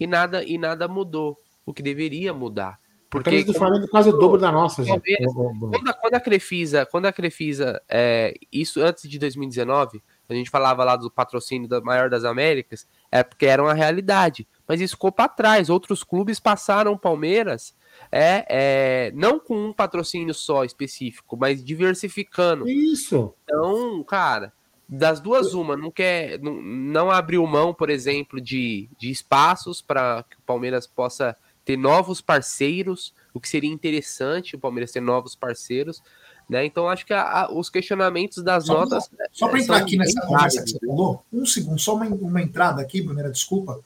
e 0.00 0.06
nada 0.06 0.42
e 0.42 0.58
nada 0.58 0.88
mudou, 0.88 1.38
o 1.64 1.72
que 1.72 1.82
deveria 1.82 2.34
mudar. 2.34 2.80
Porque 3.10 3.28
a 3.28 3.44
do 3.44 3.52
Flamengo 3.52 3.88
quase 3.88 4.08
o 4.08 4.12
dobro 4.12 4.40
da 4.40 4.52
nossa, 4.52 4.84
já. 4.84 4.94
Quando, 4.94 5.88
a, 5.88 5.92
quando 5.92 6.14
a 6.14 6.20
Crefisa, 6.20 6.86
quando 6.86 7.06
a 7.06 7.12
Crefisa, 7.12 7.82
é, 7.88 8.34
isso 8.52 8.80
antes 8.80 9.10
de 9.10 9.18
2019, 9.18 10.00
a 10.28 10.34
gente 10.34 10.48
falava 10.48 10.84
lá 10.84 10.94
do 10.94 11.10
patrocínio 11.10 11.68
da 11.68 11.80
maior 11.80 12.08
das 12.08 12.24
Américas, 12.24 12.86
é 13.10 13.24
porque 13.24 13.46
era 13.46 13.60
uma 13.60 13.74
realidade. 13.74 14.46
Mas 14.66 14.80
isso 14.80 14.94
ficou 14.94 15.10
para 15.10 15.28
trás. 15.28 15.68
Outros 15.68 16.04
clubes 16.04 16.38
passaram 16.38 16.96
Palmeiras, 16.96 17.74
é, 18.12 18.46
é, 18.48 19.12
não 19.12 19.40
com 19.40 19.56
um 19.56 19.72
patrocínio 19.72 20.32
só 20.32 20.64
específico, 20.64 21.36
mas 21.36 21.64
diversificando. 21.64 22.68
Isso. 22.68 23.34
Então, 23.42 24.04
cara, 24.04 24.52
das 24.92 25.20
duas 25.20 25.54
uma, 25.54 25.76
não 25.76 25.88
quer, 25.88 26.40
não, 26.40 26.60
não 26.60 27.10
abriu 27.12 27.46
mão, 27.46 27.72
por 27.72 27.88
exemplo, 27.88 28.40
de, 28.40 28.88
de 28.98 29.08
espaços 29.08 29.80
para 29.80 30.24
que 30.28 30.36
o 30.36 30.42
Palmeiras 30.42 30.84
possa 30.84 31.36
ter 31.64 31.76
novos 31.76 32.20
parceiros, 32.20 33.14
o 33.32 33.38
que 33.38 33.48
seria 33.48 33.70
interessante 33.70 34.56
o 34.56 34.58
Palmeiras 34.58 34.90
ter 34.90 35.00
novos 35.00 35.36
parceiros, 35.36 36.02
né? 36.48 36.64
Então 36.64 36.88
acho 36.88 37.06
que 37.06 37.12
a, 37.12 37.22
a, 37.22 37.52
os 37.52 37.70
questionamentos 37.70 38.42
das 38.42 38.66
só, 38.66 38.80
notas. 38.80 39.08
Só 39.30 39.46
para 39.46 39.60
entrar 39.60 39.76
aqui 39.76 39.96
nessa 39.96 40.20
conversa 40.22 40.64
que 40.64 40.70
você 40.70 40.84
falou, 40.84 41.24
um 41.32 41.46
segundo, 41.46 41.78
só 41.78 41.94
uma, 41.94 42.06
uma 42.06 42.42
entrada 42.42 42.82
aqui, 42.82 43.00
Brunera, 43.00 43.30
desculpa. 43.30 43.78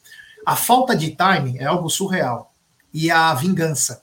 A 0.47 0.57
falta 0.57 0.97
de 0.97 1.11
timing 1.11 1.59
é 1.59 1.67
algo 1.67 1.91
surreal. 1.91 2.51
E 2.95 3.11
a 3.11 3.35
vingança. 3.35 4.03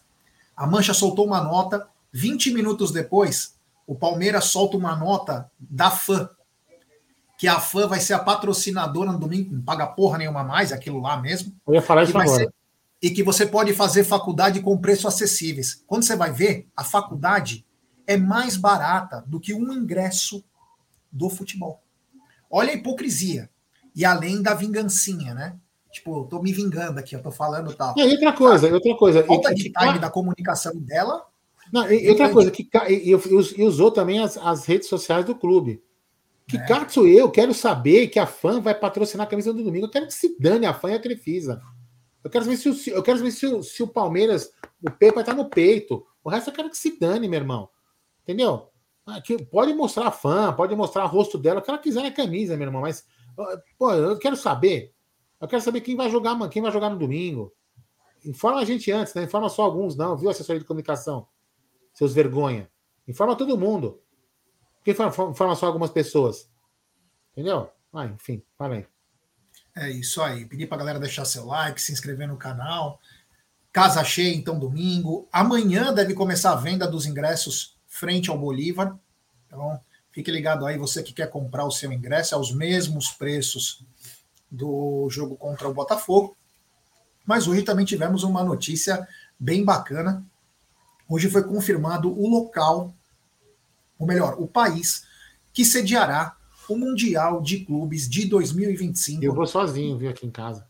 A 0.55 0.67
Mancha 0.67 0.93
soltou 0.93 1.25
uma 1.25 1.41
nota, 1.43 1.87
20 2.13 2.51
minutos 2.51 2.91
depois, 2.91 3.55
o 3.87 3.95
Palmeiras 3.95 4.45
solta 4.45 4.77
uma 4.77 4.95
nota 4.95 5.49
da 5.59 5.89
fã. 5.89 6.29
Que 7.41 7.47
a 7.47 7.60
fã 7.60 7.88
vai 7.88 7.99
ser 7.99 8.13
a 8.13 8.19
patrocinadora 8.19 9.12
no 9.12 9.17
domingo, 9.17 9.56
não 9.56 9.63
paga 9.63 9.88
porra 9.88 10.19
nenhuma 10.19 10.43
mais, 10.43 10.71
aquilo 10.71 11.01
lá 11.01 11.17
mesmo. 11.19 11.51
Eu 11.67 11.73
ia 11.73 11.82
falar 11.82 12.04
isso 12.04 12.15
agora. 12.15 12.38
Ser, 12.38 12.54
e 13.01 13.10
que 13.10 13.23
você 13.23 13.47
pode 13.47 13.73
fazer 13.73 14.04
faculdade 14.04 14.62
com 14.62 14.77
preços 14.77 15.08
acessíveis. 15.08 15.84
Quando 15.88 16.04
você 16.04 16.15
vai 16.15 16.32
ver, 16.32 16.67
a 16.77 16.84
faculdade 16.84 17.65
é 18.06 18.15
mais 18.15 18.56
barata 18.56 19.23
do 19.25 19.39
que 19.39 19.56
um 19.56 19.73
ingresso 19.73 20.43
do 21.12 21.32
futebol. 21.32 21.82
Olha 22.47 22.69
a 22.69 22.75
hipocrisia. 22.75 23.49
E 23.95 24.06
além 24.06 24.39
da 24.39 24.54
vingancinha, 24.54 25.34
né? 25.34 25.56
Tipo, 25.91 26.19
eu 26.19 26.25
tô 26.25 26.43
me 26.43 26.54
vingando 26.54 26.99
aqui, 26.99 27.15
eu 27.15 27.23
tô 27.23 27.32
falando 27.32 27.73
tal. 27.73 27.95
E 27.97 28.04
outra 28.04 28.34
coisa, 28.34 28.71
outra 28.71 28.95
coisa. 28.95 29.23
Falta 29.23 29.51
de 29.56 29.71
time 29.71 29.97
da 29.97 30.12
comunicação 30.12 30.77
dela. 30.77 31.25
Não, 31.73 31.91
e, 31.91 32.08
outra 32.08 32.30
coisa, 32.30 32.51
que 32.51 32.69
e, 32.88 33.10
e, 33.10 33.63
usou 33.63 33.89
também 33.89 34.19
as, 34.19 34.38
as 34.38 34.63
redes 34.65 34.88
sociais 34.88 35.25
do 35.25 35.34
clube. 35.34 35.82
Que 36.51 36.57
é. 36.57 36.65
caso 36.67 37.07
eu 37.07 37.31
quero 37.31 37.53
saber 37.53 38.07
que 38.07 38.19
a 38.19 38.27
fã 38.27 38.59
vai 38.59 38.75
patrocinar 38.75 39.25
a 39.25 39.29
camisa 39.29 39.53
do 39.53 39.63
domingo. 39.63 39.85
Eu 39.85 39.89
quero 39.89 40.07
que 40.07 40.13
se 40.13 40.37
dane 40.37 40.65
a 40.65 40.73
fã 40.73 40.91
e 40.91 40.95
a 40.95 40.99
Crefisa. 40.99 41.61
Eu 42.21 42.29
quero 42.29 42.43
saber 42.43 42.57
se 42.57 42.69
o, 42.69 42.93
eu 42.93 43.01
quero 43.01 43.17
saber 43.19 43.31
se 43.31 43.45
o, 43.47 43.63
se 43.63 43.81
o 43.81 43.87
Palmeiras, 43.87 44.51
o 44.83 44.91
Pepe 44.91 45.15
vai 45.15 45.23
estar 45.23 45.33
no 45.33 45.49
peito. 45.49 46.05
O 46.21 46.29
resto 46.29 46.49
eu 46.49 46.53
quero 46.53 46.69
que 46.69 46.77
se 46.77 46.99
dane, 46.99 47.27
meu 47.29 47.39
irmão. 47.39 47.69
Entendeu? 48.23 48.69
Aqui, 49.05 49.37
ah, 49.39 49.45
pode 49.49 49.73
mostrar 49.73 50.07
a 50.07 50.11
fã, 50.11 50.53
pode 50.53 50.75
mostrar 50.75 51.05
o 51.05 51.07
rosto 51.07 51.37
dela, 51.37 51.59
o 51.59 51.63
que 51.63 51.69
ela 51.69 51.79
quiser 51.79 52.03
na 52.03 52.11
camisa, 52.11 52.57
meu 52.57 52.67
irmão. 52.67 52.81
Mas, 52.81 53.05
pô, 53.77 53.91
eu 53.93 54.19
quero 54.19 54.35
saber. 54.35 54.93
Eu 55.39 55.47
quero 55.47 55.61
saber 55.61 55.81
quem 55.81 55.95
vai 55.95 56.09
jogar, 56.09 56.37
quem 56.49 56.61
vai 56.61 56.71
jogar 56.71 56.89
no 56.89 56.99
domingo. 56.99 57.53
Informa 58.25 58.59
a 58.59 58.65
gente 58.65 58.91
antes, 58.91 59.13
né? 59.13 59.23
Informa 59.23 59.49
só 59.49 59.63
alguns, 59.63 59.95
não, 59.95 60.15
viu, 60.17 60.29
assessoria 60.29 60.59
de 60.59 60.65
comunicação? 60.65 61.27
Seus 61.93 62.13
vergonha. 62.13 62.69
Informa 63.07 63.35
todo 63.35 63.57
mundo. 63.57 63.99
Quem 64.83 64.93
informa 64.93 65.55
só 65.55 65.65
algumas 65.65 65.91
pessoas? 65.91 66.47
Entendeu? 67.31 67.69
Ah, 67.93 68.05
enfim, 68.05 68.41
fala 68.57 68.75
aí. 68.75 68.87
É 69.75 69.89
isso 69.89 70.21
aí. 70.21 70.45
Pedir 70.45 70.67
para 70.67 70.77
a 70.77 70.79
galera 70.79 70.99
deixar 70.99 71.25
seu 71.25 71.45
like, 71.45 71.81
se 71.81 71.91
inscrever 71.91 72.27
no 72.27 72.37
canal. 72.37 72.99
Casa 73.71 74.03
cheia, 74.03 74.35
então, 74.35 74.59
domingo. 74.59 75.27
Amanhã 75.31 75.93
deve 75.93 76.13
começar 76.13 76.51
a 76.51 76.55
venda 76.55 76.87
dos 76.87 77.05
ingressos 77.05 77.77
frente 77.87 78.29
ao 78.29 78.37
Bolívar. 78.37 78.97
Então, 79.47 79.79
fique 80.11 80.31
ligado 80.31 80.65
aí, 80.65 80.77
você 80.77 81.01
que 81.03 81.13
quer 81.13 81.29
comprar 81.29 81.65
o 81.65 81.71
seu 81.71 81.91
ingresso, 81.91 82.35
aos 82.35 82.53
mesmos 82.53 83.11
preços 83.11 83.83
do 84.49 85.07
jogo 85.09 85.37
contra 85.37 85.69
o 85.69 85.73
Botafogo. 85.73 86.35
Mas 87.25 87.47
hoje 87.47 87.63
também 87.63 87.85
tivemos 87.85 88.23
uma 88.23 88.43
notícia 88.43 89.07
bem 89.39 89.63
bacana. 89.63 90.25
Hoje 91.07 91.29
foi 91.29 91.43
confirmado 91.43 92.11
o 92.11 92.27
local, 92.27 92.93
ou 94.01 94.07
melhor, 94.07 94.35
o 94.39 94.47
país 94.47 95.03
que 95.53 95.63
sediará 95.63 96.35
o 96.67 96.75
Mundial 96.75 97.39
de 97.39 97.59
Clubes 97.59 98.09
de 98.09 98.25
2025. 98.25 99.23
Eu 99.23 99.33
vou 99.33 99.45
sozinho, 99.45 99.95
viu, 99.95 100.09
aqui 100.09 100.25
em 100.25 100.31
casa. 100.31 100.67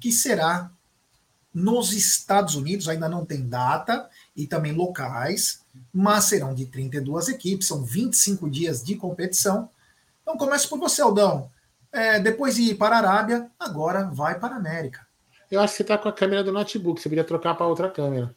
Que 0.00 0.10
será 0.10 0.72
nos 1.52 1.92
Estados 1.92 2.56
Unidos, 2.56 2.88
ainda 2.88 3.08
não 3.08 3.24
tem 3.24 3.46
data 3.46 4.10
e 4.34 4.44
também 4.44 4.72
locais, 4.72 5.60
mas 5.92 6.24
serão 6.24 6.52
de 6.52 6.66
32 6.66 7.28
equipes, 7.28 7.68
são 7.68 7.84
25 7.84 8.50
dias 8.50 8.82
de 8.82 8.96
competição. 8.96 9.70
Então 10.22 10.36
começa 10.36 10.66
por 10.66 10.80
você, 10.80 11.00
Aldão. 11.00 11.48
É, 11.92 12.18
depois 12.18 12.56
de 12.56 12.62
ir 12.62 12.74
para 12.74 12.96
a 12.96 12.98
Arábia, 12.98 13.48
agora 13.56 14.10
vai 14.12 14.36
para 14.40 14.54
a 14.54 14.58
América. 14.58 15.06
Eu 15.48 15.60
acho 15.60 15.74
que 15.74 15.76
você 15.76 15.84
tá 15.84 15.96
com 15.96 16.08
a 16.08 16.12
câmera 16.12 16.42
do 16.42 16.50
notebook, 16.50 17.00
você 17.00 17.08
podia 17.08 17.22
trocar 17.22 17.54
para 17.54 17.68
outra 17.68 17.88
câmera. 17.88 18.34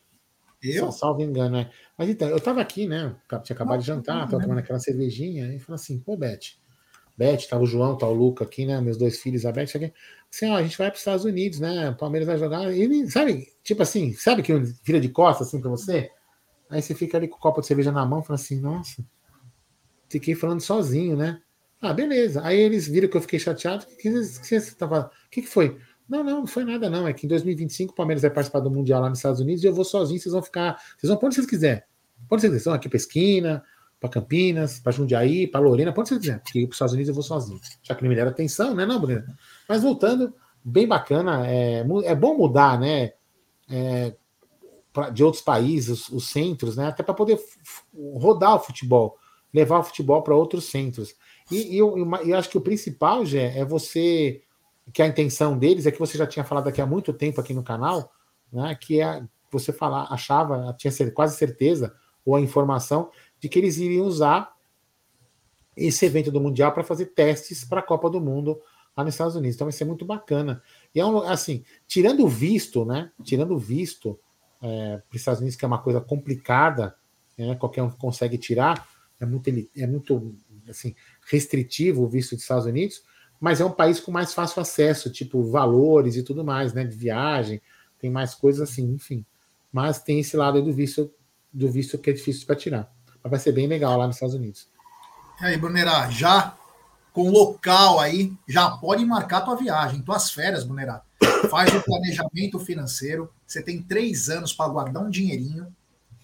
Eu? 0.62 0.92
Salvo 0.92 1.22
engano, 1.22 1.58
né? 1.58 1.72
Mas 1.98 2.10
então, 2.10 2.28
eu 2.30 2.40
tava 2.40 2.62
aqui, 2.62 2.88
né? 2.88 3.16
Tinha 3.44 3.56
acabado 3.56 3.80
de 3.80 3.86
jantar, 3.86 4.28
tava 4.28 4.42
tomando 4.42 4.60
aquela 4.60 4.80
cervejinha, 4.80 5.54
e 5.54 5.60
falei 5.60 5.76
assim, 5.76 6.00
pô, 6.00 6.18
Beth. 6.18 6.58
Beth, 7.18 7.48
tava 7.50 7.64
o 7.64 7.68
João, 7.68 7.98
tá 7.98 8.08
o 8.08 8.14
Luca 8.14 8.44
aqui, 8.44 8.66
né? 8.66 8.80
Meus 8.82 8.98
dois 8.98 9.20
filhos, 9.20 9.46
a 9.46 9.52
Beth, 9.52 9.76
aqui. 9.76 9.94
Assim, 10.32 10.50
ó, 10.50 10.56
a 10.56 10.64
gente 10.64 10.78
vai 10.78 10.88
para 10.88 10.96
os 10.96 11.02
Estados 11.02 11.26
Unidos, 11.26 11.60
né? 11.60 11.90
O 11.90 11.96
Palmeiras 11.96 12.28
vai 12.28 12.38
jogar. 12.38 12.72
E, 12.72 13.10
sabe, 13.10 13.48
tipo 13.64 13.82
assim, 13.82 14.14
sabe 14.14 14.44
que 14.44 14.54
vira 14.84 15.00
de 15.00 15.10
costas 15.10 15.48
assim 15.48 15.60
pra 15.60 15.70
você? 15.70 16.12
Aí 16.70 16.82
você 16.82 16.94
fica 16.94 17.18
ali 17.18 17.28
com 17.28 17.38
o 17.38 17.40
copo 17.40 17.62
de 17.62 17.68
cerveja 17.68 17.92
na 17.92 18.06
mão, 18.06 18.22
fala 18.22 18.36
assim, 18.36 18.60
nossa, 18.60 19.04
fiquei 20.10 20.36
falando 20.36 20.62
sozinho, 20.62 21.16
né? 21.16 21.42
Ah, 21.82 21.94
beleza. 21.94 22.42
Aí 22.44 22.60
eles 22.60 22.88
viram 22.88 23.08
que 23.08 23.18
eu 23.18 23.22
fiquei 23.22 23.40
chateado. 23.40 23.86
O 23.86 23.88
que, 23.88 23.96
que, 23.96 24.10
que, 24.10 24.60
você 24.60 24.76
tava... 24.76 25.12
que, 25.32 25.42
que 25.44 25.48
foi? 25.48 25.80
Não, 26.08 26.24
não, 26.24 26.40
não 26.40 26.48
foi 26.48 26.64
nada, 26.64 26.90
não. 26.90 27.08
É 27.08 27.14
que 27.14 27.26
em 27.26 27.30
2025 27.30 27.92
o 27.92 27.96
Palmeiras 27.96 28.22
vai 28.22 28.32
participar 28.32 28.60
do 28.62 28.72
Mundial 28.72 29.02
lá 29.02 29.10
nos 29.10 29.20
Estados 29.20 29.40
Unidos 29.42 29.64
e 29.64 29.68
eu 29.68 29.74
vou 29.74 29.84
sozinho, 29.84 30.20
vocês 30.20 30.32
vão 30.32 30.42
ficar. 30.42 30.82
Vocês 30.98 31.10
vão 31.10 31.18
para 31.18 31.28
onde 31.28 31.36
vocês 31.36 31.48
quiserem. 31.48 31.84
Para 32.28 32.36
onde 32.36 32.42
vocês 32.42 32.54
quiserem. 32.54 32.78
Aqui 32.78 32.90
para 32.90 32.98
Esquina, 32.98 33.64
para 34.00 34.10
Campinas, 34.10 34.80
para 34.80 34.92
Jundiaí, 34.92 35.48
para 35.48 35.60
Lorena, 35.60 35.92
para 35.92 36.02
onde 36.02 36.10
vocês 36.10 36.20
quiserem. 36.20 36.42
Porque 36.42 36.60
para 36.62 36.70
os 36.70 36.76
Estados 36.76 36.94
Unidos 36.94 37.10
eu 37.10 37.16
vou 37.16 37.24
sozinho. 37.24 37.60
Já 37.84 37.96
que 37.96 38.04
não 38.04 38.10
me 38.10 38.16
deram 38.16 38.32
atenção, 38.32 38.74
né, 38.74 38.86
não, 38.86 39.00
Bruna? 39.00 39.38
Mas 39.68 39.84
voltando, 39.84 40.34
bem 40.64 40.88
bacana. 40.88 41.46
É, 41.48 41.86
é 42.06 42.16
bom 42.16 42.38
mudar, 42.38 42.80
né? 42.80 43.12
É, 43.70 44.16
pra, 44.94 45.10
de 45.10 45.24
outros 45.24 45.44
países, 45.44 45.90
os, 45.90 46.10
os 46.10 46.30
centros, 46.30 46.78
né? 46.78 46.88
Até 46.88 47.04
para 47.04 47.14
poder 47.14 47.40
rodar 48.16 48.56
o 48.56 48.60
futebol, 48.60 49.18
levar 49.54 49.80
o 49.80 49.84
futebol 49.84 50.24
para 50.24 50.36
outros 50.36 50.66
centros. 50.66 51.14
E, 51.52 51.76
e 51.76 51.78
eu, 51.78 51.98
eu, 52.26 52.38
acho 52.38 52.50
que 52.50 52.58
o 52.58 52.62
principal, 52.62 53.26
Gé, 53.26 53.60
é 53.60 53.64
você 53.64 54.42
que 54.92 55.02
a 55.02 55.08
intenção 55.08 55.58
deles 55.58 55.86
é 55.86 55.92
que 55.92 56.00
você 56.00 56.18
já 56.18 56.26
tinha 56.26 56.46
falado 56.46 56.68
aqui 56.68 56.82
há 56.82 56.86
muito 56.86 57.14
tempo 57.14 57.42
aqui 57.42 57.54
no 57.54 57.64
canal, 57.64 58.12
né, 58.52 58.76
que 58.76 59.02
é 59.02 59.24
você 59.52 59.72
falar, 59.72 60.08
achava, 60.12 60.76
tinha 60.78 60.94
quase 61.12 61.38
certeza, 61.38 61.96
ou 62.26 62.36
a 62.36 62.42
informação, 62.42 63.12
de 63.40 63.48
que 63.48 63.60
eles 63.60 63.78
iriam 63.78 64.06
usar 64.06 64.54
esse 65.76 66.06
evento 66.06 66.32
do 66.32 66.42
Mundial 66.42 66.72
para 66.72 66.84
fazer 66.84 67.08
testes 67.08 67.64
para 67.64 67.80
a 67.80 67.84
Copa 67.84 68.10
do 68.10 68.20
Mundo 68.20 68.60
lá 68.96 69.04
nos 69.04 69.14
Estados 69.14 69.36
Unidos. 69.36 69.56
Então 69.56 69.66
vai 69.66 69.72
ser 69.72 69.86
muito 69.86 70.04
bacana. 70.04 70.62
E 70.94 71.00
é 71.00 71.06
um, 71.06 71.20
assim, 71.20 71.64
tirando 71.88 72.26
o 72.26 72.28
visto, 72.28 72.84
né? 72.84 73.12
Tirando 73.24 73.54
o 73.54 73.60
visto 73.60 74.20
é, 74.62 74.98
para 74.98 75.16
os 75.16 75.22
Estados 75.22 75.40
Unidos, 75.40 75.56
que 75.56 75.64
é 75.64 75.68
uma 75.68 75.82
coisa 75.82 76.02
complicada, 76.02 76.96
né, 77.38 77.56
qualquer 77.56 77.84
um 77.84 77.92
consegue 77.92 78.38
tirar, 78.38 78.88
é 79.20 79.26
muito, 79.26 79.50
é 79.50 79.88
muito 79.88 80.36
assim, 80.68 80.96
restritivo 81.30 82.04
o 82.04 82.10
visto 82.10 82.36
dos 82.36 82.42
Estados 82.42 82.66
Unidos 82.66 83.04
mas 83.40 83.62
é 83.62 83.66
um 83.66 83.72
país 83.72 84.00
com 84.00 84.12
mais 84.12 84.34
fácil 84.34 84.62
acesso, 84.62 85.12
tipo 85.12 85.44
valores 85.44 86.16
e 86.16 86.24
tudo 86.24 86.44
mais, 86.44 86.74
né? 86.74 86.84
De 86.84 86.96
viagem, 86.96 87.62
tem 88.00 88.10
mais 88.10 88.34
coisas 88.34 88.70
assim, 88.70 88.92
enfim. 88.92 89.26
Mas 89.72 90.00
tem 90.00 90.20
esse 90.20 90.36
lado 90.36 90.62
do 90.62 90.74
visto, 90.74 91.12
do 91.52 91.70
visto 91.70 91.98
que 91.98 92.10
é 92.10 92.14
difícil 92.14 92.46
para 92.46 92.56
tirar. 92.56 92.92
Mas 93.24 93.32
vai 93.32 93.40
ser 93.40 93.52
bem 93.52 93.68
legal 93.68 93.98
lá 93.98 94.08
nos 94.08 94.16
Estados 94.16 94.36
Unidos. 94.36 94.68
E 95.42 95.46
aí, 95.46 95.58
Brunerá, 95.58 96.10
já 96.10 96.58
com 97.14 97.30
local 97.30 98.00
aí, 98.00 98.34
já 98.48 98.70
pode 98.72 99.04
marcar 99.06 99.42
tua 99.42 99.56
viagem, 99.56 100.02
tuas 100.02 100.32
férias, 100.32 100.64
Brunerá. 100.64 101.04
Faz 101.50 101.74
o 101.74 101.82
planejamento 101.82 102.60
financeiro. 102.60 103.32
Você 103.46 103.62
tem 103.62 103.82
três 103.82 104.30
anos 104.30 104.54
para 104.54 104.72
guardar 104.72 105.04
um 105.04 105.10
dinheirinho, 105.10 105.68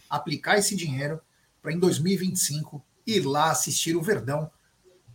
aplicar 0.09 0.57
esse 0.57 0.75
dinheiro 0.75 1.19
para 1.61 1.71
em 1.71 1.79
2025 1.79 2.83
ir 3.05 3.21
lá 3.21 3.51
assistir 3.51 3.95
o 3.95 4.01
Verdão 4.01 4.49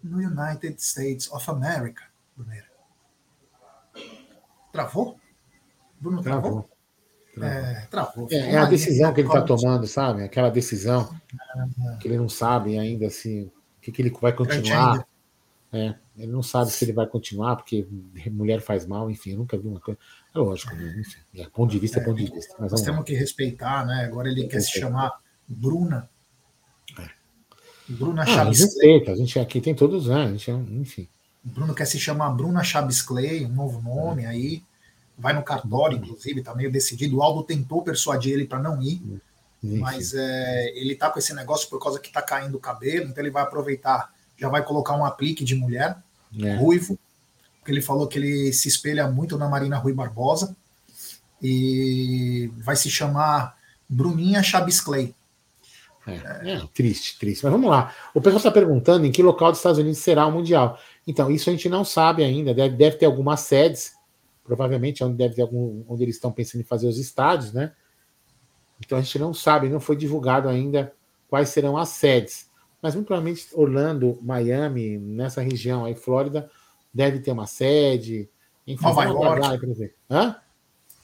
no 0.02 0.18
United 0.18 0.80
States 0.80 1.30
of 1.30 1.48
America, 1.50 2.02
Bruneira. 2.36 2.66
Travou? 4.72 5.18
Bruno 6.00 6.22
travou? 6.22 6.68
Travou. 7.34 7.58
É, 7.58 7.86
travou. 7.90 8.28
É, 8.30 8.54
é 8.54 8.56
a 8.58 8.64
decisão 8.64 9.12
que 9.12 9.20
ele 9.20 9.28
está 9.28 9.42
tomando, 9.42 9.86
sabe? 9.86 10.22
Aquela 10.22 10.50
decisão 10.50 11.08
que 12.00 12.08
ele 12.08 12.16
não 12.16 12.28
sabe 12.28 12.78
ainda 12.78 13.06
assim, 13.06 13.44
o 13.44 13.52
que, 13.80 13.92
que 13.92 14.02
ele 14.02 14.10
vai 14.10 14.32
continuar. 14.32 15.06
É, 15.72 15.94
ele 16.16 16.32
não 16.32 16.42
sabe 16.42 16.70
se 16.70 16.84
ele 16.84 16.92
vai 16.92 17.06
continuar, 17.06 17.56
porque 17.56 17.86
mulher 18.30 18.60
faz 18.60 18.86
mal, 18.86 19.10
enfim, 19.10 19.32
eu 19.32 19.38
nunca 19.38 19.56
vi 19.56 19.68
uma 19.68 19.80
coisa. 19.80 20.00
É 20.34 20.38
lógico, 20.38 20.74
né? 20.74 20.96
enfim, 20.98 21.20
é, 21.34 21.46
ponto 21.48 21.70
de 21.70 21.78
vista 21.78 22.00
é, 22.00 22.04
ponto 22.04 22.16
de 22.16 22.30
vista. 22.30 22.54
Nós 22.58 22.80
temos 22.82 23.04
que 23.04 23.14
respeitar, 23.14 23.86
né? 23.86 24.04
Agora 24.04 24.28
ele 24.28 24.48
quer 24.48 24.60
se 24.60 24.78
chamar 24.78 25.20
Bruna 25.46 26.08
Bruna 27.88 28.22
ah, 28.22 28.26
Chaves 28.26 28.60
respeita, 28.60 29.12
a 29.12 29.16
gente 29.16 29.38
aqui 29.38 29.60
tem 29.60 29.74
todos, 29.74 30.06
né? 30.06 30.24
A 30.24 30.30
gente, 30.30 30.50
é 30.50 30.54
enfim. 30.54 31.08
Bruno 31.42 31.74
quer 31.74 31.86
se 31.86 31.98
chamar 31.98 32.30
Bruna 32.30 32.62
Chaves 32.62 33.00
Clay, 33.00 33.46
um 33.46 33.54
novo 33.54 33.80
nome 33.80 34.24
é. 34.24 34.26
aí. 34.26 34.62
Vai 35.16 35.32
no 35.32 35.42
cartório, 35.42 35.98
inclusive, 35.98 36.42
tá 36.42 36.54
meio 36.54 36.70
decidido. 36.70 37.16
O 37.16 37.22
Aldo 37.22 37.42
tentou 37.42 37.82
persuadir 37.82 38.34
ele 38.34 38.44
para 38.44 38.60
não 38.60 38.80
ir, 38.80 39.02
mas 39.60 40.14
é, 40.14 40.72
ele 40.76 40.94
tá 40.94 41.10
com 41.10 41.18
esse 41.18 41.34
negócio 41.34 41.68
por 41.68 41.82
causa 41.82 41.98
que 41.98 42.12
tá 42.12 42.22
caindo 42.22 42.56
o 42.56 42.60
cabelo, 42.60 43.08
então 43.08 43.22
ele 43.22 43.32
vai 43.32 43.42
aproveitar, 43.42 44.12
já 44.36 44.48
vai 44.48 44.64
colocar 44.64 44.96
um 44.96 45.04
aplique 45.04 45.44
de 45.44 45.56
mulher, 45.56 45.96
é. 46.40 46.54
ruivo, 46.54 46.96
porque 47.58 47.72
ele 47.72 47.82
falou 47.82 48.06
que 48.06 48.16
ele 48.16 48.52
se 48.52 48.68
espelha 48.68 49.08
muito 49.08 49.36
na 49.36 49.48
Marina 49.48 49.76
Rui 49.76 49.92
Barbosa, 49.92 50.56
e 51.42 52.50
vai 52.58 52.76
se 52.76 52.88
chamar 52.88 53.56
Bruninha 53.88 54.42
Chaves 54.42 54.80
Clay. 54.80 55.14
É, 56.08 56.54
é, 56.54 56.62
triste, 56.74 57.18
triste. 57.18 57.42
Mas 57.42 57.52
vamos 57.52 57.70
lá. 57.70 57.94
O 58.14 58.20
pessoal 58.20 58.38
está 58.38 58.50
perguntando 58.50 59.06
em 59.06 59.12
que 59.12 59.22
local 59.22 59.50
dos 59.50 59.58
Estados 59.58 59.78
Unidos 59.78 59.98
será 59.98 60.26
o 60.26 60.32
Mundial. 60.32 60.78
Então, 61.06 61.30
isso 61.30 61.48
a 61.48 61.52
gente 61.52 61.68
não 61.68 61.84
sabe 61.84 62.24
ainda. 62.24 62.54
Deve, 62.54 62.76
deve 62.76 62.96
ter 62.96 63.06
algumas 63.06 63.40
sedes, 63.40 63.94
provavelmente 64.44 65.04
onde 65.04 65.16
deve 65.16 65.34
ter 65.34 65.42
algum, 65.42 65.84
onde 65.88 66.02
eles 66.02 66.16
estão 66.16 66.32
pensando 66.32 66.60
em 66.62 66.64
fazer 66.64 66.86
os 66.86 66.98
estádios, 66.98 67.52
né? 67.52 67.72
Então 68.84 68.96
a 68.96 69.00
gente 69.00 69.18
não 69.18 69.34
sabe, 69.34 69.68
não 69.68 69.80
foi 69.80 69.96
divulgado 69.96 70.48
ainda 70.48 70.92
quais 71.28 71.48
serão 71.48 71.76
as 71.76 71.90
sedes. 71.90 72.48
Mas 72.80 72.94
muito 72.94 73.06
provavelmente 73.06 73.48
Orlando, 73.52 74.18
Miami, 74.22 74.98
nessa 74.98 75.42
região 75.42 75.84
aí, 75.84 75.94
Flórida, 75.94 76.48
deve 76.94 77.18
ter 77.18 77.32
uma 77.32 77.46
sede. 77.46 78.30
Enfim, 78.66 78.84
Nova 78.84 79.04
York. 79.04 79.94
Hã? 80.10 80.36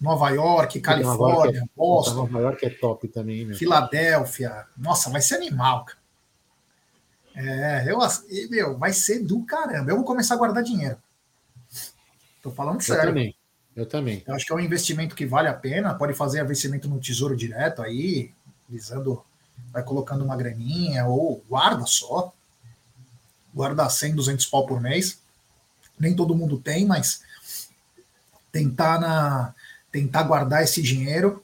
Nova 0.05 0.29
York, 0.29 0.81
Califórnia, 0.81 1.61
Nova 1.61 1.67
é, 1.67 1.69
Boston. 1.75 2.15
Nova 2.15 2.41
York 2.41 2.67
é 2.67 2.71
top 2.71 3.09
também, 3.09 3.47
né? 3.47 3.55
Filadélfia. 3.55 4.67
Nossa, 4.77 5.09
vai 5.09 5.23
ser 5.23 5.37
animal, 5.37 5.87
cara. 5.87 5.99
É, 7.35 7.91
eu, 7.91 7.99
meu, 8.51 8.77
vai 8.77 8.93
ser 8.93 9.25
do 9.25 9.43
caramba. 9.45 9.91
Eu 9.91 9.97
vou 9.97 10.05
começar 10.05 10.35
a 10.35 10.37
guardar 10.37 10.63
dinheiro. 10.63 10.99
Tô 12.43 12.51
falando 12.51 12.83
sério. 12.83 13.03
Eu 13.03 13.07
também. 13.07 13.37
Eu 13.75 13.87
também. 13.87 14.23
Eu 14.27 14.35
acho 14.35 14.45
que 14.45 14.53
é 14.53 14.57
um 14.57 14.61
investimento 14.61 15.17
que 15.17 15.25
vale 15.25 15.49
a 15.49 15.55
pena. 15.55 15.95
Pode 15.95 16.13
fazer 16.13 16.45
investimento 16.45 16.87
no 16.87 17.01
tesouro 17.01 17.35
direto 17.35 17.81
aí, 17.81 18.31
visando, 18.69 19.25
vai 19.73 19.83
colocando 19.83 20.23
uma 20.23 20.37
graninha 20.37 21.07
ou 21.07 21.43
guarda 21.49 21.87
só. 21.87 22.31
Guarda 23.55 23.89
100, 23.89 24.15
200 24.15 24.47
pau 24.47 24.67
por 24.67 24.81
mês. 24.81 25.19
Nem 25.99 26.15
todo 26.15 26.37
mundo 26.37 26.59
tem, 26.59 26.85
mas 26.85 27.23
tentar 28.53 29.01
na 29.01 29.55
tentar 29.95 30.25
guardar 30.25 30.65
esse 30.65 30.83
dinheiro 30.83 31.41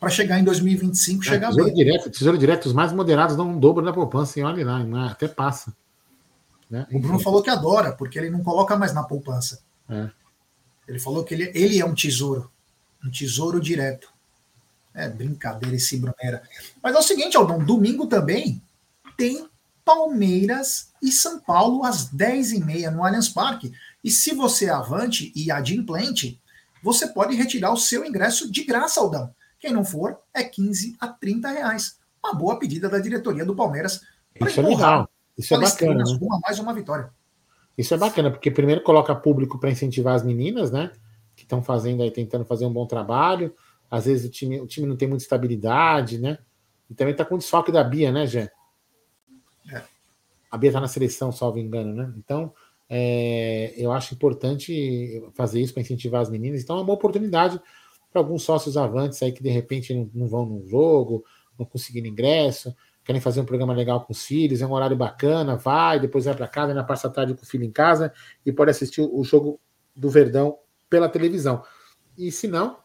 para 0.00 0.10
chegar 0.10 0.40
em 0.40 0.42
2025 0.42 1.22
é, 1.22 1.24
chegar 1.24 1.48
tesouro 1.50 1.66
bem. 1.66 1.74
Direto, 1.76 2.10
tesouro 2.10 2.36
direto, 2.36 2.66
os 2.66 2.72
mais 2.72 2.92
moderados 2.92 3.36
dão 3.36 3.48
um 3.48 3.60
dobro 3.60 3.84
da 3.84 3.92
poupança 3.92 4.40
e 4.40 4.42
olha 4.42 4.66
lá, 4.66 5.06
até 5.06 5.28
passa. 5.28 5.72
Né? 6.68 6.84
O 6.90 6.98
Bruno 6.98 7.20
falou 7.20 7.40
que 7.40 7.48
adora, 7.48 7.92
porque 7.92 8.18
ele 8.18 8.30
não 8.30 8.42
coloca 8.42 8.76
mais 8.76 8.92
na 8.92 9.04
poupança. 9.04 9.60
É. 9.88 10.10
Ele 10.88 10.98
falou 10.98 11.22
que 11.22 11.34
ele, 11.34 11.52
ele 11.54 11.78
é 11.78 11.84
um 11.86 11.94
tesouro, 11.94 12.50
um 13.04 13.08
tesouro 13.08 13.60
direto. 13.60 14.12
É 14.92 15.08
brincadeira 15.08 15.76
esse 15.76 15.96
Brunera. 15.96 16.42
Mas 16.82 16.96
é 16.96 16.98
o 16.98 17.02
seguinte, 17.02 17.36
Aldão, 17.36 17.64
domingo 17.64 18.08
também 18.08 18.60
tem 19.16 19.48
Palmeiras 19.84 20.88
e 21.00 21.12
São 21.12 21.38
Paulo 21.38 21.84
às 21.84 22.12
10h30 22.12 22.90
no 22.90 23.04
Allianz 23.04 23.28
Parque. 23.28 23.72
E 24.02 24.10
se 24.10 24.34
você 24.34 24.66
é 24.66 24.70
avante 24.70 25.32
e 25.36 25.48
adimplente, 25.52 26.41
você 26.82 27.06
pode 27.06 27.34
retirar 27.34 27.72
o 27.72 27.76
seu 27.76 28.04
ingresso 28.04 28.50
de 28.50 28.64
graça, 28.64 29.00
Aldão. 29.00 29.32
Quem 29.58 29.72
não 29.72 29.84
for, 29.84 30.18
é 30.34 30.42
15 30.42 30.96
a 30.98 31.08
30 31.08 31.48
reais. 31.48 31.98
Uma 32.22 32.34
boa 32.34 32.58
pedida 32.58 32.88
da 32.88 32.98
diretoria 32.98 33.44
do 33.44 33.54
Palmeiras. 33.54 34.00
Isso 34.40 34.60
é 34.60 34.62
legal. 34.62 35.08
Isso 35.38 35.54
é 35.54 35.58
bacana. 35.58 36.04
Né? 36.04 36.18
Uma 36.20 36.40
mais 36.40 36.58
uma 36.58 36.74
vitória. 36.74 37.10
Isso 37.78 37.94
é 37.94 37.96
bacana, 37.96 38.30
porque 38.30 38.50
primeiro 38.50 38.82
coloca 38.82 39.14
público 39.14 39.58
para 39.58 39.70
incentivar 39.70 40.14
as 40.14 40.24
meninas, 40.24 40.70
né? 40.70 40.92
Que 41.34 41.44
estão 41.44 41.62
fazendo 41.62 42.02
aí, 42.02 42.10
tentando 42.10 42.44
fazer 42.44 42.66
um 42.66 42.72
bom 42.72 42.86
trabalho. 42.86 43.54
Às 43.90 44.06
vezes 44.06 44.26
o 44.26 44.30
time, 44.30 44.60
o 44.60 44.66
time 44.66 44.86
não 44.86 44.96
tem 44.96 45.08
muita 45.08 45.22
estabilidade, 45.22 46.18
né? 46.18 46.38
E 46.90 46.94
também 46.94 47.12
está 47.12 47.24
com 47.24 47.36
o 47.36 47.38
desfalque 47.38 47.72
da 47.72 47.82
Bia, 47.82 48.12
né, 48.12 48.26
Gé? 48.26 48.50
É. 49.70 49.82
A 50.50 50.58
Bia 50.58 50.70
está 50.70 50.80
na 50.80 50.88
seleção, 50.88 51.32
salvo 51.32 51.58
engano, 51.58 51.94
né? 51.94 52.12
Então, 52.16 52.52
é, 52.94 53.72
eu 53.74 53.90
acho 53.90 54.12
importante 54.12 55.22
fazer 55.32 55.62
isso 55.62 55.72
para 55.72 55.80
incentivar 55.80 56.20
as 56.20 56.28
meninas. 56.28 56.60
Então, 56.60 56.76
é 56.76 56.78
uma 56.80 56.84
boa 56.84 56.96
oportunidade 56.96 57.58
para 58.12 58.20
alguns 58.20 58.42
sócios 58.42 58.76
avantes 58.76 59.22
aí 59.22 59.32
que 59.32 59.42
de 59.42 59.48
repente 59.48 59.94
não, 59.94 60.10
não 60.12 60.28
vão 60.28 60.44
no 60.44 60.68
jogo, 60.68 61.24
não 61.58 61.64
conseguiram 61.64 62.06
ingresso, 62.06 62.76
querem 63.02 63.18
fazer 63.18 63.40
um 63.40 63.46
programa 63.46 63.72
legal 63.72 64.04
com 64.04 64.12
os 64.12 64.26
filhos, 64.26 64.60
é 64.60 64.66
um 64.66 64.72
horário 64.72 64.94
bacana, 64.94 65.56
vai, 65.56 65.98
depois 65.98 66.26
vai 66.26 66.34
para 66.34 66.46
casa, 66.46 66.72
ainda 66.72 66.84
passa 66.84 67.08
a 67.08 67.10
tarde 67.10 67.32
com 67.32 67.42
o 67.42 67.46
filho 67.46 67.64
em 67.64 67.70
casa 67.70 68.12
e 68.44 68.52
pode 68.52 68.70
assistir 68.70 69.00
o 69.00 69.24
jogo 69.24 69.58
do 69.96 70.10
Verdão 70.10 70.58
pela 70.90 71.08
televisão. 71.08 71.62
E 72.18 72.30
se 72.30 72.46
não, 72.46 72.76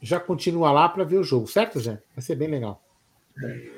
já 0.00 0.20
continua 0.20 0.70
lá 0.70 0.88
para 0.88 1.02
ver 1.02 1.18
o 1.18 1.24
jogo, 1.24 1.48
certo, 1.48 1.80
Zé? 1.80 2.00
Vai 2.14 2.22
ser 2.22 2.36
bem 2.36 2.46
legal. 2.46 2.80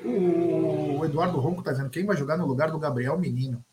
O 0.05 1.03
Eduardo 1.03 1.39
Ronco 1.39 1.61
está 1.61 1.71
dizendo 1.71 1.89
quem 1.89 2.05
vai 2.05 2.15
jogar 2.15 2.37
no 2.37 2.45
lugar 2.45 2.69
do 2.69 2.77
Gabriel 2.77 3.17
Menino. 3.17 3.65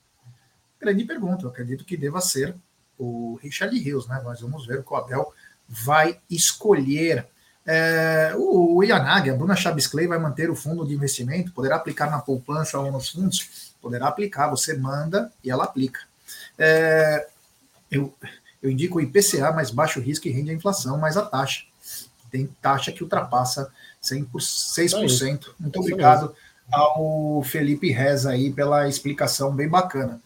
Grande 0.83 1.05
pergunta. 1.05 1.45
Eu 1.45 1.51
acredito 1.51 1.85
que 1.85 1.97
deva 1.97 2.21
ser 2.21 2.57
o 2.99 3.39
Richard 3.41 3.79
Rios, 3.79 4.09
né? 4.09 4.21
Mas 4.25 4.41
vamos 4.41 4.67
ver 4.67 4.81
o 4.81 4.83
que 4.83 4.93
o 4.93 4.97
Abel 4.97 5.33
vai 5.69 6.19
escolher. 6.29 7.25
É, 7.65 8.33
o 8.37 8.83
Yanagi, 8.83 9.31
a 9.31 9.35
Bruna 9.37 9.55
Chaves 9.55 9.87
Clay 9.87 10.09
vai 10.09 10.19
manter 10.19 10.51
o 10.51 10.57
fundo 10.57 10.85
de 10.85 10.93
investimento, 10.93 11.53
poderá 11.53 11.77
aplicar 11.77 12.11
na 12.11 12.19
poupança 12.19 12.77
ou 12.81 12.91
nos 12.91 13.11
fundos? 13.11 13.73
Poderá 13.81 14.09
aplicar, 14.09 14.49
você 14.49 14.77
manda 14.77 15.31
e 15.45 15.51
ela 15.53 15.63
aplica. 15.63 16.01
É, 16.59 17.29
eu, 17.89 18.13
eu 18.61 18.69
indico 18.69 18.99
o 18.99 19.01
IPCA, 19.01 19.53
mais 19.53 19.71
baixo 19.71 20.01
risco 20.01 20.27
e 20.27 20.33
rende 20.33 20.51
a 20.51 20.55
inflação, 20.55 20.99
mais 20.99 21.17
a 21.17 21.23
taxa. 21.23 21.63
Tem 22.29 22.49
taxa 22.61 22.91
que 22.91 23.05
ultrapassa 23.05 23.71
100 24.01 24.25
por 24.25 24.41
6%. 24.41 25.51
Muito 25.61 25.79
obrigado 25.79 26.35
ao 26.73 27.41
Felipe 27.45 27.93
Reza 27.93 28.31
aí 28.31 28.53
pela 28.53 28.89
explicação 28.89 29.55
bem 29.55 29.69
bacana. 29.69 30.21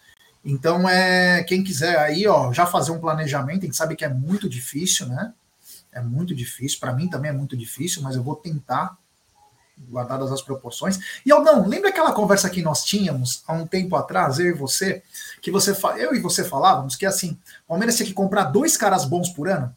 Então, 0.49 0.89
é 0.89 1.43
quem 1.43 1.65
quiser 1.65 1.99
aí, 1.99 2.25
ó, 2.29 2.53
já 2.53 2.65
fazer 2.65 2.93
um 2.93 3.01
planejamento, 3.01 3.63
a 3.63 3.65
gente 3.65 3.77
sabe 3.77 3.97
que 3.97 4.05
é 4.05 4.09
muito 4.09 4.49
difícil, 4.49 5.07
né? 5.07 5.35
É 5.91 6.01
muito 6.01 6.33
difícil, 6.37 6.79
para 6.79 6.93
mim 6.93 7.09
também 7.09 7.33
é 7.33 7.35
muito 7.35 7.57
difícil, 7.57 8.01
mas 8.01 8.15
eu 8.15 8.23
vou 8.23 8.37
tentar, 8.37 8.97
guardadas 9.91 10.31
as 10.31 10.41
proporções. 10.41 11.01
E 11.27 11.33
Aldão, 11.33 11.67
lembra 11.67 11.89
aquela 11.89 12.13
conversa 12.13 12.49
que 12.49 12.63
nós 12.63 12.85
tínhamos 12.85 13.43
há 13.45 13.55
um 13.55 13.67
tempo 13.67 13.97
atrás, 13.97 14.39
eu 14.39 14.47
e 14.47 14.53
você, 14.53 15.03
que 15.43 15.51
você 15.51 15.77
eu 15.99 16.15
e 16.15 16.21
você 16.21 16.45
falávamos 16.45 16.95
que 16.95 17.05
assim, 17.05 17.37
o 17.65 17.69
Palmeiras 17.71 17.97
tinha 17.97 18.07
que 18.07 18.15
comprar 18.15 18.45
dois 18.45 18.77
caras 18.77 19.05
bons 19.05 19.29
por 19.31 19.49
ano? 19.49 19.75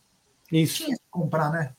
Isso. 0.52 0.76
Tinha 0.76 0.96
que 0.96 1.04
comprar, 1.10 1.52
né? 1.52 1.72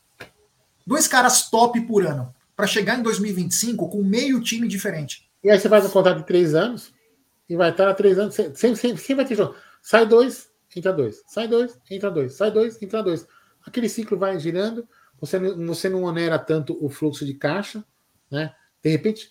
Dois 0.85 1.07
caras 1.07 1.49
top 1.49 1.81
por 1.83 2.05
ano, 2.05 2.35
para 2.57 2.67
chegar 2.67 2.99
em 2.99 3.03
2025 3.05 3.89
com 3.89 4.03
meio 4.03 4.41
time 4.41 4.67
diferente. 4.67 5.31
E 5.45 5.49
aí 5.49 5.61
você 5.61 5.69
faz 5.69 5.87
um 5.87 5.91
contrato 5.91 6.19
de 6.19 6.27
três 6.27 6.57
anos 6.57 6.93
e 7.51 7.57
vai 7.57 7.71
estar 7.71 7.93
três 7.95 8.17
anos, 8.17 8.33
sempre, 8.37 8.57
sempre, 8.77 8.77
sempre 8.77 9.15
vai 9.17 9.25
ter 9.25 9.35
jogo. 9.35 9.57
Sai 9.83 10.07
dois, 10.07 10.49
entra 10.75 10.93
dois. 10.93 11.21
Sai 11.27 11.49
dois, 11.49 11.77
entra 11.91 12.09
dois. 12.09 12.35
Sai 12.35 12.53
dois, 12.53 12.81
entra 12.81 13.03
dois. 13.03 13.27
Aquele 13.67 13.89
ciclo 13.89 14.17
vai 14.17 14.39
girando, 14.39 14.89
você, 15.21 15.37
você 15.39 15.89
não 15.89 16.05
onera 16.05 16.39
tanto 16.39 16.79
o 16.81 16.89
fluxo 16.89 17.27
de 17.27 17.35
caixa, 17.35 17.85
né? 18.31 18.55
De 18.81 18.89
repente, 18.89 19.29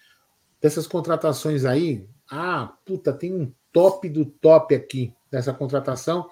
dessas 0.61 0.86
contratações 0.86 1.63
aí, 1.63 2.09
ah, 2.30 2.74
puta, 2.86 3.13
tem 3.13 3.34
um 3.34 3.53
top 3.72 4.09
do 4.09 4.26
top 4.26 4.76
aqui 4.76 5.15
dessa 5.32 5.53
contratação. 5.53 6.30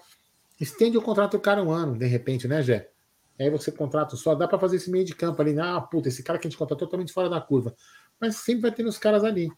Estende 0.59 0.97
o 0.97 1.01
contrato 1.01 1.37
do 1.37 1.39
cara 1.39 1.63
um 1.63 1.71
ano, 1.71 1.97
de 1.97 2.05
repente, 2.05 2.49
né, 2.49 2.61
Jé? 2.61 2.91
Aí 3.39 3.49
você 3.49 3.71
contrata 3.71 4.17
só, 4.17 4.35
dá 4.35 4.45
para 4.45 4.59
fazer 4.59 4.75
esse 4.75 4.91
meio 4.91 5.05
de 5.05 5.15
campo 5.15 5.41
ali, 5.41 5.53
né? 5.53 5.61
ah, 5.63 5.79
puta, 5.79 6.09
esse 6.09 6.21
cara 6.21 6.37
que 6.37 6.47
a 6.47 6.49
gente 6.49 6.57
contratou 6.57 6.85
totalmente 6.85 7.13
fora 7.13 7.29
da 7.29 7.39
curva. 7.39 7.73
Mas 8.19 8.35
sempre 8.35 8.63
vai 8.63 8.71
ter 8.73 8.85
os 8.85 8.97
caras 8.97 9.23
ali. 9.23 9.49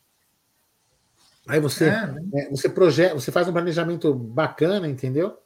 Aí 1.49 1.59
você, 1.59 1.85
é, 1.85 2.07
né? 2.07 2.21
é, 2.35 2.49
você 2.49 2.69
projeta, 2.69 3.15
você 3.15 3.31
faz 3.31 3.47
um 3.47 3.51
planejamento 3.51 4.13
bacana, 4.13 4.87
entendeu? 4.87 5.37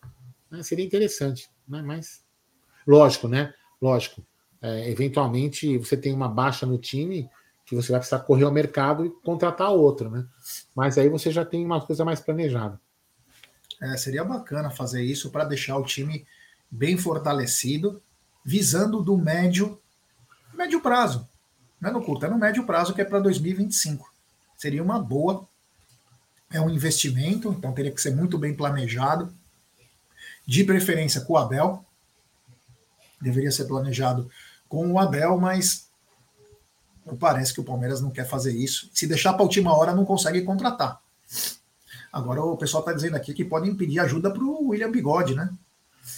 É, 0.52 0.62
seria 0.62 0.86
interessante, 0.86 1.50
né? 1.68 1.82
Mas 1.82 2.22
lógico, 2.86 3.30
né? 3.30 3.54
Lógico. 3.82 4.22
É, 4.62 4.90
eventualmente 4.90 5.78
você 5.78 5.96
tem 5.96 6.14
uma 6.14 6.28
baixa 6.28 6.66
no 6.66 6.78
time 6.78 7.30
que 7.66 7.74
você 7.74 7.92
vai 7.92 8.00
precisar 8.00 8.20
correr 8.20 8.44
ao 8.44 8.52
mercado 8.52 9.06
e 9.06 9.10
contratar 9.24 9.72
outro, 9.72 10.10
né? 10.10 10.26
Mas 10.76 10.98
aí 10.98 11.08
você 11.08 11.32
já 11.32 11.46
tem 11.46 11.66
uma 11.66 11.80
coisa 11.80 12.04
mais 12.04 12.20
planejada. 12.20 12.80
É, 13.82 13.96
seria 13.96 14.26
bacana 14.26 14.70
fazer 14.70 15.02
isso 15.02 15.32
para 15.32 15.46
deixar 15.46 15.78
o 15.78 15.86
time 15.86 16.26
bem 16.70 16.98
fortalecido 16.98 18.02
visando 18.44 19.02
do 19.02 19.18
médio, 19.18 19.80
médio 20.54 20.82
prazo. 20.82 21.28
Não 21.80 21.90
é 21.90 21.94
no 21.94 22.04
curto, 22.04 22.26
é 22.26 22.30
no 22.30 22.38
médio 22.38 22.66
prazo, 22.66 22.94
que 22.94 23.02
é 23.02 23.06
para 23.06 23.20
2025. 23.20 24.14
Seria 24.58 24.84
uma 24.84 25.00
boa. 25.00 25.48
É 26.54 26.62
um 26.62 26.70
investimento, 26.70 27.52
então 27.52 27.74
teria 27.74 27.92
que 27.92 28.00
ser 28.00 28.16
muito 28.16 28.38
bem 28.38 28.54
planejado. 28.54 29.34
De 30.46 30.64
preferência 30.64 31.22
com 31.22 31.34
o 31.34 31.38
Abel. 31.38 31.84
Deveria 33.20 33.52
ser 33.52 33.66
planejado 33.66 34.30
com 34.70 34.92
o 34.92 35.00
Abel, 35.00 35.40
mas 35.40 35.88
parece 37.20 37.54
que 37.54 37.60
o 37.60 37.64
Palmeiras 37.64 38.02
não 38.02 38.12
quer 38.12 38.28
fazer 38.28 38.56
isso. 38.56 38.90
Se 38.94 39.08
deixar 39.08 39.34
para 39.34 39.42
a 39.42 39.46
última 39.46 39.76
hora, 39.76 39.94
não 39.94 40.06
consegue 40.06 40.42
contratar. 40.42 41.02
Agora 42.12 42.44
o 42.44 42.56
pessoal 42.58 42.82
está 42.82 42.94
dizendo 42.94 43.16
aqui 43.16 43.34
que 43.34 43.44
podem 43.44 43.76
pedir 43.76 44.00
ajuda 44.00 44.32
para 44.32 44.44
o 44.44 44.70
William 44.70 44.92
Bigode, 44.92 45.34
né? 45.34 45.50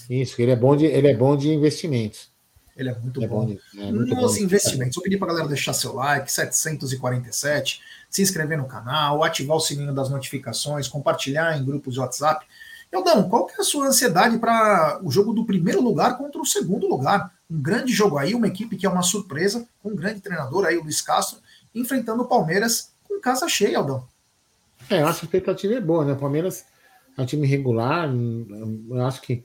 Isso, 0.09 0.41
ele 0.41 0.51
é 0.51 0.55
bom 0.55 0.75
de, 0.75 0.85
ele 0.85 1.07
é 1.07 1.15
bom 1.15 1.37
de 1.37 1.49
investimentos. 1.49 2.29
Ele 2.75 2.89
é 2.89 2.99
muito 2.99 3.23
é 3.23 3.27
bom. 3.27 3.45
bom 3.45 3.57
é 3.77 3.91
muito 3.91 4.15
Nos 4.15 4.37
bom 4.37 4.43
investimentos, 4.43 4.97
eu 4.97 5.03
pedi 5.03 5.17
para 5.17 5.27
a 5.27 5.31
galera 5.31 5.47
deixar 5.47 5.73
seu 5.73 5.93
like, 5.93 6.31
747, 6.31 7.81
se 8.09 8.21
inscrever 8.21 8.57
no 8.57 8.65
canal, 8.65 9.23
ativar 9.23 9.55
o 9.55 9.59
sininho 9.59 9.93
das 9.93 10.09
notificações, 10.09 10.87
compartilhar 10.87 11.57
em 11.57 11.63
grupos 11.63 11.93
de 11.93 11.99
WhatsApp. 11.99 12.45
Eldão, 12.91 13.29
qual 13.29 13.45
que 13.45 13.53
é 13.53 13.61
a 13.61 13.63
sua 13.63 13.87
ansiedade 13.87 14.37
para 14.37 14.99
o 15.03 15.09
jogo 15.09 15.33
do 15.33 15.45
primeiro 15.45 15.81
lugar 15.81 16.17
contra 16.17 16.39
o 16.39 16.45
segundo 16.45 16.87
lugar? 16.87 17.33
Um 17.49 17.61
grande 17.61 17.93
jogo 17.93 18.17
aí, 18.17 18.35
uma 18.35 18.47
equipe 18.47 18.75
que 18.75 18.85
é 18.85 18.89
uma 18.89 19.01
surpresa, 19.01 19.67
com 19.81 19.89
um 19.89 19.95
grande 19.95 20.21
treinador 20.21 20.65
aí, 20.65 20.77
o 20.77 20.83
Luiz 20.83 21.01
Castro, 21.01 21.39
enfrentando 21.73 22.23
o 22.23 22.27
Palmeiras 22.27 22.91
com 23.03 23.19
casa 23.19 23.47
cheia, 23.47 23.77
Aldão. 23.77 24.07
É, 24.89 25.01
eu 25.01 25.07
acho 25.07 25.19
que 25.19 25.25
a 25.25 25.27
expectativa 25.27 25.73
é 25.75 25.81
boa, 25.81 26.05
né? 26.05 26.13
O 26.13 26.17
Palmeiras 26.17 26.65
é 27.17 27.21
um 27.21 27.25
time 27.25 27.47
regular, 27.47 28.09
eu 28.09 29.05
acho 29.05 29.21
que 29.21 29.43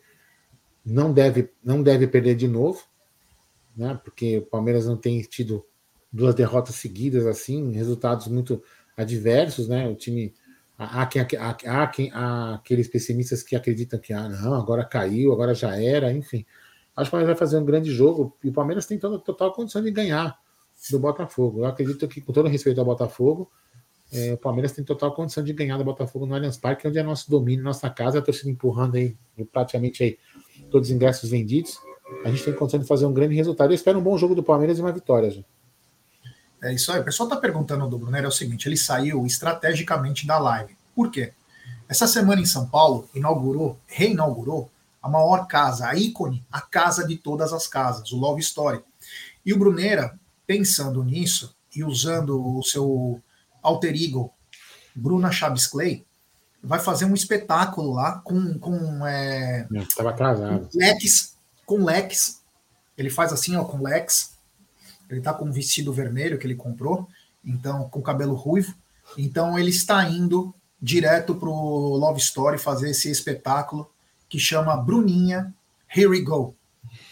não 0.84 1.12
deve, 1.12 1.50
não 1.62 1.82
deve 1.82 2.06
perder 2.06 2.34
de 2.34 2.48
novo, 2.48 2.84
né? 3.76 3.98
Porque 4.02 4.38
o 4.38 4.46
Palmeiras 4.46 4.86
não 4.86 4.96
tem 4.96 5.20
tido 5.22 5.64
duas 6.12 6.34
derrotas 6.34 6.74
seguidas 6.74 7.26
assim, 7.26 7.72
resultados 7.72 8.28
muito 8.28 8.62
adversos, 8.96 9.68
né? 9.68 9.88
O 9.88 9.94
time 9.94 10.34
há, 10.78 11.06
quem, 11.06 11.22
há, 11.22 11.50
há, 11.50 11.86
quem, 11.86 12.10
há 12.12 12.54
aqueles 12.54 12.88
pessimistas 12.88 13.42
que 13.42 13.54
acreditam 13.54 13.98
que 13.98 14.12
ah, 14.12 14.28
não, 14.28 14.54
agora 14.54 14.84
caiu, 14.84 15.32
agora 15.32 15.54
já 15.54 15.76
era, 15.80 16.12
enfim. 16.12 16.44
Acho 16.96 17.08
que 17.10 17.16
o 17.16 17.18
Palmeiras 17.18 17.38
vai 17.38 17.46
fazer 17.46 17.58
um 17.58 17.64
grande 17.64 17.90
jogo 17.92 18.36
e 18.42 18.48
o 18.48 18.52
Palmeiras 18.52 18.86
tem 18.86 18.98
toda 18.98 19.18
total 19.18 19.52
condição 19.52 19.82
de 19.82 19.90
ganhar 19.90 20.38
do 20.90 20.98
Botafogo. 20.98 21.60
Eu 21.60 21.66
acredito 21.66 22.08
que, 22.08 22.20
com 22.20 22.32
todo 22.32 22.48
respeito 22.48 22.78
ao 22.78 22.84
Botafogo, 22.84 23.50
é, 24.12 24.32
o 24.32 24.38
Palmeiras 24.38 24.72
tem 24.72 24.84
total 24.84 25.14
condição 25.14 25.42
de 25.44 25.52
ganhar 25.52 25.78
do 25.78 25.84
Botafogo 25.84 26.26
no 26.26 26.34
Allianz 26.34 26.56
Parque, 26.56 26.88
onde 26.88 26.98
é 26.98 27.02
nosso 27.02 27.30
domínio, 27.30 27.62
nossa 27.62 27.88
casa, 27.88 28.18
a 28.18 28.22
torcida 28.22 28.50
empurrando 28.50 28.96
aí 28.96 29.16
praticamente 29.52 30.02
aí 30.02 30.18
todos 30.70 30.88
os 30.88 30.94
ingressos 30.94 31.30
vendidos, 31.30 31.78
a 32.24 32.30
gente 32.30 32.44
tem 32.44 32.54
condição 32.54 32.80
de 32.80 32.86
fazer 32.86 33.06
um 33.06 33.12
grande 33.12 33.34
resultado. 33.34 33.70
Eu 33.70 33.74
espero 33.74 33.98
um 33.98 34.02
bom 34.02 34.16
jogo 34.18 34.34
do 34.34 34.42
Palmeiras 34.42 34.78
e 34.78 34.80
uma 34.80 34.92
vitória. 34.92 35.30
Já. 35.30 35.42
É 36.62 36.72
isso 36.72 36.92
aí. 36.92 37.00
O 37.00 37.04
pessoal 37.04 37.28
está 37.28 37.40
perguntando 37.40 37.88
do 37.88 37.98
Brunner 37.98 38.24
é 38.24 38.28
o 38.28 38.32
seguinte: 38.32 38.68
ele 38.68 38.76
saiu 38.76 39.24
estrategicamente 39.24 40.26
da 40.26 40.38
live. 40.38 40.76
Por 40.94 41.10
quê? 41.10 41.32
Essa 41.88 42.06
semana 42.06 42.40
em 42.40 42.46
São 42.46 42.68
Paulo, 42.68 43.08
inaugurou, 43.14 43.78
reinaugurou 43.86 44.70
a 45.02 45.08
maior 45.08 45.46
casa, 45.46 45.88
a 45.88 45.94
ícone, 45.94 46.44
a 46.52 46.60
casa 46.60 47.06
de 47.06 47.16
todas 47.16 47.52
as 47.52 47.66
casas, 47.66 48.12
o 48.12 48.16
Love 48.16 48.40
Story. 48.40 48.84
E 49.44 49.52
o 49.52 49.58
Brunera, 49.58 50.18
pensando 50.46 51.02
nisso 51.02 51.56
e 51.74 51.82
usando 51.82 52.58
o 52.58 52.62
seu 52.62 53.20
alter 53.62 53.94
ego, 53.94 54.32
Bruna 54.94 55.32
Chaves 55.32 55.66
Clay, 55.66 56.04
vai 56.62 56.78
fazer 56.78 57.06
um 57.06 57.14
espetáculo 57.14 57.94
lá 57.94 58.20
com. 58.20 58.58
com 58.58 59.06
é, 59.06 59.66
Estava 59.72 60.10
atrasado. 60.10 60.68
Com 60.70 60.78
leques, 60.78 61.34
com 61.70 61.84
leques. 61.84 62.40
Ele 62.98 63.08
faz 63.08 63.32
assim, 63.32 63.54
ó, 63.54 63.62
com 63.62 63.80
leques. 63.80 64.32
Ele 65.08 65.20
tá 65.20 65.32
com 65.32 65.44
um 65.44 65.52
vestido 65.52 65.92
vermelho 65.92 66.36
que 66.36 66.44
ele 66.44 66.56
comprou, 66.56 67.06
então, 67.44 67.88
com 67.88 68.02
cabelo 68.02 68.34
ruivo. 68.34 68.74
Então, 69.16 69.56
ele 69.56 69.70
está 69.70 70.02
indo 70.08 70.52
direto 70.82 71.32
pro 71.32 71.52
Love 71.52 72.18
Story 72.18 72.58
fazer 72.58 72.90
esse 72.90 73.08
espetáculo 73.08 73.88
que 74.28 74.36
chama 74.36 74.76
Bruninha 74.76 75.54
Here 75.88 76.08
We 76.08 76.22
Go. 76.22 76.56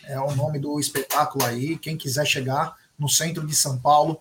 É 0.03 0.19
o 0.19 0.35
nome 0.35 0.59
do 0.59 0.81
espetáculo 0.81 1.45
aí. 1.45 1.79
Quem 1.79 1.97
quiser 1.97 2.27
chegar 2.27 2.77
no 2.99 3.09
centro 3.09 3.47
de 3.47 3.55
São 3.55 3.79
Paulo, 3.79 4.21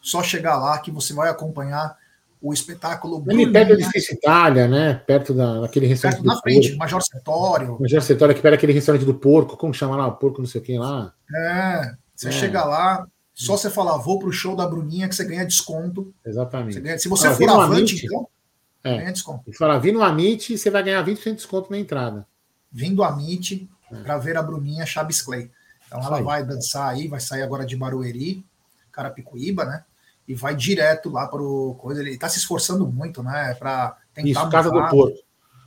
só 0.00 0.22
chegar 0.22 0.56
lá 0.56 0.78
que 0.78 0.92
você 0.92 1.12
vai 1.12 1.28
acompanhar 1.28 1.98
o 2.44 2.52
espetáculo. 2.52 3.24
Ali 3.26 3.50
perto 3.50 3.68
do 3.68 3.80
edifício 3.80 4.12
Itália, 4.12 4.68
né? 4.68 4.94
Perto 5.06 5.32
da, 5.32 5.62
daquele 5.62 5.86
restaurante. 5.86 6.18
Perto 6.18 6.26
na 6.26 6.40
frente, 6.42 6.68
porco. 6.68 6.78
Major 6.78 7.02
Sertório. 7.02 7.78
Major 7.80 8.02
Sertório, 8.02 8.34
que 8.34 8.42
perto 8.42 8.54
daquele 8.56 8.72
restaurante 8.74 9.06
do 9.06 9.14
porco, 9.14 9.56
como 9.56 9.72
chama 9.72 9.96
lá? 9.96 10.06
O 10.06 10.16
porco, 10.16 10.42
não 10.42 10.46
sei 10.46 10.60
o 10.60 10.64
que 10.64 10.76
lá. 10.76 11.14
É, 11.34 11.94
você 12.14 12.28
é. 12.28 12.32
chega 12.32 12.62
lá, 12.62 13.06
só 13.32 13.56
você 13.56 13.70
falar, 13.70 13.96
vou 13.96 14.18
pro 14.18 14.30
show 14.30 14.54
da 14.54 14.66
Bruninha 14.66 15.08
que 15.08 15.14
você 15.14 15.24
ganha 15.24 15.46
desconto. 15.46 16.14
Exatamente. 16.22 16.74
Você 16.74 16.80
ganha, 16.82 16.98
se 16.98 17.08
você 17.08 17.28
ah, 17.28 17.34
for 17.34 17.48
avante, 17.48 18.04
então, 18.04 18.28
é. 18.84 18.98
ganha 18.98 19.12
desconto. 19.12 19.50
E 19.50 19.56
falar, 19.56 19.78
vindo 19.78 19.98
no 19.98 20.04
Amit, 20.04 20.58
você 20.58 20.68
vai 20.68 20.82
ganhar 20.82 21.02
20% 21.02 21.24
de 21.24 21.32
desconto 21.36 21.70
na 21.70 21.78
entrada. 21.78 22.26
Vindo 22.70 23.02
Amit, 23.02 23.70
é. 23.90 23.96
para 24.02 24.18
ver 24.18 24.36
a 24.36 24.42
Bruninha 24.42 24.84
Chaves 24.84 25.22
Clay. 25.22 25.50
Então 25.86 25.98
ela 25.98 26.20
vai 26.20 26.44
dançar 26.44 26.90
aí, 26.90 27.08
vai 27.08 27.20
sair 27.20 27.42
agora 27.42 27.64
de 27.64 27.74
Barueri, 27.74 28.44
Carapicuíba, 28.92 29.64
né? 29.64 29.82
E 30.26 30.34
vai 30.34 30.54
direto 30.54 31.10
lá 31.10 31.26
para 31.26 31.42
o 31.42 31.74
coisa. 31.74 32.00
Ele 32.00 32.10
está 32.10 32.28
se 32.28 32.38
esforçando 32.38 32.86
muito, 32.86 33.22
né? 33.22 33.54
Para 33.58 33.96
tentar. 34.14 34.28
Isso, 34.28 34.48
Casa 34.48 34.70
do 34.70 34.88
Porto. 34.88 35.18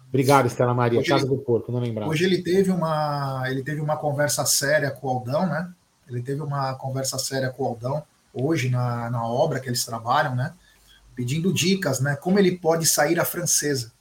Obrigado, 0.10 0.48
Estela 0.48 0.74
Maria. 0.74 1.00
Hoje 1.00 1.10
Casa 1.10 1.26
ele, 1.26 1.36
do 1.36 1.42
Porco, 1.42 1.72
não 1.72 1.80
lembrava. 1.80 2.10
Hoje 2.10 2.24
ele 2.24 2.42
teve 2.42 2.72
uma 2.72 3.44
ele 3.48 3.62
teve 3.64 3.82
uma 3.82 3.98
conversa 3.98 4.46
séria 4.46 4.90
com 4.90 5.08
o 5.08 5.10
Aldão, 5.10 5.46
né? 5.46 5.70
Ele 6.08 6.22
teve 6.22 6.42
uma 6.42 6.74
conversa 6.76 7.20
séria 7.20 7.50
com 7.50 7.64
o 7.64 7.68
Aldão 7.68 8.04
hoje 8.34 8.70
na, 8.70 9.10
na 9.10 9.26
obra 9.26 9.60
que 9.60 9.68
eles 9.68 9.84
trabalham, 9.84 10.36
né? 10.36 10.54
Pedindo 11.16 11.54
dicas, 11.54 12.00
né? 12.00 12.16
Como 12.16 12.40
ele 12.40 12.58
pode 12.58 12.86
sair 12.86 13.20
a 13.20 13.26
francesa 13.26 13.92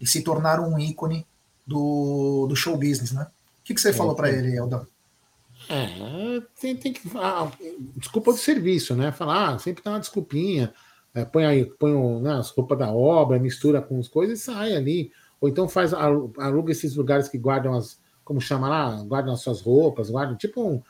e 0.00 0.06
se 0.06 0.22
tornar 0.22 0.60
um 0.60 0.78
ícone 0.78 1.26
do, 1.66 2.46
do 2.48 2.56
show 2.56 2.76
business, 2.76 3.12
né? 3.12 3.26
O 3.60 3.64
que, 3.64 3.74
que 3.74 3.80
você 3.80 3.90
é, 3.90 3.92
falou 3.92 4.14
para 4.14 4.30
ele, 4.30 4.56
Aldão? 4.58 4.86
É, 5.72 6.42
tem, 6.60 6.76
tem 6.76 6.92
que. 6.92 7.00
Ah, 7.16 7.50
desculpa 7.96 8.30
do 8.32 8.36
serviço, 8.36 8.94
né? 8.94 9.10
Falar, 9.10 9.54
ah, 9.54 9.58
sempre 9.58 9.82
dá 9.82 9.92
uma 9.92 10.00
desculpinha. 10.00 10.74
É, 11.14 11.24
põe 11.24 11.46
aí, 11.46 11.64
põe 11.64 11.92
né, 12.20 12.34
as 12.34 12.50
roupas 12.50 12.78
da 12.78 12.90
obra, 12.90 13.38
mistura 13.38 13.80
com 13.80 13.98
as 13.98 14.06
coisas 14.06 14.40
e 14.40 14.42
sai 14.42 14.74
ali. 14.74 15.10
Ou 15.40 15.48
então 15.48 15.66
faz, 15.68 15.94
aluga 15.94 16.72
esses 16.72 16.94
lugares 16.94 17.26
que 17.26 17.38
guardam 17.38 17.72
as. 17.72 17.98
Como 18.22 18.38
chama 18.38 18.68
lá? 18.68 19.02
Guardam 19.02 19.32
as 19.32 19.40
suas 19.40 19.62
roupas, 19.62 20.10
guardam 20.10 20.36
tipo 20.36 20.62
um. 20.62 20.82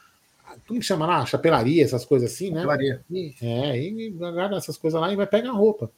Como 0.67 0.83
chama 0.83 1.07
lá? 1.07 1.25
Chapelaria, 1.25 1.85
essas 1.85 2.05
coisas 2.05 2.33
assim, 2.33 2.51
né? 2.51 2.63
Chapelaria. 2.63 3.05
E, 3.09 3.35
é, 3.41 3.79
e 3.79 4.11
guarda 4.11 4.57
essas 4.57 4.77
coisas 4.77 5.01
lá 5.01 5.13
e 5.13 5.17
vai 5.17 5.29
pegar 5.29 5.51
a 5.51 5.55
roupa. 5.55 5.93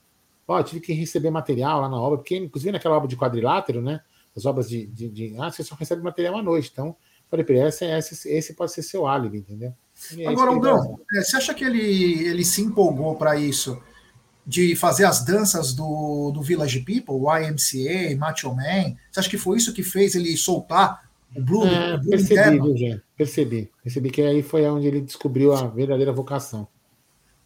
Ó, 0.47 0.63
tive 0.63 0.81
que 0.81 0.93
receber 0.93 1.31
material 1.31 1.81
lá 1.81 1.89
na 1.89 1.97
obra, 1.97 2.19
porque 2.19 2.37
inclusive 2.37 2.71
naquela 2.71 2.97
obra 2.97 3.09
de 3.09 3.17
quadrilátero, 3.17 3.81
né? 3.81 4.01
As 4.37 4.45
obras 4.45 4.69
de, 4.69 4.87
de, 4.87 5.09
de 5.09 5.35
ah, 5.39 5.51
você 5.51 5.63
só 5.63 5.75
recebe 5.75 6.03
material 6.03 6.37
à 6.37 6.43
noite. 6.43 6.69
Então, 6.71 6.95
falei 7.35 7.45
para 7.45 7.55
ele, 7.57 7.67
esse, 7.67 7.85
esse, 7.85 8.29
esse 8.29 8.55
pode 8.55 8.73
ser 8.73 8.83
seu 8.83 9.07
álibi, 9.07 9.39
entendeu? 9.39 9.75
É 10.17 10.27
Agora, 10.27 10.51
Aldão, 10.51 11.01
é, 11.15 11.21
você 11.21 11.37
acha 11.37 11.53
que 11.53 11.65
ele, 11.65 12.27
ele 12.27 12.45
se 12.45 12.63
empolgou 12.63 13.17
para 13.17 13.37
isso? 13.37 13.81
De 14.47 14.77
fazer 14.77 15.05
as 15.05 15.25
danças 15.25 15.73
do, 15.73 16.31
do 16.31 16.43
Village 16.43 16.81
People, 16.81 17.15
o 17.15 17.35
YMCA, 17.35 18.17
Macho 18.19 18.55
Man? 18.55 18.95
Você 19.11 19.21
acha 19.21 19.31
que 19.31 19.39
foi 19.39 19.57
isso 19.57 19.73
que 19.73 19.83
fez 19.83 20.15
ele 20.15 20.37
soltar 20.37 21.09
o 21.35 21.41
Blue? 21.41 21.67
É, 21.67 21.95
o 21.95 21.99
Blue 21.99 22.11
percebi, 22.11 22.61
viu, 22.61 22.77
gente? 22.77 23.03
Percebi. 23.17 23.71
Percebi 23.83 24.11
que 24.11 24.23
aí 24.23 24.43
foi 24.43 24.69
onde 24.69 24.87
ele 24.87 25.01
descobriu 25.01 25.55
a 25.55 25.67
verdadeira 25.67 26.13
vocação. 26.13 26.69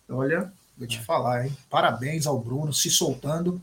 Olha, 0.09 0.53
vou 0.77 0.89
te 0.89 0.99
falar, 1.01 1.47
hein? 1.47 1.57
Parabéns 1.71 2.27
ao 2.27 2.39
Bruno, 2.39 2.73
se 2.73 2.91
soltando 2.91 3.61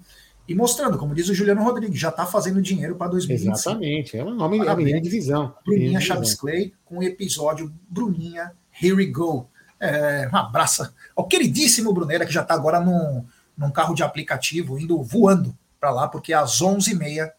e 0.48 0.54
mostrando, 0.54 0.98
como 0.98 1.16
diz 1.16 1.28
o 1.28 1.34
Juliano 1.34 1.64
Rodrigues, 1.64 2.00
já 2.00 2.10
está 2.10 2.26
fazendo 2.26 2.62
dinheiro 2.62 2.96
para 2.96 3.12
2025. 3.12 3.56
Exatamente, 3.56 4.18
é 4.18 4.24
uma 4.24 4.34
nome, 4.34 4.60
é 4.60 4.76
menina 4.76 5.02
de 5.02 5.10
visão. 5.10 5.56
Bruninha 5.66 6.00
Chaves 6.00 6.36
Clay 6.36 6.74
com 6.86 7.00
o 7.00 7.04
episódio 7.04 7.74
Bruninha 7.90 8.52
Here 8.82 8.94
We 8.94 9.06
Go. 9.06 9.50
É, 9.80 10.30
um 10.32 10.38
abraço 10.38 10.94
ao 11.16 11.28
queridíssimo 11.28 11.94
Brunera, 11.94 12.26
que 12.26 12.34
já 12.34 12.42
está 12.42 12.54
agora 12.54 12.80
num, 12.80 13.26
num 13.58 13.72
carro 13.72 13.96
de 13.96 14.04
aplicativo, 14.04 14.78
indo 14.78 15.02
voando 15.02 15.58
para 15.80 15.90
lá, 15.90 16.08
porque 16.08 16.32
às 16.32 16.62
11h30 16.62 17.32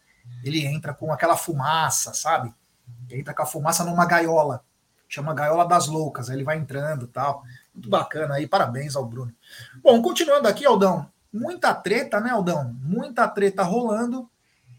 ele 0.43 0.65
entra 0.65 0.93
com 0.93 1.11
aquela 1.11 1.37
fumaça, 1.37 2.13
sabe? 2.13 2.53
Ele 3.09 3.21
entra 3.21 3.33
com 3.33 3.41
a 3.41 3.45
fumaça 3.45 3.85
numa 3.85 4.05
gaiola, 4.05 4.63
chama 5.07 5.33
Gaiola 5.33 5.65
das 5.65 5.87
Loucas, 5.87 6.29
aí 6.29 6.35
ele 6.35 6.43
vai 6.43 6.57
entrando 6.57 7.07
tal. 7.07 7.43
Muito 7.73 7.89
bacana 7.89 8.35
aí, 8.35 8.47
parabéns 8.47 8.95
ao 8.95 9.05
Bruno. 9.05 9.33
Bom, 9.81 10.01
continuando 10.01 10.47
aqui, 10.47 10.65
Aldão, 10.65 11.09
muita 11.31 11.73
treta, 11.73 12.19
né, 12.19 12.31
Aldão? 12.31 12.75
Muita 12.81 13.27
treta 13.27 13.63
rolando, 13.63 14.29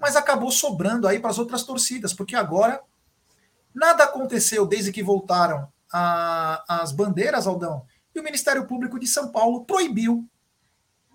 mas 0.01 0.16
acabou 0.16 0.51
sobrando 0.51 1.07
aí 1.07 1.18
para 1.18 1.30
as 1.30 1.38
outras 1.38 1.62
torcidas, 1.64 2.12
porque 2.12 2.36
agora 2.36 2.80
nada 3.74 4.05
aconteceu 4.05 4.66
desde 4.66 4.92
que 4.92 5.03
voltaram 5.03 5.68
a, 5.92 6.82
as 6.82 6.92
bandeiras, 6.92 7.46
Aldão, 7.46 7.84
e 8.14 8.20
o 8.20 8.22
Ministério 8.22 8.66
Público 8.66 8.99
de 8.99 9.07
São 9.07 9.30
Paulo 9.30 9.64
proibiu 9.64 10.28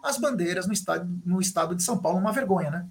as 0.03 0.17
bandeiras 0.17 0.67
no 0.67 0.73
estado, 0.73 1.21
no 1.25 1.39
estado 1.39 1.75
de 1.75 1.83
São 1.83 1.97
Paulo, 1.97 2.19
uma 2.19 2.33
vergonha, 2.33 2.69
né? 2.69 2.87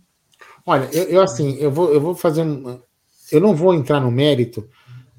Olha, 0.64 0.88
eu, 0.92 1.04
eu 1.04 1.22
assim, 1.22 1.56
eu 1.56 1.70
vou, 1.70 1.92
eu 1.92 2.00
vou 2.00 2.14
fazer 2.14 2.42
um, 2.42 2.80
eu 3.30 3.40
não 3.40 3.54
vou 3.54 3.74
entrar 3.74 4.00
no 4.00 4.10
mérito, 4.10 4.68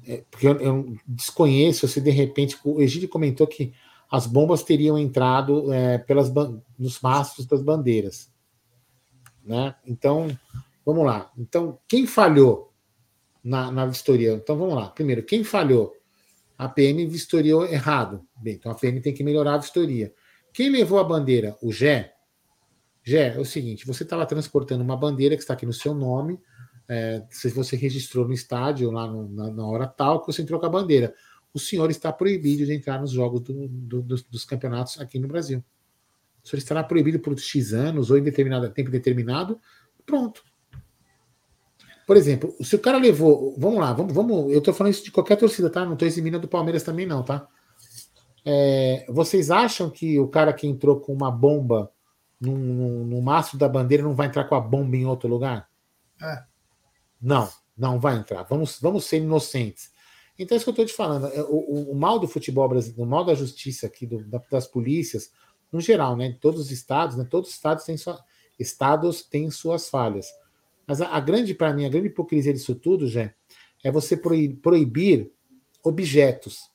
é, 0.06 0.22
porque 0.30 0.46
eu, 0.46 0.60
eu, 0.60 0.96
desconheço 1.06 1.88
se 1.88 2.00
de 2.00 2.10
repente 2.10 2.58
o 2.64 2.80
Egídio 2.80 3.08
comentou 3.08 3.46
que 3.46 3.72
as 4.14 4.28
bombas 4.28 4.62
teriam 4.62 4.96
entrado 4.96 5.72
é, 5.72 5.98
pelas 5.98 6.32
nos 6.78 7.00
mastros 7.00 7.46
das 7.46 7.60
bandeiras. 7.60 8.32
Né? 9.44 9.74
Então, 9.84 10.28
vamos 10.86 11.04
lá. 11.04 11.32
Então, 11.36 11.80
quem 11.88 12.06
falhou 12.06 12.72
na, 13.42 13.72
na 13.72 13.84
vistoria? 13.86 14.34
Então, 14.34 14.56
vamos 14.56 14.76
lá. 14.76 14.88
Primeiro, 14.88 15.24
quem 15.24 15.42
falhou? 15.42 15.92
A 16.56 16.68
PM 16.68 17.04
vistoriou 17.06 17.66
errado. 17.66 18.24
Bem, 18.36 18.54
então 18.54 18.70
a 18.70 18.76
PM 18.76 19.00
tem 19.00 19.12
que 19.12 19.24
melhorar 19.24 19.54
a 19.54 19.58
vistoria. 19.58 20.14
Quem 20.52 20.70
levou 20.70 21.00
a 21.00 21.04
bandeira? 21.04 21.56
O 21.60 21.72
Gé. 21.72 22.14
Gé, 23.02 23.34
é 23.34 23.40
o 23.40 23.44
seguinte: 23.44 23.84
você 23.84 24.04
estava 24.04 24.24
transportando 24.24 24.84
uma 24.84 24.96
bandeira 24.96 25.34
que 25.34 25.42
está 25.42 25.54
aqui 25.54 25.66
no 25.66 25.72
seu 25.72 25.92
nome. 25.92 26.38
É, 26.88 27.24
se 27.30 27.48
você 27.48 27.74
registrou 27.74 28.28
no 28.28 28.32
estádio 28.32 28.92
lá 28.92 29.08
no, 29.08 29.28
na, 29.28 29.50
na, 29.50 29.66
hora 29.66 29.88
tal, 29.88 30.20
que 30.20 30.32
você 30.32 30.42
entrou 30.42 30.60
com 30.60 30.66
a 30.66 30.70
bandeira 30.70 31.12
o 31.54 31.58
senhor 31.58 31.88
está 31.88 32.12
proibido 32.12 32.66
de 32.66 32.74
entrar 32.74 33.00
nos 33.00 33.12
jogos 33.12 33.40
do, 33.40 33.68
do, 33.68 34.02
dos, 34.02 34.24
dos, 34.24 34.44
campeonatos 34.44 35.00
aqui 35.00 35.20
no 35.20 35.28
Brasil. 35.28 35.64
O 36.42 36.48
senhor 36.48 36.58
estará 36.58 36.82
proibido 36.82 37.20
por 37.20 37.38
X 37.38 37.72
anos 37.72 38.10
ou 38.10 38.18
em 38.18 38.22
determinado 38.22 38.68
tempo 38.70 38.90
determinado. 38.90 39.60
Pronto. 40.04 40.42
Por 42.04 42.16
exemplo, 42.16 42.54
se 42.60 42.74
o 42.74 42.78
cara 42.78 42.98
levou. 42.98 43.54
Vamos 43.56 43.78
lá, 43.78 43.92
vamos, 43.92 44.12
vamos 44.12 44.52
eu 44.52 44.58
estou 44.58 44.74
falando 44.74 44.92
isso 44.92 45.04
de 45.04 45.12
qualquer 45.12 45.36
torcida, 45.36 45.70
tá? 45.70 45.84
Não 45.84 45.94
estou 45.94 46.06
eximindo 46.08 46.40
do 46.40 46.48
Palmeiras 46.48 46.82
também, 46.82 47.06
não, 47.06 47.22
tá? 47.22 47.48
É, 48.44 49.06
vocês 49.08 49.50
acham 49.50 49.88
que 49.88 50.18
o 50.18 50.28
cara 50.28 50.52
que 50.52 50.66
entrou 50.66 51.00
com 51.00 51.14
uma 51.14 51.30
bomba 51.30 51.90
no, 52.38 52.58
no, 52.58 53.04
no 53.06 53.22
mastro 53.22 53.56
da 53.56 53.68
bandeira 53.68 54.02
não 54.02 54.14
vai 54.14 54.26
entrar 54.26 54.44
com 54.44 54.56
a 54.56 54.60
bomba 54.60 54.96
em 54.96 55.06
outro 55.06 55.28
lugar? 55.28 55.70
É. 56.20 56.42
Não, 57.22 57.48
não 57.78 57.98
vai 57.98 58.16
entrar. 58.16 58.42
Vamos, 58.42 58.78
vamos 58.80 59.04
ser 59.04 59.18
inocentes. 59.18 59.93
Então, 60.38 60.54
é 60.54 60.56
isso 60.56 60.64
que 60.64 60.70
eu 60.70 60.72
estou 60.72 60.86
te 60.86 60.92
falando. 60.92 61.26
É, 61.28 61.42
o, 61.42 61.54
o, 61.54 61.92
o, 61.92 61.94
mal 61.94 62.18
do 62.18 62.26
futebol 62.26 62.68
brasileiro, 62.68 63.02
o 63.02 63.06
mal 63.06 63.24
da 63.24 63.34
justiça 63.34 63.86
aqui, 63.86 64.06
do, 64.06 64.24
das 64.50 64.66
polícias, 64.66 65.30
no 65.70 65.80
geral, 65.80 66.16
né? 66.16 66.36
Todos 66.40 66.60
os 66.60 66.70
estados, 66.70 67.16
né? 67.16 67.26
Todos 67.28 67.50
os 67.50 67.56
estados 67.56 67.84
têm, 67.84 67.96
sua, 67.96 68.18
estados 68.58 69.22
têm 69.22 69.50
suas 69.50 69.88
falhas. 69.88 70.26
Mas 70.86 71.00
a, 71.00 71.08
a 71.08 71.20
grande, 71.20 71.54
para 71.54 71.72
mim, 71.72 71.84
a 71.84 71.88
grande 71.88 72.08
hipocrisia 72.08 72.52
disso 72.52 72.74
tudo, 72.74 73.06
já 73.06 73.32
é 73.84 73.90
você 73.90 74.16
proibir, 74.16 74.56
proibir 74.56 75.32
objetos, 75.82 76.70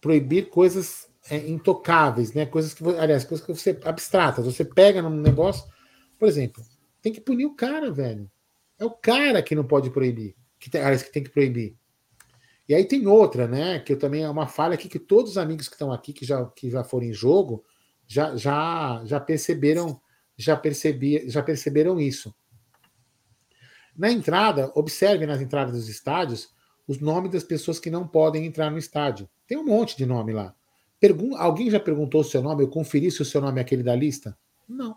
proibir 0.00 0.48
coisas 0.48 1.08
é, 1.30 1.36
intocáveis, 1.48 2.32
né? 2.32 2.46
Coisas 2.46 2.74
que, 2.74 2.82
aliás, 2.96 3.24
coisas 3.24 3.46
que 3.46 3.52
você 3.52 3.78
abstratas. 3.84 4.46
Você 4.46 4.64
pega 4.64 5.02
num 5.02 5.10
negócio, 5.10 5.64
por 6.18 6.26
exemplo, 6.26 6.64
tem 7.02 7.12
que 7.12 7.20
punir 7.20 7.46
o 7.46 7.54
cara, 7.54 7.92
velho. 7.92 8.30
É 8.78 8.84
o 8.84 8.90
cara 8.90 9.42
que 9.42 9.54
não 9.54 9.64
pode 9.64 9.90
proibir, 9.90 10.34
que 10.58 10.70
tem, 10.70 10.80
aliás, 10.80 11.02
que 11.02 11.12
tem 11.12 11.22
que 11.22 11.30
proibir. 11.30 11.76
E 12.70 12.74
aí 12.76 12.84
tem 12.84 13.04
outra, 13.08 13.48
né? 13.48 13.80
Que 13.80 13.94
eu 13.94 13.98
também 13.98 14.22
é 14.22 14.30
uma 14.30 14.46
falha 14.46 14.74
aqui 14.74 14.88
que 14.88 15.00
todos 15.00 15.32
os 15.32 15.38
amigos 15.38 15.66
que 15.66 15.74
estão 15.74 15.90
aqui, 15.90 16.12
que 16.12 16.24
já, 16.24 16.46
que 16.46 16.70
já 16.70 16.84
foram 16.84 17.06
em 17.06 17.12
jogo, 17.12 17.64
já, 18.06 18.36
já, 18.36 19.02
já 19.04 19.18
perceberam, 19.18 20.00
já 20.36 20.56
percebi, 20.56 21.28
já 21.28 21.42
perceberam 21.42 21.98
isso. 21.98 22.32
Na 23.96 24.08
entrada, 24.08 24.70
observe 24.76 25.26
nas 25.26 25.40
entradas 25.40 25.74
dos 25.74 25.88
estádios 25.88 26.54
os 26.86 27.00
nomes 27.00 27.32
das 27.32 27.42
pessoas 27.42 27.80
que 27.80 27.90
não 27.90 28.06
podem 28.06 28.46
entrar 28.46 28.70
no 28.70 28.78
estádio. 28.78 29.28
Tem 29.48 29.58
um 29.58 29.64
monte 29.64 29.96
de 29.96 30.06
nome 30.06 30.32
lá. 30.32 30.54
Pergun 31.00 31.34
alguém 31.36 31.72
já 31.72 31.80
perguntou 31.80 32.20
o 32.20 32.24
seu 32.24 32.40
nome? 32.40 32.62
Eu 32.62 32.68
conferi 32.68 33.10
se 33.10 33.20
o 33.20 33.24
seu 33.24 33.40
nome 33.40 33.58
é 33.58 33.62
aquele 33.62 33.82
da 33.82 33.96
lista? 33.96 34.38
Não. 34.68 34.94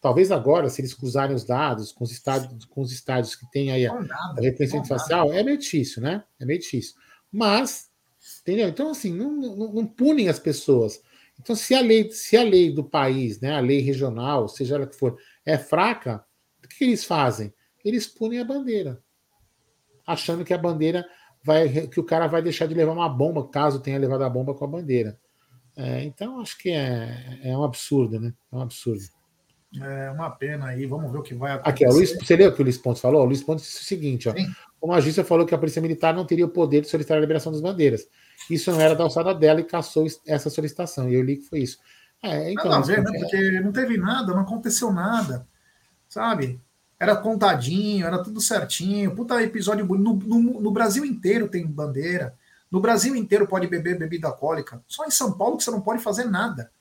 Talvez 0.00 0.32
agora, 0.32 0.70
se 0.70 0.80
eles 0.80 0.94
cruzarem 0.94 1.36
os 1.36 1.44
dados 1.44 1.92
com 1.92 2.04
os 2.04 2.10
estádios, 2.10 2.64
com 2.64 2.80
os 2.80 2.90
estádios 2.90 3.34
que 3.34 3.48
tem 3.50 3.70
aí 3.70 3.86
a, 3.86 3.92
a 3.92 4.40
reconhecimento 4.40 4.88
facial, 4.88 5.30
é 5.32 5.42
meio 5.42 5.58
difícil, 5.58 6.02
né? 6.02 6.24
É 6.40 6.46
meio 6.46 6.58
difícil. 6.58 6.94
Mas, 7.30 7.90
entendeu? 8.40 8.68
Então, 8.68 8.90
assim, 8.90 9.12
não, 9.12 9.30
não, 9.30 9.72
não, 9.74 9.86
punem 9.86 10.30
as 10.30 10.38
pessoas. 10.38 11.02
Então, 11.38 11.54
se 11.54 11.74
a 11.74 11.82
lei, 11.82 12.10
se 12.12 12.34
a 12.36 12.42
lei 12.42 12.72
do 12.72 12.82
país, 12.82 13.40
né, 13.40 13.54
a 13.54 13.60
lei 13.60 13.80
regional, 13.80 14.48
seja 14.48 14.76
ela 14.76 14.86
que 14.86 14.96
for, 14.96 15.18
é 15.44 15.58
fraca, 15.58 16.24
o 16.64 16.68
que 16.68 16.84
eles 16.84 17.04
fazem? 17.04 17.52
Eles 17.84 18.06
punem 18.06 18.40
a 18.40 18.44
bandeira, 18.44 19.02
achando 20.06 20.44
que 20.44 20.54
a 20.54 20.58
bandeira 20.58 21.06
vai, 21.42 21.86
que 21.88 22.00
o 22.00 22.04
cara 22.04 22.26
vai 22.26 22.42
deixar 22.42 22.66
de 22.66 22.74
levar 22.74 22.92
uma 22.92 23.08
bomba, 23.08 23.48
caso 23.48 23.80
tenha 23.80 23.98
levado 23.98 24.22
a 24.22 24.30
bomba 24.30 24.54
com 24.54 24.64
a 24.64 24.68
bandeira. 24.68 25.18
É, 25.76 26.04
então, 26.04 26.40
acho 26.40 26.58
que 26.58 26.70
é, 26.70 27.38
é 27.42 27.56
um 27.56 27.64
absurdo, 27.64 28.18
né? 28.18 28.34
É 28.52 28.56
um 28.56 28.60
absurdo. 28.60 29.02
É 29.78 30.10
uma 30.10 30.30
pena 30.30 30.66
aí, 30.66 30.84
vamos 30.84 31.12
ver 31.12 31.18
o 31.18 31.22
que 31.22 31.34
vai 31.34 31.52
acontecer. 31.52 31.70
Aqui, 31.70 31.86
ó, 31.86 31.92
Luiz, 31.92 32.12
você 32.16 32.34
leu 32.34 32.50
o 32.50 32.52
que 32.52 32.60
o 32.60 32.64
Luiz 32.64 32.76
Pontes 32.76 33.00
falou? 33.00 33.22
O 33.22 33.24
Luiz 33.24 33.42
Pontes 33.42 33.64
disse 33.64 33.82
o 33.82 33.84
seguinte: 33.84 34.28
ó, 34.28 34.34
como 34.80 34.92
a 34.92 34.96
agência 34.96 35.22
falou 35.22 35.46
que 35.46 35.54
a 35.54 35.58
Polícia 35.58 35.80
Militar 35.80 36.12
não 36.12 36.24
teria 36.24 36.44
o 36.44 36.48
poder 36.48 36.80
de 36.80 36.88
solicitar 36.88 37.18
a 37.18 37.20
liberação 37.20 37.52
das 37.52 37.60
bandeiras. 37.60 38.08
Isso 38.50 38.72
não 38.72 38.80
era 38.80 38.96
da 38.96 39.04
alçada 39.04 39.32
dela 39.32 39.60
e 39.60 39.64
caçou 39.64 40.06
essa 40.26 40.50
solicitação. 40.50 41.08
E 41.08 41.14
eu 41.14 41.22
li 41.22 41.36
que 41.36 41.48
foi 41.48 41.60
isso. 41.60 41.78
É, 42.20 42.52
então, 42.52 42.68
nada 42.68 42.82
a 42.82 42.86
ver, 42.86 43.02
né? 43.02 43.18
Porque 43.18 43.60
não 43.60 43.70
teve 43.70 43.96
nada, 43.96 44.34
não 44.34 44.40
aconteceu 44.40 44.92
nada. 44.92 45.46
Sabe? 46.08 46.60
Era 46.98 47.16
contadinho, 47.16 48.06
era 48.06 48.22
tudo 48.22 48.40
certinho. 48.40 49.14
Puta 49.14 49.40
episódio 49.40 49.86
no, 49.86 50.14
no, 50.14 50.60
no 50.60 50.70
Brasil 50.72 51.04
inteiro 51.04 51.48
tem 51.48 51.64
bandeira. 51.64 52.34
No 52.70 52.80
Brasil 52.80 53.14
inteiro 53.14 53.46
pode 53.46 53.68
beber 53.68 53.98
bebida 53.98 54.26
alcoólica. 54.26 54.82
Só 54.88 55.06
em 55.06 55.10
São 55.10 55.32
Paulo 55.32 55.56
que 55.56 55.64
você 55.64 55.70
não 55.70 55.80
pode 55.80 56.02
fazer 56.02 56.24
nada. 56.24 56.72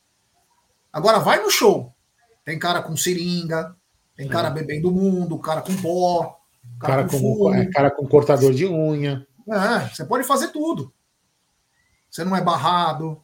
Agora 0.91 1.19
vai 1.19 1.41
no 1.41 1.51
show 1.51 1.93
tem 2.49 2.57
cara 2.57 2.81
com 2.81 2.97
seringa, 2.97 3.75
Tem 4.15 4.27
cara 4.27 4.49
bebendo 4.49 4.91
mundo, 4.91 5.37
cara 5.37 5.61
com 5.61 5.75
pó, 5.75 6.39
cara, 6.79 7.05
cara 7.05 7.07
com, 7.07 7.37
com 7.37 7.53
é, 7.53 7.65
cara 7.67 7.91
com 7.91 8.07
cortador 8.07 8.51
de 8.55 8.65
unha. 8.65 9.27
É, 9.47 9.87
você 9.87 10.03
pode 10.03 10.23
fazer 10.23 10.47
tudo. 10.47 10.91
Você 12.09 12.23
não 12.23 12.35
é 12.35 12.41
barrado. 12.41 13.23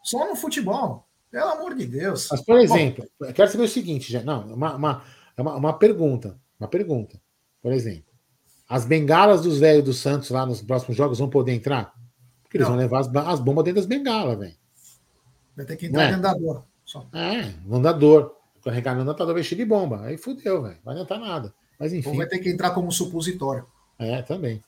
Só 0.00 0.28
no 0.28 0.36
futebol. 0.36 1.08
Pelo 1.28 1.50
amor 1.50 1.74
de 1.74 1.86
Deus. 1.86 2.28
Mas, 2.30 2.40
por 2.40 2.60
exemplo, 2.60 3.04
Bom, 3.18 3.26
eu 3.26 3.34
quero 3.34 3.50
saber 3.50 3.64
o 3.64 3.68
seguinte, 3.68 4.12
já. 4.12 4.22
Não, 4.22 4.46
uma, 4.46 4.76
uma, 4.76 5.02
uma, 5.36 5.54
uma 5.56 5.72
pergunta. 5.72 6.38
Uma 6.58 6.68
pergunta. 6.68 7.20
Por 7.60 7.72
exemplo, 7.72 8.12
as 8.68 8.84
bengalas 8.84 9.42
dos 9.42 9.58
velhos 9.58 9.84
do 9.84 9.92
Santos 9.92 10.30
lá 10.30 10.46
nos 10.46 10.62
próximos 10.62 10.96
jogos 10.96 11.18
vão 11.18 11.28
poder 11.28 11.52
entrar? 11.52 11.92
Porque 12.44 12.58
eles 12.58 12.68
não. 12.68 12.76
vão 12.76 12.80
levar 12.80 13.00
as, 13.00 13.08
as, 13.08 13.40
bombas 13.40 13.64
dentro 13.64 13.80
das 13.80 13.86
bengalas, 13.86 14.38
velho. 14.38 14.56
Vai 15.56 15.66
ter 15.66 15.76
que 15.76 15.86
entrar 15.86 16.04
é? 16.04 16.06
dentro 16.06 16.22
da 16.22 16.32
dor. 16.32 16.64
Só. 16.84 17.04
É, 17.12 17.52
vão 17.66 17.82
dar 17.82 17.92
dor. 17.92 18.35
Carregar 18.66 18.96
no 18.96 19.02
andador 19.02 19.34
vestido 19.34 19.58
de 19.58 19.64
bomba. 19.64 20.02
Aí 20.02 20.16
fudeu, 20.16 20.62
velho. 20.62 20.78
Vai 20.84 20.94
adiantar 20.94 21.20
nada. 21.20 21.54
Mas 21.78 21.92
enfim. 21.92 22.08
Ou 22.08 22.16
vai 22.16 22.26
ter 22.26 22.40
que 22.40 22.50
entrar 22.50 22.70
como 22.70 22.90
supositório. 22.90 23.66
É, 23.98 24.22
também. 24.22 24.60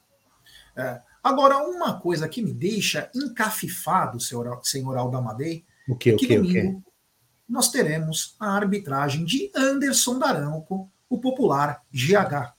É. 0.77 1.01
Agora, 1.23 1.59
uma 1.59 1.99
coisa 1.99 2.29
que 2.29 2.41
me 2.41 2.53
deixa 2.53 3.11
encafifado, 3.13 4.21
senhor, 4.21 4.61
senhor 4.63 4.97
Aldamadei, 4.97 5.65
o 5.89 5.97
que, 5.97 6.11
é 6.11 6.17
que 6.17 6.25
o 6.25 6.29
que, 6.29 6.37
domingo 6.37 6.79
o 6.79 6.89
nós 7.49 7.71
teremos 7.71 8.37
a 8.39 8.51
arbitragem 8.53 9.25
de 9.25 9.51
Anderson 9.57 10.19
Daranco, 10.19 10.91
o 11.09 11.19
popular 11.19 11.83
GH. 11.91 12.55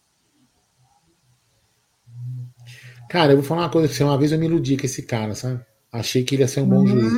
Cara, 3.10 3.32
eu 3.32 3.38
vou 3.38 3.46
falar 3.46 3.62
uma 3.62 3.70
coisa 3.70 3.88
pra 3.88 3.96
você. 3.96 4.04
Uma 4.04 4.18
vez 4.18 4.32
eu 4.32 4.40
me 4.40 4.48
iludi 4.48 4.78
com 4.78 4.86
esse 4.86 5.04
cara, 5.04 5.36
sabe? 5.36 5.64
Achei 5.92 6.24
que 6.24 6.36
ele 6.36 6.44
ia 6.44 6.48
ser 6.48 6.62
um 6.62 6.70
bom 6.70 6.86
juiz. 6.86 7.12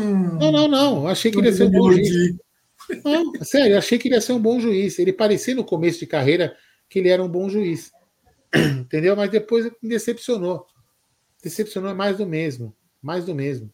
Hum, 0.00 0.38
não, 0.38 0.52
não, 0.52 0.68
não. 0.68 1.08
Achei 1.08 1.30
que 1.30 1.38
ele 1.38 1.48
ia 1.48 1.52
ser 1.52 1.64
um 1.64 1.70
bom 1.70 1.92
juiz. 1.92 2.36
Não, 3.04 3.32
sério, 3.44 3.78
achei 3.78 3.98
que 3.98 4.08
ele 4.08 4.14
ia 4.14 4.20
ser 4.20 4.32
um 4.32 4.40
bom 4.40 4.58
juiz. 4.60 4.98
Ele 4.98 5.12
parecia 5.12 5.54
no 5.54 5.64
começo 5.64 5.98
de 5.98 6.06
carreira 6.06 6.56
que 6.88 6.98
ele 6.98 7.08
era 7.08 7.22
um 7.22 7.28
bom 7.28 7.48
juiz. 7.48 7.90
Entendeu? 8.80 9.14
Mas 9.14 9.30
depois 9.30 9.64
me 9.82 9.88
decepcionou. 9.88 10.66
Decepcionou 11.42 11.94
mais 11.94 12.18
do 12.18 12.26
mesmo. 12.26 12.74
Mais 13.00 13.24
do 13.24 13.34
mesmo. 13.34 13.72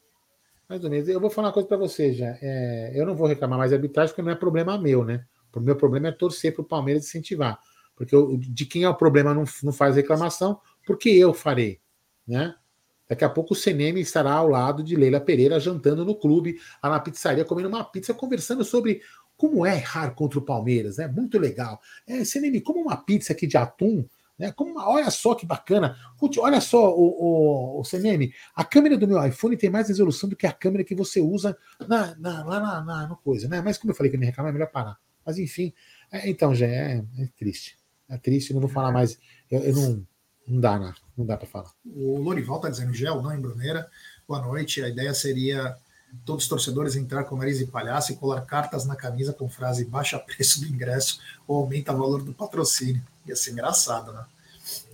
Mais 0.68 0.80
do 0.80 0.90
mesmo. 0.90 1.12
Eu 1.12 1.20
vou 1.20 1.30
falar 1.30 1.48
uma 1.48 1.54
coisa 1.54 1.68
para 1.68 1.76
você 1.76 2.12
já. 2.12 2.36
É, 2.40 2.92
eu 2.94 3.06
não 3.06 3.14
vou 3.14 3.26
reclamar 3.26 3.58
mais 3.58 3.70
de 3.70 3.76
arbitragem 3.76 4.10
porque 4.10 4.22
não 4.22 4.32
é 4.32 4.36
problema 4.36 4.78
meu, 4.78 5.04
né? 5.04 5.24
O 5.54 5.60
meu 5.60 5.76
problema 5.76 6.08
é 6.08 6.12
torcer 6.12 6.52
para 6.52 6.62
o 6.62 6.66
Palmeiras 6.66 7.04
incentivar. 7.04 7.58
Porque 7.96 8.14
eu, 8.14 8.36
de 8.36 8.66
quem 8.66 8.82
é 8.82 8.88
o 8.88 8.94
problema 8.94 9.32
não, 9.32 9.44
não 9.62 9.72
faz 9.72 9.94
reclamação, 9.94 10.60
porque 10.84 11.08
eu 11.10 11.32
farei. 11.32 11.80
Né? 12.26 12.54
Daqui 13.08 13.24
a 13.24 13.28
pouco 13.28 13.52
o 13.52 13.56
CNM 13.56 14.00
estará 14.00 14.32
ao 14.32 14.48
lado 14.48 14.82
de 14.82 14.96
Leila 14.96 15.20
Pereira 15.20 15.60
jantando 15.60 16.04
no 16.04 16.14
clube, 16.14 16.58
lá 16.82 16.90
na 16.90 17.00
pizzaria, 17.00 17.44
comendo 17.44 17.68
uma 17.68 17.84
pizza, 17.84 18.14
conversando 18.14 18.64
sobre 18.64 19.02
como 19.36 19.66
é 19.66 19.76
errar 19.76 20.10
contra 20.14 20.38
o 20.38 20.42
Palmeiras. 20.42 20.98
É 20.98 21.06
né? 21.06 21.12
muito 21.12 21.38
legal. 21.38 21.80
É, 22.06 22.24
CNM, 22.24 22.60
como 22.60 22.80
uma 22.80 22.96
pizza 22.96 23.32
aqui 23.32 23.46
de 23.46 23.56
atum 23.56 24.06
né? 24.38 24.52
Como 24.52 24.72
uma, 24.72 24.88
olha 24.88 25.10
só 25.10 25.34
que 25.34 25.46
bacana. 25.46 25.96
Olha 26.38 26.60
só, 26.60 26.94
o, 26.94 27.78
o, 27.78 27.80
o 27.80 27.84
CNM, 27.84 28.32
a 28.54 28.64
câmera 28.64 28.96
do 28.96 29.06
meu 29.06 29.24
iPhone 29.24 29.56
tem 29.56 29.70
mais 29.70 29.88
resolução 29.88 30.28
do 30.28 30.36
que 30.36 30.46
a 30.46 30.52
câmera 30.52 30.84
que 30.84 30.94
você 30.94 31.20
usa 31.20 31.56
na, 31.88 32.14
na, 32.16 32.44
lá 32.44 32.60
na, 32.60 32.84
na, 32.84 33.08
na 33.08 33.16
coisa, 33.16 33.48
né? 33.48 33.60
Mas 33.62 33.78
como 33.78 33.92
eu 33.92 33.96
falei 33.96 34.10
que 34.10 34.16
eu 34.16 34.20
me 34.20 34.26
reclamar, 34.26 34.50
é 34.50 34.52
melhor 34.52 34.70
parar. 34.70 34.98
Mas 35.24 35.38
enfim, 35.38 35.72
é, 36.10 36.28
então 36.28 36.54
já 36.54 36.66
é, 36.66 37.04
é, 37.18 37.28
triste. 37.36 37.78
É 38.08 38.18
triste, 38.18 38.52
não 38.52 38.60
vou 38.60 38.68
falar 38.68 38.92
mais. 38.92 39.18
Eu, 39.50 39.60
eu 39.60 39.74
não, 39.74 40.06
não 40.46 40.60
dá, 40.60 40.78
não, 40.78 40.92
não 41.16 41.24
dá 41.24 41.36
para 41.36 41.46
falar. 41.46 41.70
O 41.86 42.18
Lorival 42.18 42.56
está 42.56 42.68
dizendo, 42.68 42.92
Gel, 42.92 43.22
não 43.22 43.34
em 43.34 43.40
Bruneira. 43.40 43.88
Boa 44.26 44.40
noite. 44.40 44.82
A 44.82 44.88
ideia 44.88 45.14
seria 45.14 45.76
todos 46.24 46.44
os 46.44 46.48
torcedores 46.48 46.96
entrar 46.96 47.24
com 47.24 47.36
nariz 47.36 47.60
e 47.60 47.66
palhaço 47.66 48.12
e 48.12 48.16
colar 48.16 48.42
cartas 48.42 48.84
na 48.84 48.94
camisa 48.94 49.32
com 49.32 49.48
frase 49.48 49.84
baixa 49.84 50.18
preço 50.18 50.60
do 50.60 50.66
ingresso 50.66 51.20
ou 51.46 51.58
aumenta 51.58 51.92
o 51.92 51.98
valor 51.98 52.22
do 52.22 52.32
patrocínio. 52.32 53.02
Ia 53.26 53.36
ser 53.36 53.52
engraçado, 53.52 54.12
né? 54.12 54.24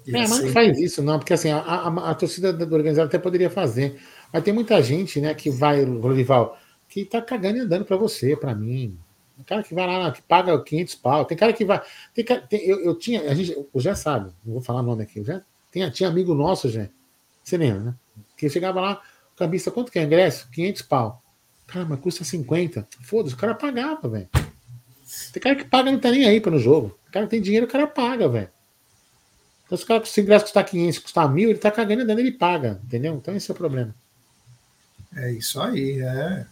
Ia 0.07 0.19
é, 0.19 0.29
mas 0.29 0.43
não 0.43 0.53
faz 0.53 0.79
isso, 0.79 1.03
não, 1.03 1.19
porque 1.19 1.35
assim, 1.35 1.51
a, 1.51 1.59
a, 1.59 2.11
a, 2.11 2.15
torcida 2.15 2.53
do 2.53 2.75
organizado 2.75 3.09
até 3.09 3.19
poderia 3.19 3.51
fazer. 3.51 4.01
Mas 4.33 4.43
tem 4.43 4.53
muita 4.53 4.83
gente, 4.83 5.21
né, 5.21 5.35
que 5.35 5.51
vai, 5.51 5.85
Rorival, 5.85 6.59
que 6.89 7.05
tá 7.05 7.21
cagando 7.21 7.59
e 7.59 7.61
andando 7.61 7.85
para 7.85 7.97
você, 7.97 8.37
para 8.37 8.55
mim. 8.55 8.99
O 9.39 9.45
cara 9.45 9.63
que 9.63 9.75
vai 9.75 9.87
lá, 9.87 10.11
que 10.13 10.23
paga 10.23 10.59
500 10.63 10.95
pau. 10.97 11.25
Tem 11.25 11.37
cara 11.37 11.53
que 11.53 11.65
vai. 11.65 11.81
Tem, 12.15 12.25
tem, 12.25 12.61
eu, 12.67 12.81
eu 12.81 12.99
tinha, 12.99 13.23
a 13.23 13.35
gente, 13.35 13.53
eu 13.53 13.81
já 13.81 13.95
sabe, 13.95 14.33
não 14.45 14.55
vou 14.55 14.63
falar 14.63 14.83
nome 14.83 15.03
aqui, 15.03 15.23
já 15.25 15.43
tinha, 15.73 15.91
tinha 15.91 16.09
amigo 16.09 16.35
nosso, 16.35 16.69
já. 16.69 16.89
Você 17.43 17.57
lembra, 17.57 17.81
né? 17.81 17.95
Que 18.37 18.49
chegava 18.49 18.81
lá, 18.81 19.03
o 19.35 19.37
cambista, 19.37 19.71
quanto 19.71 19.91
que 19.91 19.99
é 19.99 20.03
ingresso? 20.03 20.49
500 20.51 20.83
pau. 20.83 21.23
Cara, 21.67 21.85
mas 21.85 22.01
custa 22.01 22.25
50. 22.25 22.87
Foda-se, 23.03 23.35
o 23.35 23.39
cara 23.39 23.55
pagava, 23.55 24.09
velho. 24.09 24.29
Tem 25.33 25.43
cara 25.43 25.57
que 25.57 25.65
paga 25.65 25.91
não 25.91 25.99
tá 25.99 26.11
nem 26.11 26.25
aí 26.25 26.41
para 26.41 26.53
no 26.53 26.59
jogo. 26.59 26.99
O 27.09 27.13
cara 27.13 27.27
tem 27.27 27.41
dinheiro, 27.41 27.67
o 27.67 27.69
cara 27.69 27.87
paga, 27.87 28.29
velho. 28.29 28.49
Então, 29.67 29.79
se 29.79 29.85
o 29.85 29.87
cara 29.87 30.03
ingresso 30.19 30.45
custar 30.47 30.65
500, 30.65 30.99
custar 30.99 31.33
mil, 31.33 31.49
ele 31.49 31.59
tá 31.59 31.71
cagando 31.71 32.05
dando, 32.05 32.19
ele 32.19 32.33
paga, 32.33 32.81
entendeu? 32.85 33.15
Então, 33.15 33.35
esse 33.37 33.51
é 33.51 33.55
o 33.55 33.57
problema. 33.57 33.95
É 35.15 35.31
isso 35.31 35.61
aí, 35.61 36.01
é. 36.01 36.47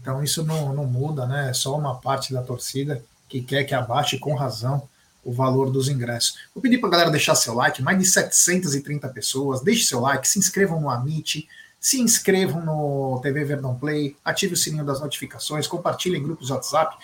Então, 0.00 0.22
isso 0.22 0.44
não, 0.44 0.74
não 0.74 0.84
muda, 0.84 1.26
né? 1.26 1.50
É 1.50 1.52
só 1.54 1.76
uma 1.76 1.98
parte 1.98 2.32
da 2.32 2.42
torcida 2.42 3.02
que 3.28 3.42
quer 3.42 3.64
que 3.64 3.74
abaixe 3.74 4.18
com 4.18 4.34
razão 4.34 4.88
o 5.24 5.32
valor 5.32 5.70
dos 5.70 5.88
ingressos. 5.88 6.38
Vou 6.54 6.62
pedir 6.62 6.78
para 6.78 6.88
a 6.88 6.92
galera 6.92 7.10
deixar 7.10 7.34
seu 7.34 7.54
like, 7.54 7.82
mais 7.82 7.98
de 7.98 8.06
730 8.06 9.08
pessoas. 9.08 9.60
Deixe 9.60 9.84
seu 9.84 10.00
like, 10.00 10.26
se 10.26 10.38
inscrevam 10.38 10.80
no 10.80 10.88
Amit, 10.88 11.48
se 11.80 12.00
inscrevam 12.00 12.64
no 12.64 13.20
TV 13.22 13.44
Verdão 13.44 13.78
Play, 13.78 14.16
ative 14.24 14.54
o 14.54 14.56
sininho 14.56 14.84
das 14.84 15.00
notificações, 15.00 15.66
compartilhem 15.66 16.20
em 16.20 16.22
grupos 16.22 16.50
WhatsApp. 16.50 16.96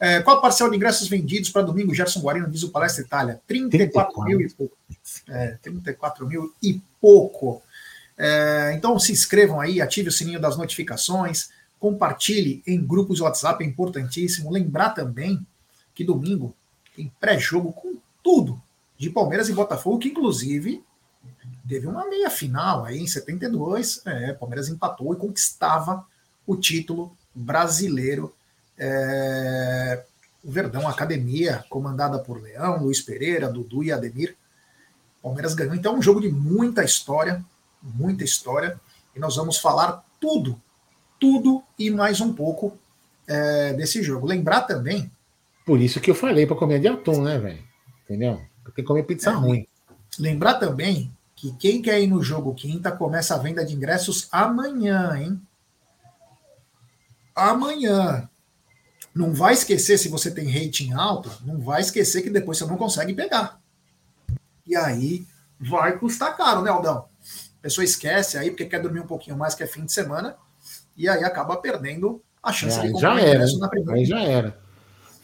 É, 0.00 0.20
qual 0.20 0.38
a 0.38 0.40
parcela 0.40 0.70
de 0.70 0.76
ingressos 0.76 1.08
vendidos 1.08 1.50
para 1.50 1.62
domingo? 1.62 1.94
Gerson 1.94 2.20
Guarino 2.20 2.48
diz 2.48 2.62
o 2.62 2.70
Palestra 2.70 3.04
Itália. 3.04 3.40
34 3.46 4.14
34. 4.14 4.24
mil 4.24 4.40
e 4.40 4.50
pouco. 4.52 4.76
É, 5.28 5.58
34 5.62 6.26
mil 6.26 6.54
e 6.62 6.80
pouco. 7.00 7.62
É, 8.16 8.72
então 8.76 8.98
se 8.98 9.12
inscrevam 9.12 9.60
aí, 9.60 9.80
ative 9.80 10.08
o 10.08 10.12
sininho 10.12 10.40
das 10.40 10.56
notificações, 10.56 11.50
compartilhe 11.78 12.62
em 12.66 12.84
grupos 12.84 13.20
WhatsApp, 13.20 13.62
é 13.62 13.66
importantíssimo. 13.66 14.50
Lembrar 14.50 14.90
também 14.90 15.44
que 15.94 16.04
domingo 16.04 16.54
tem 16.98 17.12
pré-jogo 17.20 17.72
com 17.72 17.96
tudo 18.22 18.60
de 18.96 19.08
Palmeiras 19.08 19.48
e 19.48 19.52
Botafogo, 19.52 20.00
que 20.00 20.08
inclusive 20.08 20.84
teve 21.68 21.86
uma 21.86 22.08
meia 22.08 22.28
final 22.28 22.84
aí 22.84 22.98
em 22.98 23.06
72. 23.06 24.02
É, 24.04 24.32
Palmeiras 24.32 24.68
empatou 24.68 25.14
e 25.14 25.16
conquistava 25.16 26.04
o 26.44 26.56
título 26.56 27.16
brasileiro 27.32 28.34
é, 28.76 30.04
o 30.42 30.50
Verdão 30.50 30.88
Academia, 30.88 31.64
comandada 31.68 32.18
por 32.18 32.40
Leão, 32.42 32.82
Luiz 32.82 33.00
Pereira, 33.00 33.48
Dudu 33.48 33.84
e 33.84 33.92
Ademir. 33.92 34.36
Palmeiras 35.22 35.54
ganhou. 35.54 35.74
Então, 35.74 35.94
é 35.94 35.98
um 35.98 36.02
jogo 36.02 36.20
de 36.20 36.28
muita 36.28 36.82
história, 36.82 37.44
muita 37.82 38.24
história. 38.24 38.80
E 39.14 39.20
nós 39.20 39.36
vamos 39.36 39.58
falar 39.58 40.04
tudo, 40.20 40.60
tudo 41.18 41.62
e 41.78 41.90
mais 41.90 42.20
um 42.20 42.32
pouco 42.32 42.76
é, 43.26 43.72
desse 43.74 44.02
jogo. 44.02 44.26
Lembrar 44.26 44.62
também. 44.62 45.10
Por 45.68 45.82
isso 45.82 46.00
que 46.00 46.10
eu 46.10 46.14
falei 46.14 46.46
para 46.46 46.56
comer 46.56 46.80
de 46.80 46.88
atum, 46.88 47.20
né, 47.20 47.38
velho? 47.38 47.62
Entendeu? 48.04 48.40
Tem 48.64 48.74
que 48.76 48.82
comer 48.82 49.02
pizza 49.02 49.28
é, 49.28 49.34
ruim. 49.34 49.68
Lembrar 50.18 50.54
também 50.54 51.14
que 51.36 51.54
quem 51.56 51.82
quer 51.82 52.00
ir 52.00 52.06
no 52.06 52.22
jogo 52.22 52.54
quinta 52.54 52.90
começa 52.90 53.34
a 53.34 53.38
venda 53.38 53.62
de 53.62 53.74
ingressos 53.74 54.28
amanhã, 54.32 55.14
hein? 55.20 55.38
Amanhã. 57.36 58.30
Não 59.14 59.34
vai 59.34 59.52
esquecer, 59.52 59.98
se 59.98 60.08
você 60.08 60.30
tem 60.30 60.50
rating 60.50 60.94
alto, 60.94 61.30
não 61.44 61.60
vai 61.60 61.82
esquecer 61.82 62.22
que 62.22 62.30
depois 62.30 62.56
você 62.56 62.64
não 62.64 62.78
consegue 62.78 63.12
pegar. 63.12 63.60
E 64.66 64.74
aí 64.74 65.26
vai 65.60 65.98
custar 65.98 66.34
caro, 66.34 66.62
né, 66.62 66.70
Aldão? 66.70 67.10
A 67.58 67.60
pessoa 67.60 67.84
esquece 67.84 68.38
aí 68.38 68.50
porque 68.50 68.64
quer 68.64 68.80
dormir 68.80 69.00
um 69.00 69.06
pouquinho 69.06 69.36
mais, 69.36 69.54
que 69.54 69.62
é 69.62 69.66
fim 69.66 69.84
de 69.84 69.92
semana, 69.92 70.34
e 70.96 71.06
aí 71.06 71.22
acaba 71.24 71.58
perdendo 71.58 72.22
a 72.42 72.54
chance 72.54 72.78
é, 72.78 72.86
de 72.86 72.92
comprar 72.92 73.16
já 73.16 73.20
era, 73.20 73.58
na 73.58 73.68
primeira. 73.68 74.00
Aí 74.00 74.06
já 74.06 74.22
era. 74.22 74.67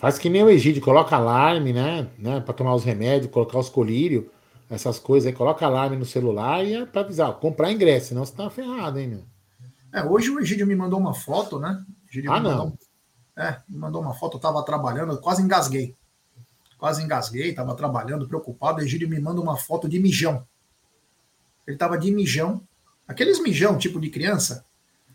Faz 0.04 0.18
que 0.18 0.28
nem 0.28 0.42
o 0.42 0.50
Egídio, 0.50 0.82
coloca 0.82 1.16
alarme, 1.16 1.72
né? 1.72 2.06
né 2.18 2.38
para 2.38 2.52
tomar 2.52 2.74
os 2.74 2.84
remédios, 2.84 3.32
colocar 3.32 3.58
os 3.58 3.70
colírios, 3.70 4.26
essas 4.68 4.98
coisas 4.98 5.26
aí, 5.26 5.32
coloca 5.32 5.64
alarme 5.64 5.96
no 5.96 6.04
celular 6.04 6.62
e 6.62 6.74
é 6.74 6.84
para 6.84 7.00
avisar, 7.00 7.32
comprar 7.36 7.72
ingresso, 7.72 8.08
senão 8.08 8.22
você 8.22 8.34
tá 8.34 8.50
ferrado, 8.50 8.98
hein, 8.98 9.08
meu? 9.08 9.24
É, 9.94 10.04
hoje 10.04 10.28
o 10.28 10.38
Egídio 10.38 10.66
me 10.66 10.76
mandou 10.76 11.00
uma 11.00 11.14
foto, 11.14 11.58
né? 11.58 11.82
ah, 12.28 12.38
não. 12.38 12.76
É, 13.34 13.56
me 13.66 13.78
mandou 13.78 14.02
uma 14.02 14.12
foto, 14.12 14.34
eu 14.34 14.36
estava 14.36 14.62
trabalhando, 14.62 15.18
quase 15.22 15.40
engasguei. 15.40 15.96
Quase 16.76 17.02
engasguei, 17.02 17.48
estava 17.48 17.74
trabalhando, 17.74 18.28
preocupado. 18.28 18.80
O 18.80 18.84
Egídio 18.84 19.08
me 19.08 19.18
manda 19.18 19.40
uma 19.40 19.56
foto 19.56 19.88
de 19.88 19.98
mijão. 19.98 20.46
Ele 21.66 21.76
estava 21.76 21.96
de 21.96 22.10
mijão, 22.10 22.60
aqueles 23.08 23.40
mijão 23.40 23.78
tipo 23.78 23.98
de 23.98 24.10
criança. 24.10 24.66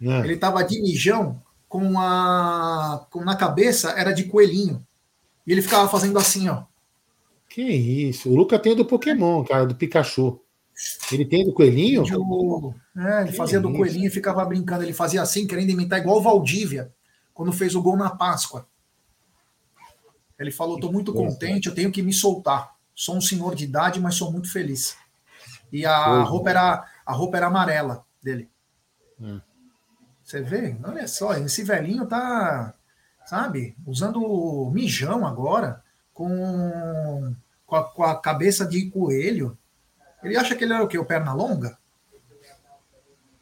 É. 0.01 0.21
Ele 0.21 0.33
estava 0.33 0.63
de 0.63 0.81
mijão 0.81 1.39
com 1.69 1.99
a. 1.99 3.07
Com, 3.11 3.23
na 3.23 3.35
cabeça 3.35 3.91
era 3.91 4.11
de 4.11 4.25
coelhinho. 4.25 4.85
E 5.45 5.51
ele 5.51 5.61
ficava 5.61 5.87
fazendo 5.87 6.17
assim, 6.17 6.49
ó. 6.49 6.63
Que 7.47 7.61
isso? 7.61 8.29
O 8.29 8.35
Luca 8.35 8.59
tem 8.59 8.75
do 8.75 8.85
Pokémon, 8.85 9.43
cara, 9.43 9.65
do 9.65 9.75
Pikachu. 9.75 10.41
Ele 11.11 11.25
tem 11.25 11.45
do 11.45 11.53
coelhinho? 11.53 12.03
É, 12.97 13.21
ele 13.21 13.31
que 13.31 13.37
fazia 13.37 13.59
do 13.59 13.73
coelhinho 13.73 14.07
e 14.07 14.11
ficava 14.11 14.43
brincando. 14.45 14.83
Ele 14.83 14.93
fazia 14.93 15.21
assim, 15.21 15.45
querendo 15.45 15.69
imitar 15.69 15.99
igual 15.99 16.17
o 16.17 16.21
Valdívia 16.21 16.91
quando 17.33 17.51
fez 17.51 17.75
o 17.75 17.81
gol 17.81 17.97
na 17.97 18.09
Páscoa. 18.09 18.67
Ele 20.37 20.51
falou: 20.51 20.75
estou 20.75 20.91
muito 20.91 21.13
contente, 21.13 21.67
eu 21.67 21.75
tenho 21.75 21.91
que 21.91 22.01
me 22.01 22.13
soltar. 22.13 22.73
Sou 22.95 23.15
um 23.15 23.21
senhor 23.21 23.55
de 23.55 23.65
idade, 23.65 23.99
mas 23.99 24.15
sou 24.15 24.31
muito 24.31 24.51
feliz. 24.51 24.95
E 25.71 25.85
a 25.85 26.21
roupa 26.23 26.49
era 26.49 26.85
a 27.05 27.13
roupa 27.13 27.37
era 27.37 27.47
amarela 27.47 28.05
dele. 28.21 28.49
Hum. 29.19 29.41
Você 30.29 30.43
vê? 30.43 30.75
Olha 30.83 31.07
só, 31.07 31.33
esse 31.33 31.63
velhinho 31.63 32.05
tá, 32.05 32.75
sabe, 33.25 33.75
usando 33.83 34.69
mijão 34.71 35.25
agora 35.25 35.83
com, 36.13 37.33
com, 37.65 37.75
a, 37.75 37.83
com 37.85 38.03
a 38.03 38.15
cabeça 38.21 38.63
de 38.63 38.91
coelho. 38.91 39.57
Ele 40.21 40.37
acha 40.37 40.53
que 40.53 40.63
ele 40.63 40.73
era 40.73 40.83
o 40.83 40.87
quê? 40.87 40.99
O 40.99 41.05
perna 41.05 41.33
longa? 41.33 41.79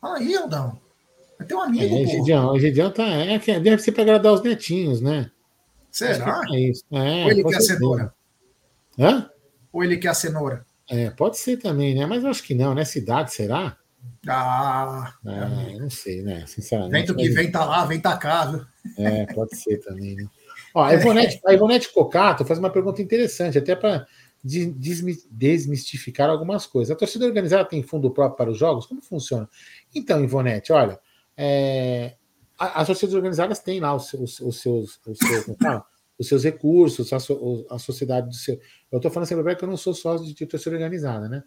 Aí, 0.02 0.34
Aldão. 0.38 0.80
Tem 1.46 1.58
um 1.58 1.62
amigo. 1.62 1.94
É, 1.94 2.06
Gidião, 2.06 2.54
o 2.54 2.60
Gidião 2.60 2.90
tá. 2.90 3.06
É, 3.06 3.38
deve 3.38 3.80
ser 3.80 3.92
para 3.92 4.04
agradar 4.04 4.32
os 4.32 4.42
netinhos, 4.42 5.02
né? 5.02 5.30
Será? 5.92 6.42
É 6.54 6.60
isso. 6.70 6.86
É, 6.90 7.26
Ou 7.26 7.32
ele 7.32 7.44
quer 7.44 7.58
a 7.58 7.62
cenoura? 7.62 8.14
Hã? 8.98 9.30
Ou 9.74 9.84
ele 9.84 9.98
quer 9.98 10.08
a 10.08 10.14
cenoura? 10.14 10.66
É, 10.90 11.10
pode 11.10 11.38
ser 11.38 11.58
também, 11.58 11.94
né? 11.94 12.06
Mas 12.06 12.24
eu 12.24 12.30
acho 12.30 12.44
que 12.44 12.56
não, 12.56 12.74
nessa 12.74 12.98
idade, 12.98 13.34
será? 13.34 13.78
Ah, 14.28 15.14
é, 15.26 15.80
não 15.80 15.90
sei, 15.90 16.22
né? 16.22 16.46
Sinceramente. 16.48 17.08
Vento 17.08 17.16
que 17.16 17.30
vem 17.30 17.52
tá 17.52 17.66
lá, 17.66 17.86
vem 17.86 18.00
tá 18.00 18.18
cá? 18.18 18.68
É, 18.98 19.26
pode 19.34 19.56
ser 19.56 19.78
também, 19.78 20.16
né? 20.16 20.28
Ó, 20.74 20.84
a 20.84 20.94
Ivonete, 20.94 21.40
a 21.46 21.54
Ivonete 21.54 21.92
Cocato 21.92 22.46
faz 22.46 22.60
uma 22.60 22.70
pergunta 22.70 23.02
interessante, 23.02 23.58
até 23.58 23.76
para 23.76 24.06
desmistificar 24.44 26.30
algumas 26.30 26.66
coisas. 26.66 26.92
A 26.92 26.98
torcida 26.98 27.26
organizada 27.26 27.66
tem 27.66 27.82
fundo 27.82 28.12
próprio 28.12 28.38
para 28.38 28.52
os 28.52 28.58
jogos? 28.58 28.86
Como 28.86 29.02
funciona? 29.02 29.50
Então, 29.94 30.24
Ivonete, 30.24 30.72
olha, 30.72 31.00
é, 31.36 32.16
as 32.58 32.88
torcidas 32.88 33.16
organizadas 33.16 33.60
têm 33.60 33.80
lá 33.80 33.96
os, 33.96 34.14
os, 34.14 34.40
os 34.40 34.62
seus, 34.62 35.00
os 35.06 35.18
seus, 35.18 35.46
os 36.18 36.28
seus 36.28 36.44
recursos, 36.44 37.14
a, 37.14 37.18
a, 37.76 37.80
sociedade 37.80 38.28
do 38.28 38.36
seu. 38.36 38.60
Eu 38.92 38.98
estou 38.98 39.12
falando 39.12 39.28
sempre 39.28 39.56
que 39.56 39.64
eu 39.64 39.70
não 39.70 39.78
sou 39.78 39.94
sócio 39.94 40.26
de 40.26 40.46
torcida 40.46 40.76
organizada, 40.76 41.30
né? 41.30 41.44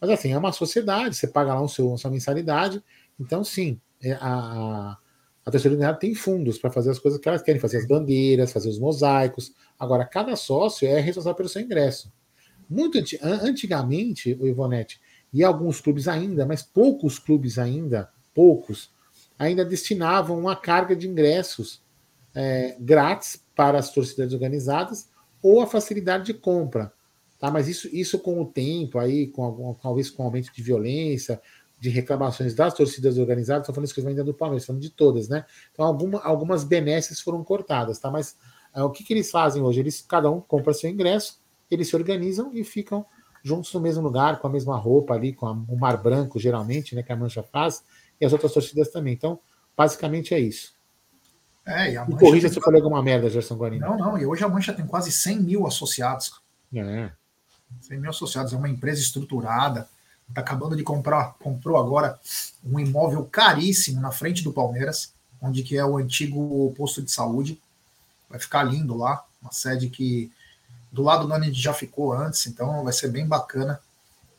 Mas 0.00 0.10
assim, 0.10 0.32
é 0.32 0.38
uma 0.38 0.52
sociedade, 0.52 1.16
você 1.16 1.26
paga 1.26 1.54
lá 1.54 1.60
o 1.60 1.68
seu, 1.68 1.92
a 1.92 1.98
sua 1.98 2.10
mensalidade, 2.10 2.82
então 3.18 3.42
sim, 3.42 3.80
é, 4.02 4.12
a, 4.20 4.96
a 5.44 5.50
torcida 5.50 5.74
organizada 5.74 5.98
tem 5.98 6.14
fundos 6.14 6.58
para 6.58 6.70
fazer 6.70 6.90
as 6.90 6.98
coisas 6.98 7.20
que 7.20 7.28
elas 7.28 7.42
querem, 7.42 7.60
fazer 7.60 7.78
as 7.78 7.86
bandeiras, 7.86 8.52
fazer 8.52 8.68
os 8.68 8.78
mosaicos. 8.78 9.52
Agora, 9.78 10.04
cada 10.04 10.36
sócio 10.36 10.86
é 10.86 11.00
responsável 11.00 11.36
pelo 11.36 11.48
seu 11.48 11.62
ingresso. 11.62 12.12
Muito 12.68 12.98
antigamente, 13.22 14.36
o 14.38 14.46
Ivonete, 14.46 15.00
e 15.32 15.42
alguns 15.42 15.80
clubes 15.80 16.06
ainda, 16.06 16.44
mas 16.44 16.62
poucos 16.62 17.18
clubes 17.18 17.58
ainda, 17.58 18.10
poucos, 18.34 18.92
ainda 19.38 19.64
destinavam 19.64 20.38
uma 20.38 20.54
carga 20.54 20.94
de 20.94 21.08
ingressos 21.08 21.82
é, 22.34 22.76
grátis 22.78 23.42
para 23.54 23.78
as 23.78 23.90
torcidas 23.90 24.32
organizadas 24.32 25.08
ou 25.42 25.60
a 25.62 25.66
facilidade 25.66 26.26
de 26.26 26.34
compra. 26.34 26.92
Tá? 27.38 27.50
Mas 27.50 27.68
isso, 27.68 27.88
isso 27.92 28.18
com 28.18 28.40
o 28.40 28.46
tempo, 28.46 28.98
aí, 28.98 29.28
com 29.28 29.44
algum, 29.44 29.74
talvez 29.74 30.10
com 30.10 30.24
aumento 30.24 30.52
de 30.52 30.62
violência, 30.62 31.40
de 31.78 31.88
reclamações 31.88 32.54
das 32.54 32.74
torcidas 32.74 33.18
organizadas, 33.18 33.62
estou 33.62 33.74
falando 33.74 33.86
isso 33.86 33.94
que 33.94 34.06
ainda 34.06 34.24
do 34.24 34.34
Palmeiras, 34.34 34.66
falando 34.66 34.82
de 34.82 34.90
todas, 34.90 35.28
né? 35.28 35.44
Então, 35.72 35.84
alguma, 35.84 36.20
algumas 36.20 36.64
benesses 36.64 37.20
foram 37.20 37.44
cortadas, 37.44 37.98
tá? 37.98 38.10
Mas 38.10 38.36
é, 38.74 38.82
o 38.82 38.90
que, 38.90 39.04
que 39.04 39.12
eles 39.12 39.30
fazem 39.30 39.62
hoje? 39.62 39.80
Eles, 39.80 40.04
cada 40.06 40.30
um 40.30 40.40
compra 40.40 40.74
seu 40.74 40.90
ingresso, 40.90 41.40
eles 41.70 41.88
se 41.88 41.94
organizam 41.94 42.50
e 42.52 42.64
ficam 42.64 43.06
juntos 43.44 43.72
no 43.72 43.80
mesmo 43.80 44.02
lugar, 44.02 44.40
com 44.40 44.48
a 44.48 44.50
mesma 44.50 44.76
roupa 44.76 45.14
ali, 45.14 45.32
com 45.32 45.46
a, 45.46 45.52
o 45.52 45.78
mar 45.78 45.96
branco, 46.02 46.40
geralmente, 46.40 46.96
né? 46.96 47.02
Que 47.04 47.12
a 47.12 47.16
mancha 47.16 47.42
faz, 47.44 47.84
e 48.20 48.26
as 48.26 48.32
outras 48.32 48.52
torcidas 48.52 48.90
também. 48.90 49.14
Então, 49.14 49.38
basicamente 49.76 50.34
é 50.34 50.40
isso. 50.40 50.76
É, 51.64 51.92
e 51.92 51.96
a 51.96 52.04
Mancha 52.04 52.18
corrija 52.18 52.48
se 52.48 52.58
eu 52.58 52.62
falei 52.62 52.80
alguma 52.80 53.02
merda, 53.02 53.28
Gerson 53.28 53.54
Guarino. 53.54 53.86
Não, 53.86 53.98
não, 53.98 54.18
e 54.18 54.24
hoje 54.24 54.42
a 54.42 54.48
Mancha 54.48 54.72
tem 54.72 54.86
quase 54.86 55.12
100 55.12 55.40
mil 55.40 55.66
associados. 55.66 56.32
É. 56.74 57.10
100 57.80 58.00
mil 58.00 58.10
associados, 58.10 58.52
é 58.52 58.56
uma 58.56 58.68
empresa 58.68 59.00
estruturada, 59.00 59.88
está 60.28 60.40
acabando 60.40 60.76
de 60.76 60.82
comprar, 60.82 61.34
comprou 61.40 61.76
agora 61.76 62.18
um 62.64 62.78
imóvel 62.78 63.24
caríssimo 63.24 64.00
na 64.00 64.10
frente 64.10 64.42
do 64.42 64.52
Palmeiras, 64.52 65.12
onde 65.40 65.62
que 65.62 65.76
é 65.76 65.84
o 65.84 65.96
antigo 65.96 66.72
posto 66.76 67.02
de 67.02 67.10
saúde. 67.10 67.60
Vai 68.28 68.38
ficar 68.38 68.62
lindo 68.62 68.96
lá, 68.96 69.24
uma 69.40 69.52
sede 69.52 69.88
que 69.88 70.30
do 70.90 71.02
lado 71.02 71.26
do 71.26 71.32
onde 71.32 71.52
já 71.52 71.72
ficou 71.72 72.12
antes, 72.12 72.46
então 72.46 72.84
vai 72.84 72.92
ser 72.92 73.08
bem 73.08 73.26
bacana. 73.26 73.80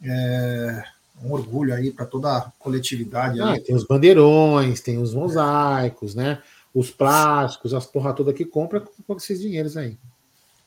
É, 0.01 0.83
um 1.21 1.33
orgulho 1.33 1.73
aí 1.73 1.91
para 1.91 2.05
toda 2.05 2.37
a 2.37 2.41
coletividade. 2.57 3.41
Ah, 3.41 3.59
tem 3.59 3.75
os 3.75 3.83
bandeirões, 3.83 4.79
tem 4.79 4.97
os 4.97 5.13
mosaicos, 5.13 6.15
né? 6.15 6.41
Os 6.73 6.89
plásticos, 6.89 7.73
as 7.73 7.85
porra 7.85 8.13
toda 8.13 8.33
que 8.33 8.45
compra 8.45 8.79
com 8.79 9.15
esses 9.15 9.39
dinheiros 9.39 9.75
aí. 9.75 9.97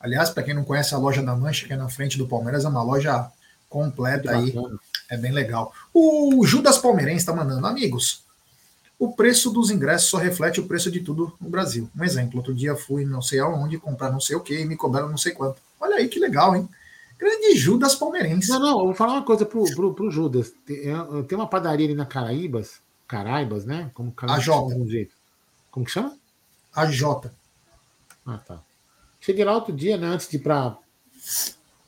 Aliás, 0.02 0.30
para 0.30 0.42
quem 0.42 0.52
não 0.52 0.64
conhece 0.64 0.94
a 0.94 0.98
loja 0.98 1.22
da 1.22 1.34
Mancha, 1.36 1.66
que 1.66 1.72
é 1.72 1.76
na 1.76 1.88
frente 1.88 2.18
do 2.18 2.26
Palmeiras, 2.26 2.64
é 2.64 2.68
uma 2.68 2.82
loja 2.82 3.30
completa 3.70 4.36
aí. 4.36 4.52
É 5.08 5.16
bem 5.16 5.30
legal. 5.30 5.72
O 5.94 6.44
Judas 6.44 6.76
Palmeirense 6.76 7.18
está 7.18 7.32
mandando, 7.32 7.64
amigos. 7.66 8.24
O 8.98 9.12
preço 9.12 9.50
dos 9.50 9.70
ingressos 9.70 10.10
só 10.10 10.18
reflete 10.18 10.60
o 10.60 10.66
preço 10.66 10.90
de 10.90 11.00
tudo 11.00 11.32
no 11.40 11.48
Brasil. 11.48 11.88
Um 11.96 12.02
exemplo, 12.02 12.38
outro 12.38 12.52
dia 12.52 12.74
fui 12.74 13.04
não 13.04 13.22
sei 13.22 13.38
aonde 13.38 13.78
comprar 13.78 14.10
não 14.10 14.20
sei 14.20 14.34
o 14.34 14.40
que 14.40 14.58
e 14.58 14.64
me 14.64 14.76
cobraram 14.76 15.08
não 15.08 15.18
sei 15.18 15.32
quanto. 15.32 15.60
Olha 15.80 15.96
aí 15.96 16.08
que 16.08 16.18
legal, 16.18 16.54
hein? 16.56 16.68
Grande 17.18 17.56
Judas 17.56 17.94
palmeirense. 17.94 18.48
Não, 18.50 18.58
não, 18.58 18.78
vou 18.78 18.94
falar 18.94 19.14
uma 19.14 19.24
coisa 19.24 19.46
pro, 19.46 19.64
pro, 19.74 19.94
pro 19.94 20.10
Judas. 20.10 20.52
Tem, 20.66 20.82
tem 21.28 21.38
uma 21.38 21.46
padaria 21.46 21.86
ali 21.86 21.94
na 21.94 22.06
Caraíbas, 22.06 22.80
Caraíbas, 23.06 23.64
né? 23.64 23.90
Como 23.94 24.12
a 24.22 24.38
Jota. 24.40 24.74
Como 25.70 25.86
que 25.86 25.92
chama? 25.92 26.16
A 26.74 26.86
Jota. 26.86 27.32
Ah, 28.26 28.38
tá. 28.38 28.60
Cheguei 29.22 29.44
lá 29.44 29.54
outro 29.54 29.72
dia, 29.72 29.96
né? 29.96 30.08
Antes 30.08 30.28
de 30.28 30.36
ir 30.36 30.40
pra. 30.40 30.76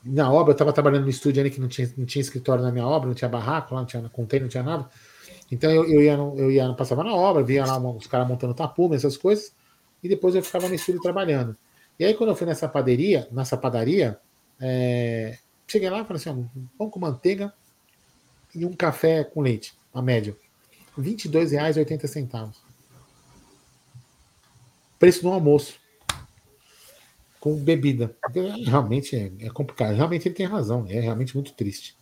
Na 0.04 0.30
obra, 0.30 0.52
eu 0.52 0.56
tava 0.56 0.72
trabalhando 0.72 1.02
no 1.02 1.10
estúdio 1.10 1.40
ali 1.40 1.50
que 1.50 1.60
não 1.60 1.66
tinha, 1.66 1.92
não 1.96 2.06
tinha 2.06 2.22
escritório 2.22 2.62
na 2.62 2.70
minha 2.70 2.86
obra, 2.86 3.08
não 3.08 3.14
tinha 3.14 3.28
barraco 3.28 3.74
lá, 3.74 3.80
não 3.80 3.86
tinha 3.86 4.08
container, 4.08 4.42
não 4.42 4.48
tinha 4.48 4.62
nada. 4.62 4.88
Então 5.50 5.68
eu, 5.70 5.84
eu, 5.84 6.00
ia, 6.00 6.12
eu 6.12 6.50
ia, 6.50 6.72
passava 6.74 7.02
na 7.02 7.12
obra, 7.12 7.42
via 7.42 7.64
lá 7.66 7.76
os 7.78 8.06
caras 8.06 8.28
montando 8.28 8.54
tapume, 8.54 8.94
essas 8.94 9.16
coisas, 9.16 9.52
e 10.02 10.08
depois 10.08 10.34
eu 10.34 10.42
ficava 10.42 10.68
no 10.68 10.74
estúdio 10.74 11.00
trabalhando. 11.02 11.56
E 11.98 12.04
aí, 12.04 12.14
quando 12.14 12.30
eu 12.30 12.36
fui 12.36 12.46
nessa 12.46 12.68
padaria, 12.68 13.26
nessa 13.32 13.56
padaria, 13.56 14.18
é, 14.60 15.36
cheguei 15.66 15.90
lá 15.90 16.02
e 16.02 16.04
falei 16.04 16.22
assim: 16.22 16.48
pão 16.78 16.88
com 16.88 17.00
manteiga 17.00 17.52
e 18.54 18.64
um 18.64 18.74
café 18.74 19.24
com 19.24 19.40
leite, 19.40 19.74
a 19.92 20.00
média. 20.00 20.36
R$ 20.96 21.02
22,80. 21.02 22.52
Preço 24.98 25.22
do 25.22 25.30
almoço. 25.30 25.83
Com 27.44 27.56
bebida. 27.56 28.16
Realmente 28.64 29.14
é, 29.14 29.30
é, 29.46 29.50
complicado. 29.50 29.94
Realmente 29.94 30.26
ele 30.28 30.34
tem 30.34 30.46
razão. 30.46 30.86
É 30.88 30.98
realmente 30.98 31.34
muito 31.34 31.52
triste. 31.52 31.94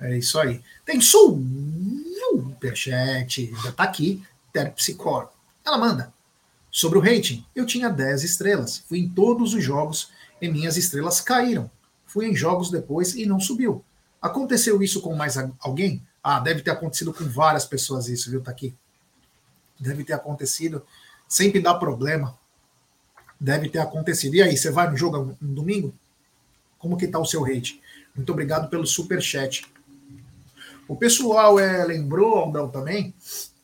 É 0.00 0.16
isso 0.16 0.38
aí. 0.38 0.62
Tem 0.86 0.98
superchat. 1.00 2.02
Já 3.62 3.72
tá 3.72 3.82
aqui. 3.82 4.22
Terpsicor. 4.52 5.28
Ela 5.64 5.76
manda. 5.76 6.14
Sobre 6.70 6.98
o 6.98 7.02
rating, 7.02 7.44
eu 7.54 7.66
tinha 7.66 7.90
10 7.90 8.24
estrelas. 8.24 8.78
Fui 8.88 9.00
em 9.00 9.08
todos 9.08 9.52
os 9.52 9.62
jogos 9.62 10.10
e 10.40 10.48
minhas 10.48 10.78
estrelas 10.78 11.20
caíram 11.20 11.70
fui 12.16 12.26
em 12.26 12.34
jogos 12.34 12.70
depois 12.70 13.14
e 13.14 13.26
não 13.26 13.38
subiu. 13.38 13.84
Aconteceu 14.22 14.82
isso 14.82 15.02
com 15.02 15.14
mais 15.14 15.36
alguém? 15.60 16.02
Ah, 16.22 16.40
deve 16.40 16.62
ter 16.62 16.70
acontecido 16.70 17.12
com 17.12 17.24
várias 17.24 17.66
pessoas 17.66 18.08
isso, 18.08 18.30
viu, 18.30 18.40
tá 18.40 18.50
aqui. 18.50 18.74
Deve 19.78 20.02
ter 20.02 20.14
acontecido, 20.14 20.82
sempre 21.28 21.60
dá 21.60 21.74
problema. 21.74 22.38
Deve 23.38 23.68
ter 23.68 23.78
acontecido. 23.78 24.34
E 24.34 24.42
aí, 24.42 24.56
você 24.56 24.70
vai 24.70 24.90
no 24.90 24.96
jogo 24.96 25.36
no 25.40 25.54
domingo? 25.54 25.94
Como 26.78 26.96
que 26.96 27.06
tá 27.06 27.18
o 27.18 27.26
seu 27.26 27.42
rate? 27.42 27.80
Muito 28.14 28.30
obrigado 28.32 28.68
pelo 28.68 28.86
super 28.86 29.20
chat. 29.20 29.66
O 30.88 30.96
pessoal 30.96 31.58
é, 31.58 31.84
lembrou, 31.84 32.38
Aldão, 32.38 32.68
também, 32.68 33.14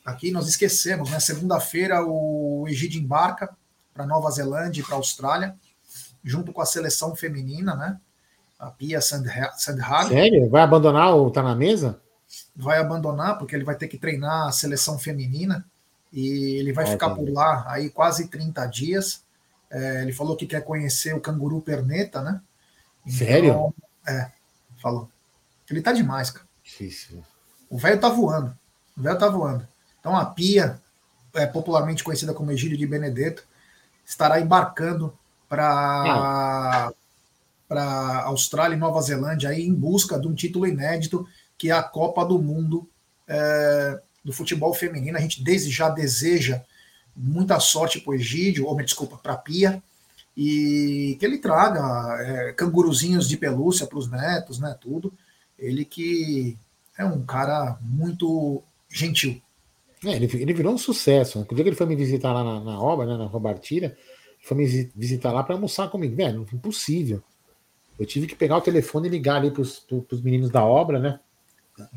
aqui 0.04 0.30
nós 0.30 0.48
esquecemos, 0.48 1.10
né? 1.10 1.20
Segunda-feira 1.20 2.04
o 2.04 2.66
Egídio 2.68 3.00
embarca 3.00 3.56
para 3.94 4.06
Nova 4.06 4.30
Zelândia 4.30 4.80
e 4.80 4.84
para 4.84 4.96
Austrália, 4.96 5.54
junto 6.24 6.52
com 6.52 6.60
a 6.60 6.66
seleção 6.66 7.14
feminina, 7.14 7.74
né? 7.76 7.98
a 8.62 8.70
Pia 8.70 9.00
Sandhag. 9.00 10.08
Sério? 10.08 10.48
Vai 10.48 10.62
abandonar 10.62 11.16
o 11.16 11.30
Tá 11.32 11.42
na 11.42 11.54
Mesa? 11.54 12.00
Vai 12.54 12.78
abandonar, 12.78 13.36
porque 13.36 13.56
ele 13.56 13.64
vai 13.64 13.74
ter 13.74 13.88
que 13.88 13.98
treinar 13.98 14.46
a 14.46 14.52
seleção 14.52 14.98
feminina 14.98 15.66
e 16.12 16.58
ele 16.60 16.72
vai 16.72 16.86
ficar 16.86 17.10
por 17.10 17.28
lá 17.28 17.64
aí 17.66 17.90
quase 17.90 18.28
30 18.28 18.64
dias. 18.66 19.24
É, 19.72 20.02
ele 20.02 20.12
falou 20.12 20.36
que 20.36 20.46
quer 20.46 20.62
conhecer 20.62 21.14
o 21.14 21.20
canguru 21.20 21.60
perneta, 21.62 22.20
né? 22.20 22.40
Então, 23.06 23.18
Sério? 23.18 23.74
É, 24.06 24.30
falou. 24.80 25.08
Ele 25.70 25.80
tá 25.80 25.92
demais, 25.92 26.30
cara. 26.30 26.46
Difícil. 26.62 27.24
O 27.70 27.78
velho 27.78 27.98
tá 27.98 28.10
voando. 28.10 28.54
O 28.96 29.02
velho 29.02 29.18
tá 29.18 29.28
voando. 29.28 29.66
Então 29.98 30.14
a 30.14 30.26
Pia, 30.26 30.78
é 31.34 31.46
popularmente 31.46 32.04
conhecida 32.04 32.34
como 32.34 32.52
Egílio 32.52 32.76
de 32.76 32.86
Benedetto, 32.86 33.44
estará 34.04 34.40
embarcando 34.40 35.16
para 35.48 36.92
para 37.66 38.24
Austrália 38.24 38.76
e 38.76 38.78
Nova 38.78 39.00
Zelândia 39.00 39.48
aí 39.48 39.62
em 39.62 39.72
busca 39.72 40.20
de 40.20 40.28
um 40.28 40.34
título 40.34 40.66
inédito 40.66 41.26
que 41.56 41.70
é 41.70 41.72
a 41.72 41.82
Copa 41.82 42.22
do 42.22 42.38
Mundo 42.38 42.86
é, 43.26 43.98
do 44.22 44.30
futebol 44.30 44.74
feminino. 44.74 45.16
A 45.16 45.20
gente 45.22 45.42
desde 45.42 45.70
já 45.70 45.88
deseja 45.88 46.62
muita 47.16 47.60
sorte 47.60 48.00
para 48.00 48.10
o 48.10 48.14
Egídio, 48.14 48.66
ou 48.66 48.76
me 48.76 48.84
desculpa, 48.84 49.16
para 49.16 49.34
a 49.34 49.38
Pia, 49.38 49.82
e 50.36 51.16
que 51.18 51.26
ele 51.26 51.38
traga 51.38 52.22
é, 52.22 52.52
canguruzinhos 52.52 53.28
de 53.28 53.36
pelúcia 53.36 53.86
para 53.86 53.98
os 53.98 54.10
netos, 54.10 54.58
né? 54.58 54.76
Tudo. 54.80 55.12
Ele 55.58 55.84
que 55.84 56.56
é 56.98 57.04
um 57.04 57.24
cara 57.24 57.78
muito 57.80 58.62
gentil. 58.90 59.40
É, 60.04 60.16
ele, 60.16 60.28
ele 60.34 60.52
virou 60.52 60.74
um 60.74 60.78
sucesso. 60.78 61.38
Né? 61.38 61.46
O 61.48 61.54
dia 61.54 61.64
que 61.64 61.70
ele 61.70 61.76
foi 61.76 61.86
me 61.86 61.96
visitar 61.96 62.32
lá 62.32 62.42
na, 62.42 62.60
na 62.60 62.80
obra, 62.80 63.06
né, 63.06 63.16
na 63.16 63.26
Robartira, 63.26 63.96
foi 64.42 64.56
me 64.56 64.90
visitar 64.96 65.32
lá 65.32 65.42
para 65.42 65.54
almoçar 65.54 65.88
comigo. 65.88 66.16
Velho, 66.16 66.46
impossível. 66.52 67.22
Eu 67.98 68.06
tive 68.06 68.26
que 68.26 68.34
pegar 68.34 68.56
o 68.56 68.62
telefone 68.62 69.06
e 69.06 69.10
ligar 69.10 69.36
ali 69.36 69.50
para 69.50 69.62
os 69.62 70.22
meninos 70.22 70.50
da 70.50 70.64
obra, 70.64 70.98
né? 70.98 71.20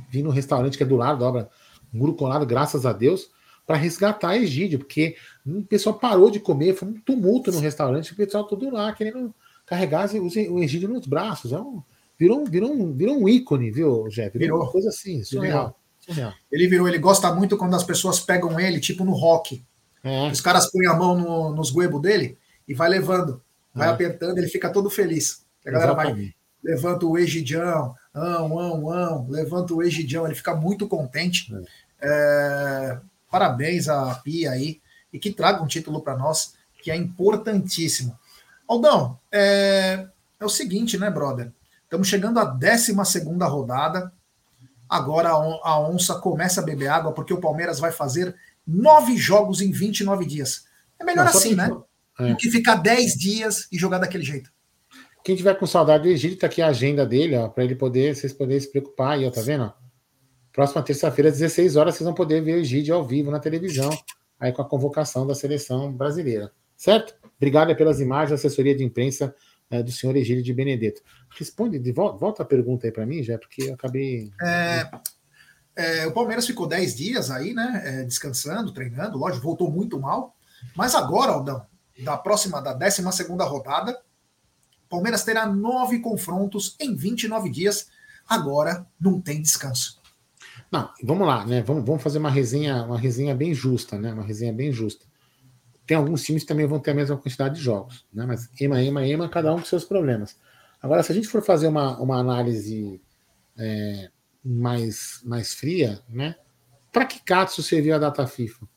Vim 0.09 0.21
no 0.21 0.29
restaurante 0.29 0.77
que 0.77 0.83
é 0.83 0.85
do 0.85 0.95
lado 0.95 1.19
da 1.19 1.25
obra, 1.25 1.49
muro 1.91 2.13
colado, 2.13 2.45
graças 2.45 2.85
a 2.85 2.93
Deus, 2.93 3.29
para 3.65 3.77
resgatar 3.77 4.37
Egídio, 4.37 4.79
porque 4.79 5.15
o 5.45 5.63
pessoal 5.63 5.97
parou 5.97 6.29
de 6.29 6.39
comer, 6.39 6.75
foi 6.75 6.87
um 6.87 6.93
tumulto 6.93 7.51
no 7.51 7.59
restaurante, 7.59 8.13
o 8.13 8.15
pessoal 8.15 8.43
todo 8.43 8.69
lá 8.69 8.93
querendo 8.93 9.33
carregar 9.65 10.07
o 10.13 10.59
Egídio 10.59 10.87
nos 10.87 11.07
braços. 11.07 11.51
É 11.51 11.59
um, 11.59 11.81
virou, 12.17 12.45
virou, 12.45 12.71
um, 12.71 12.93
virou 12.93 13.17
um 13.17 13.27
ícone, 13.27 13.71
viu, 13.71 14.07
Jeff? 14.09 14.37
Virou, 14.37 14.57
virou. 14.57 14.61
uma 14.61 14.71
coisa 14.71 14.89
assim, 14.89 15.23
surreal. 15.23 15.77
surreal. 15.99 16.33
Ele 16.51 16.67
virou, 16.67 16.87
ele 16.87 16.99
gosta 16.99 17.33
muito 17.33 17.57
quando 17.57 17.75
as 17.75 17.83
pessoas 17.83 18.19
pegam 18.19 18.59
ele, 18.59 18.79
tipo 18.79 19.03
no 19.03 19.13
rock. 19.13 19.63
É. 20.03 20.29
Os 20.29 20.41
caras 20.41 20.71
põem 20.71 20.85
a 20.85 20.93
mão 20.93 21.17
no, 21.17 21.55
nos 21.55 21.71
goebos 21.71 22.01
dele 22.01 22.37
e 22.67 22.75
vai 22.75 22.87
levando, 22.87 23.41
vai 23.73 23.87
é. 23.87 23.91
apertando, 23.91 24.37
ele 24.37 24.47
fica 24.47 24.69
todo 24.69 24.89
feliz. 24.89 25.43
A 25.65 25.71
galera 25.71 25.93
Exatamente. 25.93 26.35
vai, 26.63 26.73
levanta 26.75 27.05
o 27.07 27.17
Egidião, 27.17 27.95
ão, 28.13 28.59
ão, 28.59 28.89
ão, 28.91 29.27
levanta 29.27 29.73
o 29.73 29.81
Egidião, 29.81 30.25
ele 30.25 30.35
fica 30.35 30.55
muito 30.55 30.87
contente. 30.87 31.51
É. 31.99 32.99
Parabéns 33.35 33.89
à 33.89 34.15
Pia 34.15 34.51
aí, 34.51 34.79
e 35.11 35.19
que 35.19 35.29
traga 35.29 35.61
um 35.61 35.67
título 35.67 35.99
para 35.99 36.15
nós, 36.15 36.53
que 36.81 36.89
é 36.89 36.95
importantíssimo. 36.95 38.17
Aldão, 38.65 39.19
é, 39.29 40.07
é 40.39 40.45
o 40.45 40.47
seguinte, 40.47 40.97
né, 40.97 41.11
brother? 41.11 41.51
Estamos 41.83 42.07
chegando 42.07 42.39
à 42.39 42.45
12 42.45 42.93
rodada. 43.41 44.09
Agora 44.87 45.31
a 45.31 45.79
onça 45.81 46.15
começa 46.15 46.61
a 46.61 46.63
beber 46.63 46.87
água, 46.87 47.11
porque 47.11 47.33
o 47.33 47.41
Palmeiras 47.41 47.77
vai 47.77 47.91
fazer 47.91 48.33
nove 48.65 49.17
jogos 49.17 49.59
em 49.59 49.69
29 49.69 50.25
dias. 50.25 50.65
É 50.97 51.03
melhor 51.03 51.25
Não, 51.25 51.31
assim, 51.33 51.55
né? 51.55 51.69
É. 52.17 52.29
Do 52.29 52.37
que 52.37 52.49
ficar 52.49 52.75
10 52.75 53.15
dias 53.15 53.67
e 53.69 53.77
jogar 53.77 53.97
daquele 53.97 54.23
jeito. 54.23 54.49
Quem 55.25 55.35
tiver 55.35 55.55
com 55.55 55.67
saudade 55.67 56.03
do 56.03 56.09
Egito, 56.09 56.39
tá 56.39 56.47
aqui 56.47 56.61
a 56.61 56.67
agenda 56.67 57.05
dele, 57.05 57.35
ó, 57.35 57.49
para 57.49 57.65
ele 57.65 57.75
poder, 57.75 58.15
vocês 58.15 58.31
poderem 58.31 58.61
se 58.61 58.71
preocupar 58.71 59.15
aí, 59.15 59.25
ó, 59.25 59.29
tá 59.29 59.41
vendo? 59.41 59.73
Próxima 60.55 60.81
terça-feira, 60.81 61.29
às 61.29 61.37
16 61.37 61.75
horas, 61.75 61.95
vocês 61.95 62.05
vão 62.05 62.13
poder 62.13 62.41
ver 62.41 62.53
o 62.53 62.59
Egídio 62.59 62.95
ao 62.95 63.05
vivo 63.05 63.29
na 63.29 63.41
televisão, 63.41 63.89
aí 64.39 64.53
com 64.53 64.61
a 64.61 64.65
convocação 64.65 65.27
da 65.27 65.35
seleção 65.35 65.91
brasileira. 65.91 66.49
Certo? 66.77 67.13
Obrigado 67.35 67.75
pelas 67.75 67.99
imagens, 67.99 68.39
assessoria 68.39 68.73
de 68.73 68.81
imprensa 68.81 69.35
é, 69.69 69.83
do 69.83 69.91
senhor 69.91 70.15
Egídio 70.15 70.41
de 70.41 70.53
Benedetto. 70.53 71.01
Responde, 71.37 71.77
de 71.77 71.91
volta, 71.91 72.17
volta 72.17 72.43
a 72.43 72.45
pergunta 72.45 72.87
aí 72.87 72.91
para 72.93 73.05
mim, 73.05 73.21
já, 73.21 73.37
porque 73.37 73.63
eu 73.63 73.73
acabei. 73.73 74.31
É, 74.41 74.89
é, 75.75 76.07
o 76.07 76.13
Palmeiras 76.13 76.47
ficou 76.47 76.65
10 76.65 76.95
dias 76.95 77.29
aí, 77.29 77.53
né? 77.53 77.81
É, 77.83 78.03
descansando, 78.05 78.71
treinando, 78.71 79.17
lógico, 79.17 79.43
voltou 79.43 79.69
muito 79.69 79.99
mal. 79.99 80.37
Mas 80.73 80.95
agora, 80.95 81.33
Aldão, 81.33 81.65
da 82.01 82.15
próxima, 82.15 82.61
da 82.61 82.71
12 82.71 83.01
rodada, 83.41 83.99
Palmeiras 84.87 85.25
terá 85.25 85.45
nove 85.45 85.99
confrontos 85.99 86.77
em 86.79 86.95
29 86.95 87.49
dias. 87.49 87.89
Agora 88.25 88.87
não 88.97 89.19
tem 89.19 89.41
descanso. 89.41 90.04
Não, 90.75 90.89
vamos 91.01 91.25
lá, 91.25 91.45
né? 91.45 91.61
Vamos, 91.61 91.85
vamos 91.85 92.03
fazer 92.03 92.17
uma 92.17 92.29
resenha, 92.29 92.83
uma 92.83 92.99
resenha 92.99 93.33
bem 93.33 93.53
justa, 93.53 93.97
né? 93.97 94.11
Uma 94.11 94.23
resenha 94.23 94.51
bem 94.51 94.73
justa. 94.73 95.05
Tem 95.87 95.95
alguns 95.95 96.21
times 96.21 96.43
que 96.43 96.49
também 96.49 96.65
vão 96.65 96.79
ter 96.79 96.91
a 96.91 96.93
mesma 96.93 97.15
quantidade 97.15 97.55
de 97.55 97.61
jogos, 97.61 98.05
né? 98.13 98.25
Mas 98.25 98.49
ema, 98.59 98.83
ema, 98.83 99.07
ema, 99.07 99.29
cada 99.29 99.53
um 99.53 99.59
com 99.59 99.65
seus 99.65 99.85
problemas. 99.85 100.37
Agora, 100.81 101.01
se 101.01 101.13
a 101.13 101.15
gente 101.15 101.29
for 101.29 101.41
fazer 101.41 101.67
uma, 101.67 101.97
uma 101.97 102.19
análise 102.19 103.01
é, 103.57 104.09
mais, 104.43 105.21
mais 105.23 105.53
fria, 105.53 106.01
né? 106.09 106.35
Para 106.91 107.05
que 107.05 107.23
Katsu 107.23 107.63
serviu 107.63 107.95
a 107.95 107.99
data 107.99 108.27
FIFA? 108.27 108.67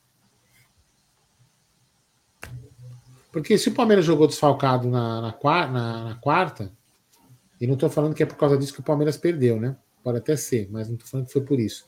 Porque 3.32 3.58
se 3.58 3.70
o 3.70 3.74
Palmeiras 3.74 4.04
jogou 4.04 4.28
desfalcado 4.28 4.88
na, 4.88 5.20
na, 5.20 5.66
na, 5.66 6.04
na 6.04 6.14
quarta, 6.14 6.72
e 7.60 7.66
não 7.66 7.74
estou 7.74 7.90
falando 7.90 8.14
que 8.14 8.22
é 8.22 8.26
por 8.26 8.36
causa 8.36 8.56
disso 8.56 8.72
que 8.72 8.80
o 8.80 8.84
Palmeiras 8.84 9.16
perdeu, 9.16 9.58
né? 9.58 9.76
Pode 10.04 10.18
até 10.18 10.36
ser, 10.36 10.68
mas 10.70 10.86
não 10.86 10.94
estou 10.94 11.08
falando 11.08 11.26
que 11.26 11.32
foi 11.32 11.42
por 11.42 11.58
isso. 11.58 11.87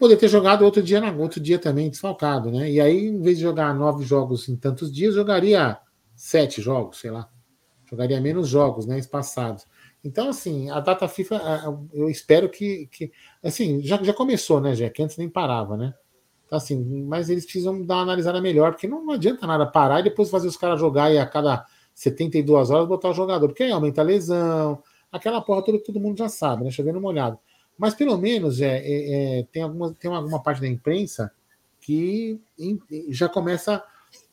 Poder 0.00 0.16
ter 0.16 0.28
jogado 0.28 0.64
outro 0.64 0.82
dia, 0.82 0.98
outro 1.18 1.38
dia 1.38 1.58
também 1.58 1.90
desfalcado, 1.90 2.50
né? 2.50 2.70
E 2.70 2.80
aí, 2.80 3.08
em 3.08 3.20
vez 3.20 3.36
de 3.36 3.42
jogar 3.42 3.74
nove 3.74 4.02
jogos 4.02 4.48
em 4.48 4.56
tantos 4.56 4.90
dias, 4.90 5.14
jogaria 5.14 5.78
sete 6.16 6.62
jogos, 6.62 6.98
sei 7.00 7.10
lá. 7.10 7.28
Jogaria 7.84 8.18
menos 8.18 8.48
jogos, 8.48 8.86
né? 8.86 8.98
Espaçados. 8.98 9.66
Então, 10.02 10.30
assim, 10.30 10.70
a 10.70 10.80
data 10.80 11.06
FIFA, 11.06 11.38
eu 11.92 12.08
espero 12.08 12.48
que. 12.48 12.86
que 12.86 13.12
assim, 13.44 13.82
já, 13.82 14.02
já 14.02 14.14
começou, 14.14 14.58
né, 14.58 14.72
Jack? 14.72 15.02
Antes 15.02 15.18
nem 15.18 15.28
parava, 15.28 15.76
né? 15.76 15.92
Então, 16.46 16.56
assim, 16.56 16.82
mas 17.04 17.28
eles 17.28 17.44
precisam 17.44 17.84
dar 17.84 17.96
uma 17.96 18.02
analisada 18.04 18.40
melhor, 18.40 18.72
porque 18.72 18.88
não 18.88 19.10
adianta 19.10 19.46
nada 19.46 19.66
parar 19.66 20.00
e 20.00 20.04
depois 20.04 20.30
fazer 20.30 20.48
os 20.48 20.56
caras 20.56 20.80
jogar 20.80 21.12
e 21.12 21.18
a 21.18 21.26
cada 21.26 21.66
72 21.94 22.70
horas 22.70 22.88
botar 22.88 23.10
o 23.10 23.12
jogador, 23.12 23.48
porque 23.48 23.64
aí 23.64 23.70
aumenta 23.70 24.00
a 24.00 24.04
lesão, 24.04 24.82
aquela 25.12 25.42
porra 25.42 25.62
toda 25.62 25.76
que 25.76 25.84
todo 25.84 26.00
mundo 26.00 26.16
já 26.16 26.30
sabe, 26.30 26.64
né? 26.64 26.70
Chovendo 26.70 27.02
molhado. 27.02 27.38
Mas 27.80 27.94
pelo 27.94 28.18
menos 28.18 28.60
é, 28.60 28.76
é, 28.76 29.38
é, 29.38 29.42
tem, 29.44 29.62
alguma, 29.62 29.94
tem 29.94 30.14
alguma 30.14 30.42
parte 30.42 30.60
da 30.60 30.68
imprensa 30.68 31.32
que 31.80 32.38
já 33.08 33.26
começa 33.26 33.82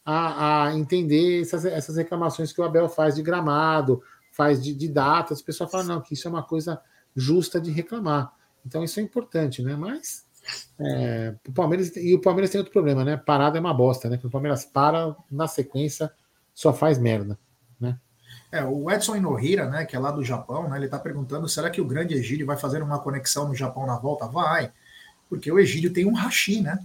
a, 0.06 0.66
a 0.66 0.76
entender 0.78 1.44
essas, 1.44 1.64
essas, 1.64 1.96
reclamações 1.96 2.52
que 2.52 2.60
o 2.60 2.66
Abel 2.66 2.90
faz 2.90 3.16
de 3.16 3.24
gramado, 3.24 4.04
faz 4.34 4.62
de, 4.62 4.76
de 4.76 4.90
datas. 4.90 5.40
O 5.40 5.46
pessoal 5.46 5.70
fala, 5.70 5.86
não, 5.86 6.02
que 6.02 6.14
isso 6.14 6.28
é 6.28 6.32
uma 6.32 6.44
coisa 6.44 6.82
justa 7.16 7.62
de 7.62 7.72
reclamar. 7.72 8.34
Então 8.66 8.84
isso 8.84 9.00
é 9.00 9.04
importante, 9.04 9.64
né? 9.64 9.78
Mas 9.78 10.26
é, 10.78 11.34
o 11.48 11.54
Palmeiras 11.54 11.96
e 11.96 12.16
o 12.16 12.20
Palmeiras 12.20 12.52
tem 12.52 12.60
outro 12.60 12.74
problema, 12.74 13.06
né? 13.06 13.16
Parada 13.16 13.58
é 13.58 13.62
uma 13.62 13.74
bosta, 13.74 14.10
né? 14.10 14.18
Que 14.18 14.28
o 14.28 14.30
Palmeiras 14.30 14.66
para 14.66 15.16
na 15.32 15.48
sequência 15.48 16.12
só 16.54 16.74
faz 16.74 17.00
merda, 17.00 17.40
né? 17.80 17.98
É, 18.52 18.64
o 18.64 18.90
Edson 18.90 19.18
Inohira, 19.18 19.70
né, 19.70 19.86
que 19.86 19.96
é 19.96 20.00
lá 20.00 20.10
do 20.10 20.24
Japão, 20.24 20.70
né, 20.70 20.78
ele 20.78 20.86
está 20.86 20.98
perguntando: 20.98 21.50
será 21.50 21.70
que 21.70 21.82
o 21.82 21.86
grande 21.86 22.14
Egídio 22.14 22.46
vai 22.46 22.58
fazer 22.58 22.82
uma 22.82 23.00
conexão 23.00 23.48
no 23.48 23.56
Japão 23.56 23.86
na 23.86 23.98
volta? 23.98 24.26
Vai, 24.26 24.72
porque 25.30 25.52
o 25.52 25.60
Egídio 25.60 25.92
tem 25.92 26.06
um 26.06 26.14
hashi, 26.14 26.62
né? 26.62 26.80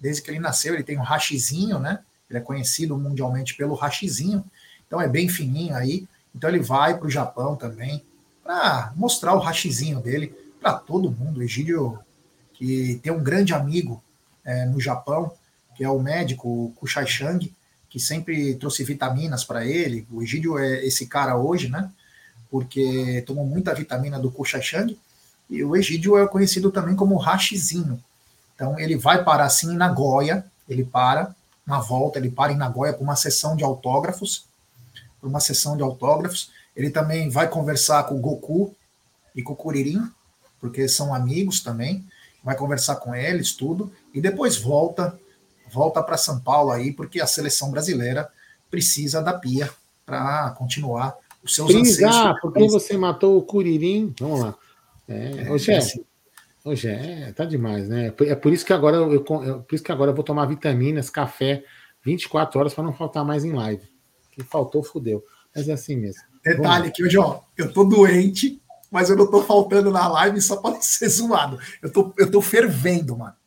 Desde 0.00 0.22
que 0.22 0.30
ele 0.30 0.40
nasceu, 0.40 0.74
ele 0.74 0.82
tem 0.82 0.98
um 0.98 1.02
hashizinho, 1.02 1.78
né? 1.78 2.00
Ele 2.28 2.38
é 2.38 2.42
conhecido 2.42 2.96
mundialmente 2.98 3.54
pelo 3.56 3.74
hashizinho, 3.74 4.44
então 4.86 5.00
é 5.00 5.08
bem 5.08 5.28
fininho 5.28 5.74
aí. 5.74 6.06
Então 6.34 6.50
ele 6.50 6.60
vai 6.60 6.96
para 6.96 7.06
o 7.06 7.10
Japão 7.10 7.56
também 7.56 8.04
para 8.42 8.92
mostrar 8.96 9.34
o 9.34 9.38
hashizinho 9.38 10.00
dele 10.00 10.34
para 10.60 10.74
todo 10.74 11.10
mundo. 11.10 11.38
O 11.38 11.42
Egídio, 11.42 11.98
que 12.52 13.00
tem 13.02 13.12
um 13.12 13.22
grande 13.22 13.54
amigo 13.54 14.02
é, 14.44 14.64
no 14.66 14.80
Japão, 14.80 15.32
que 15.76 15.84
é 15.84 15.88
o 15.88 16.00
médico 16.00 16.72
Kushai 16.76 17.06
Shang, 17.06 17.52
que 17.88 17.98
sempre 17.98 18.54
trouxe 18.54 18.84
vitaminas 18.84 19.44
para 19.44 19.64
ele. 19.64 20.06
O 20.10 20.22
Egídio 20.22 20.58
é 20.58 20.84
esse 20.84 21.06
cara 21.06 21.36
hoje, 21.36 21.68
né? 21.68 21.90
Porque 22.50 23.22
tomou 23.26 23.46
muita 23.46 23.74
vitamina 23.74 24.18
do 24.18 24.30
Kushashang. 24.30 24.98
E 25.48 25.64
o 25.64 25.74
Egídio 25.74 26.18
é 26.18 26.26
conhecido 26.26 26.70
também 26.70 26.94
como 26.94 27.16
Rashizinho. 27.16 28.02
Então 28.54 28.78
ele 28.78 28.96
vai 28.96 29.24
parar 29.24 29.46
assim 29.46 29.72
em 29.72 29.76
Nagoya, 29.76 30.44
ele 30.68 30.84
para 30.84 31.34
na 31.66 31.80
volta, 31.80 32.18
ele 32.18 32.30
para 32.30 32.52
em 32.52 32.56
Nagoya 32.56 32.92
para 32.92 33.02
uma 33.02 33.16
sessão 33.16 33.54
de 33.56 33.62
autógrafos, 33.62 34.44
para 35.20 35.28
uma 35.28 35.40
sessão 35.40 35.76
de 35.76 35.82
autógrafos. 35.82 36.50
Ele 36.74 36.90
também 36.90 37.30
vai 37.30 37.48
conversar 37.48 38.04
com 38.04 38.16
o 38.16 38.20
Goku 38.20 38.74
e 39.34 39.42
com 39.42 39.52
o 39.52 39.56
Kuririn, 39.56 40.10
porque 40.60 40.88
são 40.88 41.14
amigos 41.14 41.60
também. 41.60 42.04
Vai 42.42 42.56
conversar 42.56 42.96
com 42.96 43.14
eles, 43.14 43.52
tudo, 43.52 43.92
e 44.14 44.20
depois 44.20 44.56
volta 44.56 45.18
volta 45.70 46.02
para 46.02 46.16
São 46.16 46.40
Paulo 46.40 46.70
aí, 46.70 46.92
porque 46.92 47.20
a 47.20 47.26
seleção 47.26 47.70
brasileira 47.70 48.28
precisa 48.70 49.22
da 49.22 49.32
Pia 49.32 49.70
para 50.04 50.50
continuar 50.50 51.16
os 51.42 51.54
seus 51.54 51.70
Prisa, 51.70 52.08
anseios. 52.08 52.40
por 52.40 52.52
que 52.52 52.66
você 52.68 52.96
matou 52.96 53.38
o 53.38 53.42
Curirim? 53.42 54.14
Vamos 54.18 54.40
lá. 54.40 54.54
É, 55.08 55.46
é, 55.46 55.50
hoje 55.50 55.72
é. 55.72 55.78
Assim. 55.78 56.04
Hoje 56.64 56.88
é, 56.88 57.32
tá 57.32 57.44
demais, 57.44 57.88
né? 57.88 58.12
É 58.20 58.34
por 58.34 58.52
isso 58.52 58.64
que 58.64 58.72
agora 58.72 58.96
eu, 58.96 59.12
eu, 59.12 59.22
por 59.22 59.74
isso 59.74 59.84
que 59.84 59.92
agora 59.92 60.10
eu 60.10 60.14
vou 60.14 60.24
tomar 60.24 60.44
vitaminas, 60.46 61.08
café 61.08 61.64
24 62.04 62.60
horas 62.60 62.74
para 62.74 62.84
não 62.84 62.92
faltar 62.92 63.24
mais 63.24 63.44
em 63.44 63.52
live. 63.52 63.82
Que 64.32 64.42
faltou, 64.42 64.82
fudeu. 64.82 65.24
Mas 65.54 65.68
é 65.68 65.72
assim 65.72 65.96
mesmo. 65.96 66.22
Detalhe 66.44 66.90
que 66.90 67.02
hoje, 67.02 67.16
ó, 67.16 67.40
eu 67.56 67.72
tô 67.72 67.84
doente, 67.84 68.60
mas 68.90 69.08
eu 69.08 69.16
não 69.16 69.30
tô 69.30 69.42
faltando 69.42 69.90
na 69.90 70.08
live 70.08 70.40
só 70.40 70.56
para 70.56 70.80
ser 70.82 71.08
zoado. 71.08 71.58
Eu 71.82 71.90
tô, 71.90 72.12
eu 72.18 72.30
tô 72.30 72.42
fervendo, 72.42 73.16
mano 73.16 73.37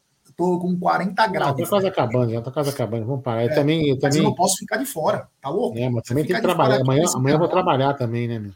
tô 0.41 0.59
com 0.59 0.79
40 0.79 1.27
graus. 1.27 1.47
Não, 1.51 1.55
tá 1.55 1.69
quase 1.69 1.87
acabando, 1.87 2.31
já 2.31 2.41
tá 2.41 2.51
quase 2.51 2.69
acabando. 2.71 3.05
Vamos 3.05 3.23
parar. 3.23 3.43
Eu 3.43 3.51
é, 3.51 3.53
também, 3.53 3.89
eu 3.89 3.99
também. 3.99 4.17
eu 4.17 4.23
não 4.23 4.33
posso 4.33 4.57
ficar 4.57 4.77
de 4.77 4.85
fora, 4.85 5.27
tá 5.39 5.49
louco? 5.49 5.77
É, 5.77 5.87
mas 5.87 6.03
também 6.03 6.25
tem 6.25 6.35
que 6.35 6.41
trabalhar. 6.41 6.81
Amanhã, 6.81 7.03
amanhã 7.13 7.35
eu 7.35 7.39
vou 7.39 7.47
trabalhar 7.47 7.93
também, 7.93 8.27
né, 8.27 8.39
meu? 8.39 8.51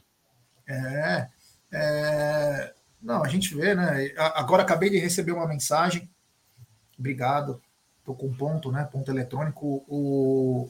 É, 0.68 1.28
é. 1.72 2.74
Não, 3.02 3.24
a 3.24 3.28
gente 3.28 3.54
vê, 3.54 3.76
né? 3.76 4.12
Agora 4.18 4.64
acabei 4.64 4.90
de 4.90 4.98
receber 4.98 5.32
uma 5.32 5.48
mensagem. 5.48 6.10
Obrigado. 6.98 7.62
Tô 8.04 8.16
com 8.16 8.34
ponto, 8.34 8.72
né? 8.72 8.88
Ponto 8.92 9.12
eletrônico. 9.12 9.84
O, 9.88 10.68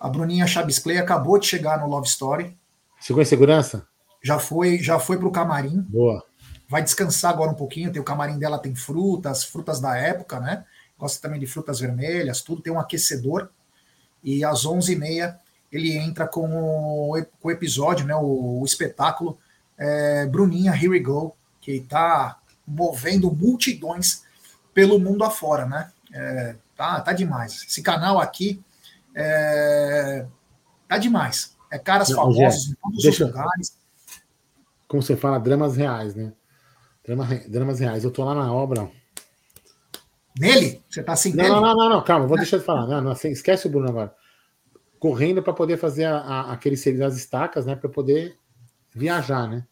A 0.00 0.08
Bruninha 0.08 0.46
Chaves 0.46 0.78
Clay 0.78 0.96
acabou 0.96 1.38
de 1.38 1.46
chegar 1.46 1.78
no 1.78 1.86
Love 1.86 2.08
Story. 2.08 2.56
Chegou 3.00 3.20
em 3.20 3.26
segurança? 3.26 3.86
Já 4.22 4.38
foi, 4.38 4.78
já 4.78 4.98
foi 4.98 5.18
pro 5.18 5.30
camarim. 5.30 5.84
Boa. 5.88 6.24
Vai 6.68 6.82
descansar 6.82 7.32
agora 7.32 7.50
um 7.50 7.54
pouquinho. 7.54 7.92
Tem 7.92 8.00
o 8.00 8.04
camarim 8.04 8.38
dela, 8.38 8.58
tem 8.58 8.74
frutas, 8.74 9.44
frutas 9.44 9.80
da 9.80 9.96
época, 9.96 10.40
né? 10.40 10.64
Gosta 10.98 11.20
também 11.20 11.38
de 11.38 11.46
frutas 11.46 11.80
vermelhas, 11.80 12.40
tudo. 12.40 12.62
Tem 12.62 12.72
um 12.72 12.80
aquecedor. 12.80 13.50
E 14.22 14.44
às 14.44 14.64
11h30 14.64 15.36
ele 15.70 15.96
entra 15.96 16.26
com 16.26 16.48
o, 16.48 17.24
com 17.40 17.48
o 17.48 17.50
episódio, 17.50 18.06
né? 18.06 18.14
O, 18.14 18.60
o 18.60 18.64
espetáculo 18.64 19.38
é, 19.76 20.26
Bruninha 20.26 20.72
Here 20.72 20.88
We 20.88 21.00
Go, 21.00 21.36
que 21.60 21.72
está 21.72 22.38
movendo 22.66 23.30
multidões 23.30 24.24
pelo 24.72 24.98
mundo 24.98 25.24
afora, 25.24 25.66
né? 25.66 25.90
É, 26.12 26.56
tá, 26.76 27.00
tá 27.00 27.12
demais. 27.12 27.64
Esse 27.68 27.82
canal 27.82 28.18
aqui 28.18 28.62
é, 29.14 30.26
tá 30.88 30.98
demais. 30.98 31.56
É 31.70 31.78
caras 31.78 32.08
Não, 32.08 32.16
famosos 32.16 32.70
em 32.70 32.74
todos 32.74 33.02
deixa, 33.02 33.24
os 33.24 33.30
lugares. 33.30 33.78
Como 34.88 35.02
você 35.02 35.16
fala, 35.16 35.38
dramas 35.38 35.76
reais, 35.76 36.14
né? 36.14 36.32
Drama, 37.06 37.24
dramas 37.48 37.78
reais. 37.78 38.02
Eu 38.02 38.10
tô 38.10 38.24
lá 38.24 38.34
na 38.34 38.52
obra. 38.52 38.90
Nele? 40.38 40.82
Você 40.90 41.02
tá 41.02 41.12
assim? 41.12 41.32
Não, 41.34 41.48
não, 41.48 41.60
não, 41.60 41.74
não, 41.76 41.88
não, 41.88 42.04
calma, 42.04 42.26
vou 42.26 42.36
deixar 42.36 42.58
de 42.58 42.64
falar. 42.64 42.86
Não, 42.86 43.00
não, 43.00 43.12
esquece 43.12 43.66
o 43.66 43.70
Bruno 43.70 43.88
agora. 43.88 44.14
Correndo 44.98 45.42
para 45.42 45.52
poder 45.52 45.76
fazer 45.76 46.04
a, 46.04 46.18
a, 46.18 46.52
aquele 46.52 46.76
serviço 46.76 47.04
das 47.04 47.16
estacas, 47.16 47.64
né? 47.64 47.76
Para 47.76 47.88
poder 47.88 48.36
viajar, 48.92 49.48
né? 49.48 49.66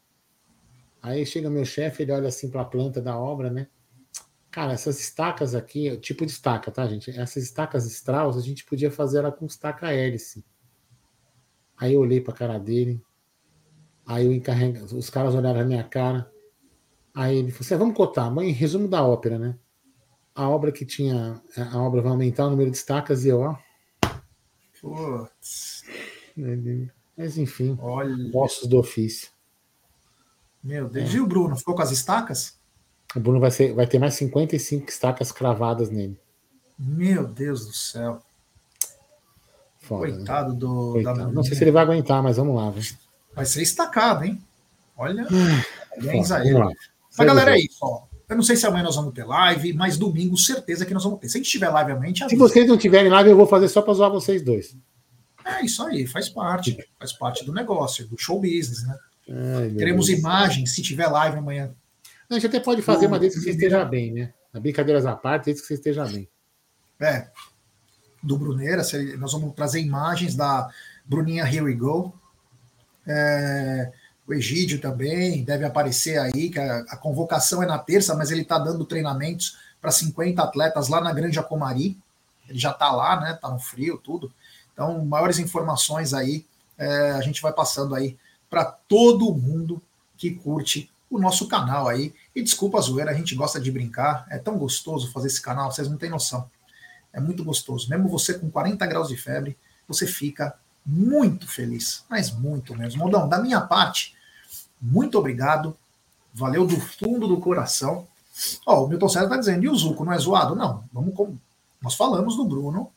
Aí 1.03 1.27
chega 1.27 1.51
meu 1.51 1.65
chefe, 1.65 2.03
ele 2.03 2.13
olha 2.13 2.29
assim 2.29 2.49
para 2.49 2.63
a 2.63 2.65
planta 2.65 3.03
da 3.03 3.19
obra, 3.19 3.51
né? 3.51 3.67
Cara, 4.51 4.73
essas 4.73 5.01
estacas 5.01 5.55
aqui, 5.55 5.97
tipo 5.97 6.25
de 6.25 6.31
estaca, 6.31 6.71
tá, 6.71 6.87
gente? 6.87 7.11
Essas 7.11 7.43
estacas 7.43 7.85
Strauss, 7.87 8.37
a 8.37 8.41
gente 8.41 8.65
podia 8.65 8.91
fazer 8.91 9.19
ela 9.19 9.33
com 9.33 9.45
estaca 9.45 9.93
hélice. 9.93 10.45
Aí 11.77 11.95
eu 11.95 12.01
olhei 12.01 12.21
para 12.21 12.33
a 12.33 12.37
cara 12.37 12.59
dele, 12.59 13.03
aí 14.07 14.25
eu 14.25 14.33
encarrego, 14.33 14.85
os 14.97 15.11
caras 15.11 15.35
olharam 15.35 15.59
na 15.59 15.67
minha 15.67 15.83
cara, 15.83 16.33
aí 17.15 17.39
ele 17.39 17.51
falou 17.51 17.61
assim: 17.61 17.75
ah, 17.75 17.79
vamos 17.79 17.97
cotar, 17.97 18.31
mãe, 18.31 18.51
resumo 18.51 18.89
da 18.89 19.05
ópera, 19.05 19.39
né? 19.39 19.57
A 20.35 20.49
obra 20.49 20.73
que 20.73 20.85
tinha, 20.85 21.41
a 21.57 21.79
obra 21.79 22.03
vai 22.03 22.11
aumentar 22.11 22.47
o 22.47 22.51
número 22.51 22.71
de 22.71 22.77
estacas 22.77 23.25
e 23.25 23.29
eu, 23.29 23.41
ó. 23.41 23.57
Putz. 24.81 25.85
Mas 27.17 27.39
enfim, 27.39 27.79
Olha. 27.81 28.15
ossos 28.35 28.69
do 28.69 28.79
ofício. 28.79 29.31
Meu 30.63 30.89
Deus. 30.89 31.11
É. 31.11 31.17
E 31.17 31.21
o 31.21 31.27
Bruno, 31.27 31.57
ficou 31.57 31.75
com 31.75 31.83
as 31.83 31.93
estacas? 31.93 32.59
O 33.15 33.21
Bruno 33.21 33.39
vai, 33.39 33.51
ser, 33.51 33.73
vai 33.75 33.87
ter 33.87 33.99
mais 33.99 34.15
55 34.15 34.89
estacas 34.89 35.31
cravadas 35.31 35.91
nele. 35.91 36.19
Meu 36.79 37.27
Deus 37.27 37.67
do 37.67 37.73
céu. 37.73 38.21
Foda, 39.79 40.09
né? 40.09 40.17
Coitado 40.17 40.53
né? 40.53 40.59
do. 40.59 40.93
Coitado. 40.93 41.33
Não 41.33 41.45
sei 41.45 41.55
se 41.55 41.63
ele 41.63 41.71
vai 41.71 41.85
aguentar, 41.85 42.23
mas 42.23 42.37
vamos 42.37 42.57
lá. 42.57 42.71
Viu? 42.71 42.83
Vai 43.35 43.45
ser 43.45 43.63
estacado, 43.63 44.25
hein? 44.25 44.43
Olha. 44.97 45.27
Parabéns 45.91 46.33
a 46.33 46.45
ele. 46.45 46.59
Mas 47.17 47.27
galera, 47.27 47.57
é 47.57 47.61
isso. 47.61 47.79
Ó. 47.83 48.07
Eu 48.29 48.37
não 48.37 48.43
sei 48.43 48.57
se 48.57 48.67
amanhã 48.67 48.85
nós 48.85 48.97
vamos 48.97 49.13
ter 49.13 49.25
live, 49.25 49.73
mas 49.75 49.97
domingo, 49.99 50.37
certeza 50.37 50.87
que 50.87 50.95
nós 50.95 51.05
vamos 51.05 51.21
ter. 51.21 51.29
Se 51.29 51.37
a 51.37 51.41
gente 51.41 51.51
tiver 51.51 51.69
live 51.69 51.93
amanhã, 51.93 52.13
a 52.13 52.15
gente 52.15 52.31
Se 52.31 52.37
vocês 52.37 52.67
não 52.67 52.79
tiverem 52.79 53.11
live, 53.11 53.31
eu 53.31 53.37
vou 53.37 53.47
fazer 53.47 53.69
só 53.69 53.83
para 53.83 53.95
zoar 53.95 54.11
vocês 54.11 54.43
dois. 54.43 54.77
É 55.45 55.63
isso 55.65 55.83
aí, 55.83 56.07
faz 56.07 56.29
parte. 56.29 56.77
Faz 56.99 57.13
parte 57.13 57.45
do 57.45 57.53
negócio, 57.53 58.09
do 58.09 58.19
show 58.19 58.41
business, 58.41 58.83
né? 58.87 58.99
Ai, 59.29 59.71
Teremos 59.71 60.07
Deus. 60.07 60.19
imagens 60.19 60.75
se 60.75 60.83
tiver 60.83 61.07
live 61.07 61.37
amanhã. 61.39 61.75
A 62.31 62.35
gente 62.35 62.47
até 62.47 62.61
pode 62.61 62.81
fazer, 62.81 63.09
mas 63.09 63.21
desde 63.21 63.39
que 63.39 63.45
você 63.45 63.51
esteja 63.51 63.85
bem, 63.85 64.13
né? 64.13 64.33
Na 64.53 64.59
brincadeiras 64.59 65.05
à 65.05 65.15
parte, 65.15 65.47
desde 65.47 65.63
que 65.63 65.69
você 65.69 65.75
esteja 65.75 66.07
bem. 66.07 66.29
É. 67.01 67.29
Do 68.23 68.39
Bruneira, 68.39 68.83
nós 69.19 69.33
vamos 69.33 69.55
trazer 69.55 69.81
imagens 69.81 70.35
da 70.35 70.71
Bruninha 71.05 71.45
Here 71.45 71.61
We 71.61 71.75
Go. 71.75 72.19
É, 73.07 73.93
o 74.27 74.33
Egídio 74.33 74.81
também 74.81 75.45
deve 75.45 75.65
aparecer 75.65 76.19
aí, 76.19 76.49
que 76.51 76.59
a, 76.59 76.79
a 76.89 76.97
convocação 76.97 77.63
é 77.63 77.67
na 77.67 77.79
terça, 77.79 78.15
mas 78.15 78.31
ele 78.31 78.43
está 78.43 78.59
dando 78.59 78.85
treinamentos 78.85 79.59
para 79.81 79.91
50 79.91 80.43
atletas 80.43 80.89
lá 80.89 81.01
na 81.01 81.13
Grande 81.13 81.39
Acomari. 81.39 81.99
Ele 82.49 82.59
já 82.59 82.71
está 82.71 82.91
lá, 82.91 83.21
né? 83.21 83.33
Está 83.33 83.51
no 83.51 83.59
frio, 83.59 83.99
tudo. 84.03 84.33
Então, 84.73 85.05
maiores 85.05 85.39
informações 85.39 86.15
aí, 86.15 86.47
é, 86.79 87.11
a 87.13 87.21
gente 87.21 87.43
vai 87.43 87.53
passando 87.53 87.95
aí 87.95 88.17
para 88.49 88.65
todo 88.65 89.35
mundo 89.35 89.81
que 90.17 90.31
curte 90.31 90.91
o 91.11 91.19
nosso 91.19 91.47
canal 91.47 91.87
aí. 91.87 92.15
E 92.35 92.43
desculpa 92.43 92.79
a 92.79 92.81
zoeira, 92.81 93.11
a 93.11 93.15
gente 93.15 93.35
gosta 93.35 93.61
de 93.61 93.71
brincar. 93.71 94.27
É 94.31 94.39
tão 94.39 94.57
gostoso 94.57 95.13
fazer 95.13 95.29
esse 95.29 95.41
canal, 95.41 95.71
vocês 95.71 95.89
não 95.89 95.99
têm 95.99 96.11
noção. 96.11 96.51
É 97.13 97.21
muito 97.21 97.45
gostoso. 97.45 97.89
Mesmo 97.91 98.09
você 98.09 98.35
com 98.35 98.51
40 98.51 98.85
graus 98.87 99.09
de 99.09 99.17
febre, 99.17 99.57
você 99.87 100.07
fica 100.07 100.59
muito 100.85 101.49
feliz. 101.49 102.05
Mas 102.09 102.31
muito 102.31 102.77
mesmo. 102.77 103.05
Modão, 103.05 103.29
da 103.29 103.39
minha 103.39 103.61
parte, 103.61 104.15
muito 104.81 105.19
obrigado. 105.19 105.77
Valeu 106.33 106.67
do 106.67 106.79
fundo 106.81 107.29
do 107.29 107.39
coração. 107.39 108.07
Ó, 108.67 108.85
o 108.85 108.89
Milton 108.89 109.09
César 109.09 109.29
tá 109.29 109.37
dizendo, 109.37 109.65
e 109.65 109.69
o 109.69 109.77
Zuco 109.77 110.05
não 110.05 110.13
é 110.13 110.19
zoado? 110.19 110.57
Não, 110.57 110.85
vamos 110.93 111.15
com... 111.15 111.37
Nós 111.81 111.95
falamos 111.95 112.37
do 112.37 112.45
Bruno, 112.45 112.91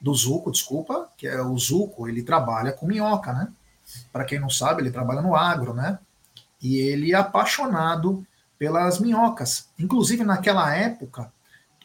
do 0.00 0.14
Zuco, 0.14 0.50
desculpa, 0.50 1.08
que 1.16 1.26
é 1.26 1.42
o 1.42 1.56
Zuco, 1.58 2.08
ele 2.08 2.22
trabalha 2.22 2.72
com 2.72 2.86
minhoca, 2.86 3.32
né? 3.32 3.48
Para 4.12 4.24
quem 4.24 4.38
não 4.38 4.48
sabe, 4.48 4.82
ele 4.82 4.90
trabalha 4.90 5.20
no 5.20 5.34
agro, 5.34 5.74
né? 5.74 5.98
E 6.62 6.76
ele 6.76 7.12
é 7.12 7.16
apaixonado 7.16 8.26
pelas 8.58 8.98
minhocas. 8.98 9.68
Inclusive, 9.78 10.24
naquela 10.24 10.74
época 10.74 11.32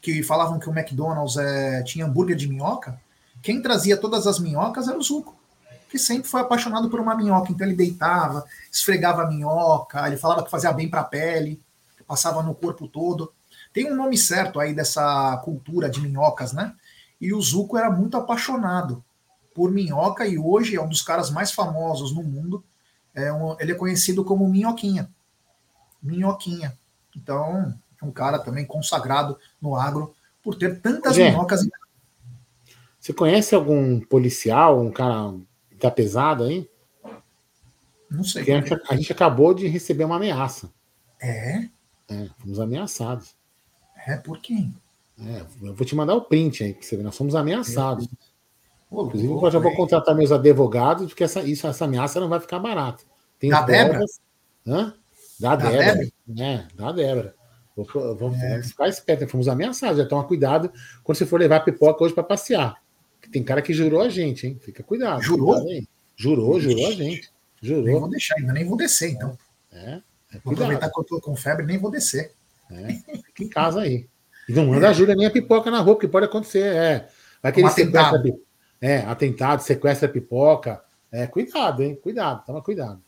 que 0.01 0.21
falavam 0.23 0.59
que 0.59 0.69
o 0.69 0.77
McDonald's 0.77 1.37
é, 1.37 1.81
tinha 1.83 2.05
hambúrguer 2.05 2.35
de 2.35 2.47
minhoca, 2.47 2.99
quem 3.41 3.61
trazia 3.61 3.97
todas 3.97 4.27
as 4.27 4.39
minhocas 4.39 4.87
era 4.87 4.97
o 4.97 5.03
Zuco, 5.03 5.35
que 5.93 5.99
sempre 5.99 6.27
foi 6.27 6.41
apaixonado 6.41 6.89
por 6.89 6.99
uma 6.99 7.15
minhoca. 7.15 7.51
Então 7.51 7.67
ele 7.67 7.75
deitava, 7.75 8.43
esfregava 8.71 9.21
a 9.21 9.27
minhoca, 9.27 10.07
ele 10.07 10.17
falava 10.17 10.43
que 10.43 10.49
fazia 10.49 10.73
bem 10.73 10.89
para 10.89 11.01
a 11.01 11.03
pele, 11.03 11.61
passava 12.07 12.41
no 12.41 12.55
corpo 12.55 12.87
todo. 12.87 13.31
Tem 13.71 13.91
um 13.91 13.95
nome 13.95 14.17
certo 14.17 14.59
aí 14.59 14.73
dessa 14.73 15.37
cultura 15.45 15.87
de 15.87 16.01
minhocas, 16.01 16.51
né? 16.51 16.73
E 17.21 17.31
o 17.31 17.39
Zuco 17.39 17.77
era 17.77 17.91
muito 17.91 18.17
apaixonado 18.17 19.03
por 19.53 19.69
minhoca 19.69 20.25
e 20.25 20.35
hoje 20.35 20.75
é 20.75 20.81
um 20.81 20.89
dos 20.89 21.03
caras 21.03 21.29
mais 21.29 21.51
famosos 21.51 22.11
no 22.11 22.23
mundo 22.23 22.63
é 23.13 23.31
um, 23.31 23.55
ele 23.59 23.73
é 23.73 23.75
conhecido 23.75 24.25
como 24.25 24.49
Minhoquinha. 24.49 25.07
Minhoquinha. 26.01 26.75
Então, 27.15 27.71
é 28.01 28.03
um 28.03 28.09
cara 28.09 28.39
também 28.39 28.65
consagrado 28.65 29.37
no 29.61 29.75
agro 29.75 30.15
por 30.41 30.55
ter 30.55 30.81
tantas 30.81 31.17
Zé, 31.17 31.29
minhocas. 31.29 31.61
Você 32.99 33.13
conhece 33.13 33.53
algum 33.53 33.99
policial, 33.99 34.81
um 34.81 34.89
cara 34.91 35.35
da 35.83 35.91
pesada 35.91 36.45
aí? 36.45 36.67
Não 38.09 38.23
sei. 38.23 38.41
A 38.41 38.45
gente, 38.45 38.81
a 38.89 38.95
gente, 38.95 39.11
acabou 39.11 39.53
de 39.53 39.67
receber 39.67 40.05
uma 40.05 40.15
ameaça. 40.15 40.71
É? 41.21 41.67
É, 42.09 42.29
fomos 42.39 42.59
ameaçados. 42.59 43.35
É, 44.07 44.15
por 44.17 44.39
quem? 44.39 44.73
É, 45.19 45.41
eu 45.61 45.73
vou 45.73 45.85
te 45.85 45.95
mandar 45.95 46.15
o 46.15 46.21
print 46.21 46.63
aí, 46.63 46.73
pra 46.73 46.83
você 46.83 46.95
ver. 46.95 47.03
Nós 47.03 47.17
fomos 47.17 47.35
ameaçados. 47.35 48.05
É. 48.05 48.33
Inclusive, 48.91 49.33
eu 49.33 49.51
já 49.51 49.59
vou 49.59 49.75
contratar 49.75 50.15
meus 50.15 50.31
advogados, 50.31 51.07
porque 51.07 51.23
essa, 51.23 51.41
isso, 51.41 51.65
essa 51.67 51.85
ameaça 51.85 52.19
não 52.19 52.29
vai 52.29 52.39
ficar 52.39 52.59
barata. 52.59 53.03
Tem 53.39 53.49
da 53.49 53.61
Débora? 53.63 54.05
Hã? 54.65 54.93
Da, 55.39 55.55
da 55.55 55.69
Débora. 55.69 56.11
Débora. 56.27 56.47
É, 56.47 56.67
da 56.75 56.91
Débora. 56.91 57.35
Vou 57.75 58.31
é. 58.35 58.61
ficar 58.61 58.87
esperto, 58.87 59.27
fomos 59.27 59.47
ameaçados, 59.47 59.97
já 59.97 60.05
toma 60.05 60.23
cuidado 60.23 60.71
quando 61.03 61.17
você 61.17 61.25
for 61.25 61.39
levar 61.39 61.61
pipoca 61.61 62.03
hoje 62.03 62.13
para 62.13 62.23
passear. 62.23 62.82
Tem 63.31 63.43
cara 63.43 63.61
que 63.61 63.73
jurou 63.73 64.01
a 64.01 64.09
gente, 64.09 64.47
hein? 64.47 64.59
Fica 64.61 64.83
cuidado. 64.83 65.21
Jurou? 65.21 65.61
Cuidado 65.61 65.87
jurou, 66.15 66.59
jurou 66.59 66.87
a 66.87 66.91
gente. 66.91 67.31
Jurou. 67.61 67.83
Nem 67.83 67.99
vou 67.99 68.09
deixar, 68.09 68.35
ainda 68.37 68.53
nem 68.53 68.65
vou 68.65 68.77
descer, 68.77 69.11
então. 69.11 69.37
É. 69.71 70.01
é 70.33 70.39
vou 70.43 70.53
aproveitar 70.53 70.89
que 70.89 70.99
eu 70.99 71.03
tô 71.03 71.21
com 71.21 71.35
febre, 71.35 71.65
nem 71.65 71.77
vou 71.77 71.91
descer. 71.91 72.33
É, 72.71 72.93
fica 73.25 73.43
em 73.43 73.49
casa 73.49 73.81
aí. 73.81 74.07
E 74.47 74.53
não 74.53 74.67
manda 74.67 74.87
é. 74.87 74.89
a 74.89 74.93
Júlia 74.93 75.15
nem 75.15 75.25
a 75.25 75.31
pipoca 75.31 75.71
na 75.71 75.79
roupa, 75.79 76.01
que 76.01 76.07
pode 76.07 76.25
acontecer. 76.25 76.65
É. 76.65 77.09
Vai 77.41 77.51
que 77.51 77.61
um 77.61 77.65
ele 77.65 77.73
sequestra, 77.73 78.23
é, 78.81 78.97
atentado, 78.99 79.61
sequestra 79.61 80.09
pipoca. 80.09 80.81
É, 81.11 81.27
cuidado, 81.27 81.83
hein? 81.83 81.97
Cuidado, 82.01 82.43
toma 82.45 82.61
cuidado. 82.61 83.01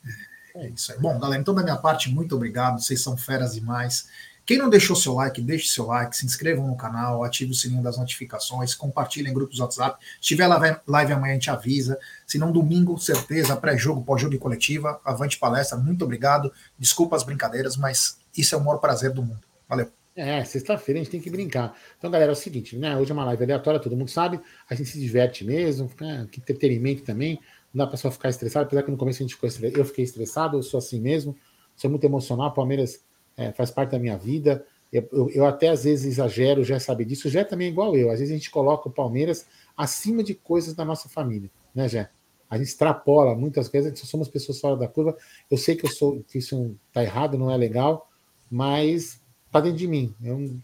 É 0.55 0.69
isso 0.69 0.93
aí. 0.93 0.99
Bom, 0.99 1.19
galera, 1.19 1.41
então 1.41 1.53
da 1.53 1.63
minha 1.63 1.77
parte, 1.77 2.09
muito 2.09 2.35
obrigado. 2.35 2.81
Vocês 2.81 3.01
são 3.01 3.17
feras 3.17 3.55
demais. 3.55 4.07
Quem 4.45 4.59
não 4.59 4.69
deixou 4.69 4.95
seu 4.95 5.13
like, 5.13 5.41
deixe 5.41 5.67
seu 5.67 5.87
like, 5.87 6.15
se 6.15 6.25
inscrevam 6.25 6.67
no 6.67 6.77
canal, 6.77 7.23
ative 7.23 7.51
o 7.51 7.55
sininho 7.55 7.81
das 7.81 7.97
notificações, 7.97 8.75
compartilhem 8.75 9.31
em 9.31 9.33
grupos 9.33 9.59
WhatsApp. 9.59 10.03
Se 10.21 10.27
tiver 10.27 10.47
live 10.47 11.13
amanhã, 11.13 11.31
a 11.31 11.33
gente 11.33 11.49
avisa. 11.49 11.97
Se 12.27 12.37
não, 12.37 12.51
domingo, 12.51 12.97
certeza, 12.99 13.55
pré-jogo, 13.55 14.03
pós-jogo 14.03 14.35
e 14.35 14.37
coletiva. 14.37 15.01
Avante 15.03 15.39
palestra, 15.39 15.77
muito 15.77 16.05
obrigado. 16.05 16.53
Desculpa 16.77 17.15
as 17.15 17.23
brincadeiras, 17.23 17.75
mas 17.75 18.19
isso 18.37 18.53
é 18.53 18.57
o 18.57 18.63
maior 18.63 18.77
prazer 18.77 19.11
do 19.11 19.23
mundo. 19.23 19.41
Valeu. 19.67 19.89
É, 20.15 20.43
sexta-feira 20.45 20.99
a 20.99 21.03
gente 21.03 21.11
tem 21.11 21.19
que 21.19 21.29
brincar. 21.29 21.75
Então, 21.97 22.09
galera, 22.09 22.31
é 22.31 22.33
o 22.33 22.35
seguinte, 22.35 22.77
né? 22.77 22.95
Hoje 22.95 23.11
é 23.11 23.13
uma 23.13 23.25
live 23.25 23.43
aleatória, 23.43 23.79
todo 23.79 23.97
mundo 23.97 24.09
sabe, 24.09 24.39
a 24.69 24.73
gente 24.73 24.89
se 24.89 24.97
diverte 24.97 25.43
mesmo, 25.43 25.91
né? 25.99 26.25
que 26.31 26.39
entretenimento 26.39 27.03
também, 27.03 27.37
não 27.73 27.83
dá 27.83 27.87
para 27.87 27.97
só 27.97 28.09
ficar 28.09 28.29
estressado, 28.29 28.65
apesar 28.65 28.83
que 28.83 28.91
no 28.91 28.95
começo 28.95 29.21
a 29.21 29.23
gente 29.23 29.33
ficou 29.33 29.49
estressado, 29.49 29.81
eu 29.81 29.83
fiquei 29.83 30.05
estressado, 30.05 30.57
eu 30.57 30.63
sou 30.63 30.77
assim 30.77 31.01
mesmo, 31.01 31.35
sou 31.75 31.89
muito 31.89 32.05
emocional, 32.05 32.53
Palmeiras 32.53 33.03
é, 33.37 33.51
faz 33.51 33.71
parte 33.71 33.91
da 33.91 33.99
minha 33.99 34.17
vida, 34.17 34.65
eu, 34.91 35.07
eu, 35.11 35.29
eu, 35.31 35.45
até 35.45 35.69
às 35.69 35.83
vezes 35.83 36.05
exagero, 36.05 36.63
já 36.63 36.79
sabe 36.79 37.03
disso, 37.03 37.29
já 37.29 37.43
também 37.43 37.67
é 37.67 37.71
igual 37.71 37.95
eu, 37.95 38.09
às 38.09 38.19
vezes 38.19 38.33
a 38.33 38.37
gente 38.37 38.49
coloca 38.49 38.87
o 38.87 38.91
Palmeiras 38.91 39.45
acima 39.75 40.23
de 40.23 40.33
coisas 40.33 40.73
da 40.73 40.85
nossa 40.85 41.09
família. 41.09 41.49
né, 41.73 41.87
Jé? 41.89 42.09
A 42.49 42.57
gente 42.57 42.67
extrapola 42.67 43.35
muitas 43.35 43.67
vezes, 43.69 43.99
somos 43.99 44.29
pessoas 44.29 44.59
fora 44.59 44.77
da 44.77 44.87
curva. 44.87 45.17
Eu 45.49 45.57
sei 45.57 45.75
que 45.75 45.85
eu 45.85 45.89
sou 45.89 46.23
que 46.23 46.37
isso 46.37 46.75
tá 46.93 47.03
errado, 47.03 47.37
não 47.37 47.51
é 47.51 47.57
legal, 47.57 48.09
mas 48.49 49.19
tá 49.51 49.59
dentro 49.59 49.79
de 49.79 49.87
mim. 49.87 50.13
Eu, 50.23 50.55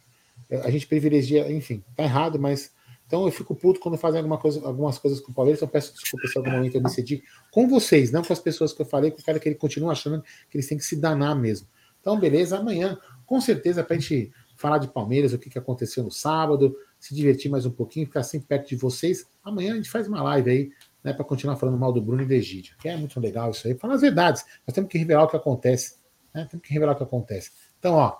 a 0.64 0.70
gente 0.70 0.86
privilegia, 0.88 1.52
enfim, 1.52 1.84
tá 1.96 2.04
errado, 2.04 2.40
mas 2.40 2.72
então 3.08 3.26
eu 3.26 3.32
fico 3.32 3.54
puto 3.54 3.80
quando 3.82 3.98
fazem 3.98 4.20
alguma 4.20 4.38
coisa, 4.38 4.66
algumas 4.66 4.98
coisas 4.98 5.20
com 5.20 5.34
o 5.34 5.36
Palmeiras. 5.36 5.62
Eu 5.62 5.68
peço 5.68 5.94
desculpa 5.94 6.28
se 6.28 6.38
algum 6.38 6.52
momento 6.52 6.76
eu 6.76 6.82
decidi 6.82 7.22
com 7.52 7.68
vocês, 7.68 8.10
não 8.10 8.24
com 8.24 8.32
as 8.32 8.40
pessoas 8.40 8.72
que 8.72 8.82
eu 8.82 8.86
falei, 8.86 9.12
com 9.12 9.20
o 9.20 9.24
cara 9.24 9.38
que 9.38 9.50
ele 9.50 9.56
continua 9.56 9.92
achando 9.92 10.24
que 10.50 10.56
eles 10.56 10.68
têm 10.68 10.78
que 10.78 10.86
se 10.86 10.96
danar 10.96 11.36
mesmo. 11.36 11.68
Então, 12.02 12.20
beleza, 12.20 12.58
amanhã, 12.58 13.00
com 13.26 13.40
certeza, 13.40 13.84
para 13.84 13.96
a 13.96 14.00
gente 14.00 14.32
falar 14.58 14.80
de 14.80 14.88
Palmeiras, 14.88 15.34
o 15.34 15.40
que, 15.40 15.50
que 15.50 15.58
aconteceu 15.58 16.04
no 16.04 16.12
sábado, 16.12 16.76
se 17.00 17.16
divertir 17.16 17.50
mais 17.50 17.66
um 17.66 17.72
pouquinho, 17.72 18.06
ficar 18.06 18.24
sempre 18.24 18.48
perto 18.48 18.70
de 18.70 18.76
vocês. 18.76 19.26
Amanhã 19.44 19.74
a 19.74 19.76
gente 19.76 19.90
faz 19.90 20.08
uma 20.08 20.22
live 20.22 20.52
aí, 20.52 20.72
né, 21.04 21.14
para 21.14 21.26
continuar 21.26 21.56
falando 21.56 21.80
mal 21.80 21.92
do 21.92 22.02
Bruno 22.02 22.22
e 22.22 22.26
do 22.26 22.34
Egídio, 22.34 22.76
que 22.78 22.88
é 22.88 22.96
muito 22.96 23.20
legal 23.20 23.52
isso 23.52 23.68
aí. 23.68 23.76
Falar 23.76 23.96
as 23.96 24.02
verdades, 24.02 24.46
nós 24.68 24.76
temos 24.76 24.92
que 24.92 24.98
revelar 24.98 25.24
o 25.24 25.28
que 25.28 25.36
acontece. 25.36 25.96
Né? 26.34 26.48
Temos 26.50 26.66
que 26.66 26.74
revelar 26.74 26.94
o 26.94 26.96
que 26.96 27.04
acontece. 27.04 27.52
Então, 27.80 27.96
ó, 27.96 28.18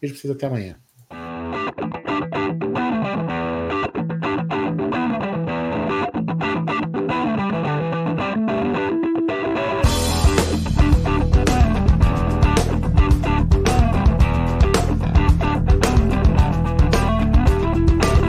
beijo 0.00 0.14
para 0.14 0.20
vocês 0.20 0.30
até 0.32 0.46
amanhã. 0.46 0.78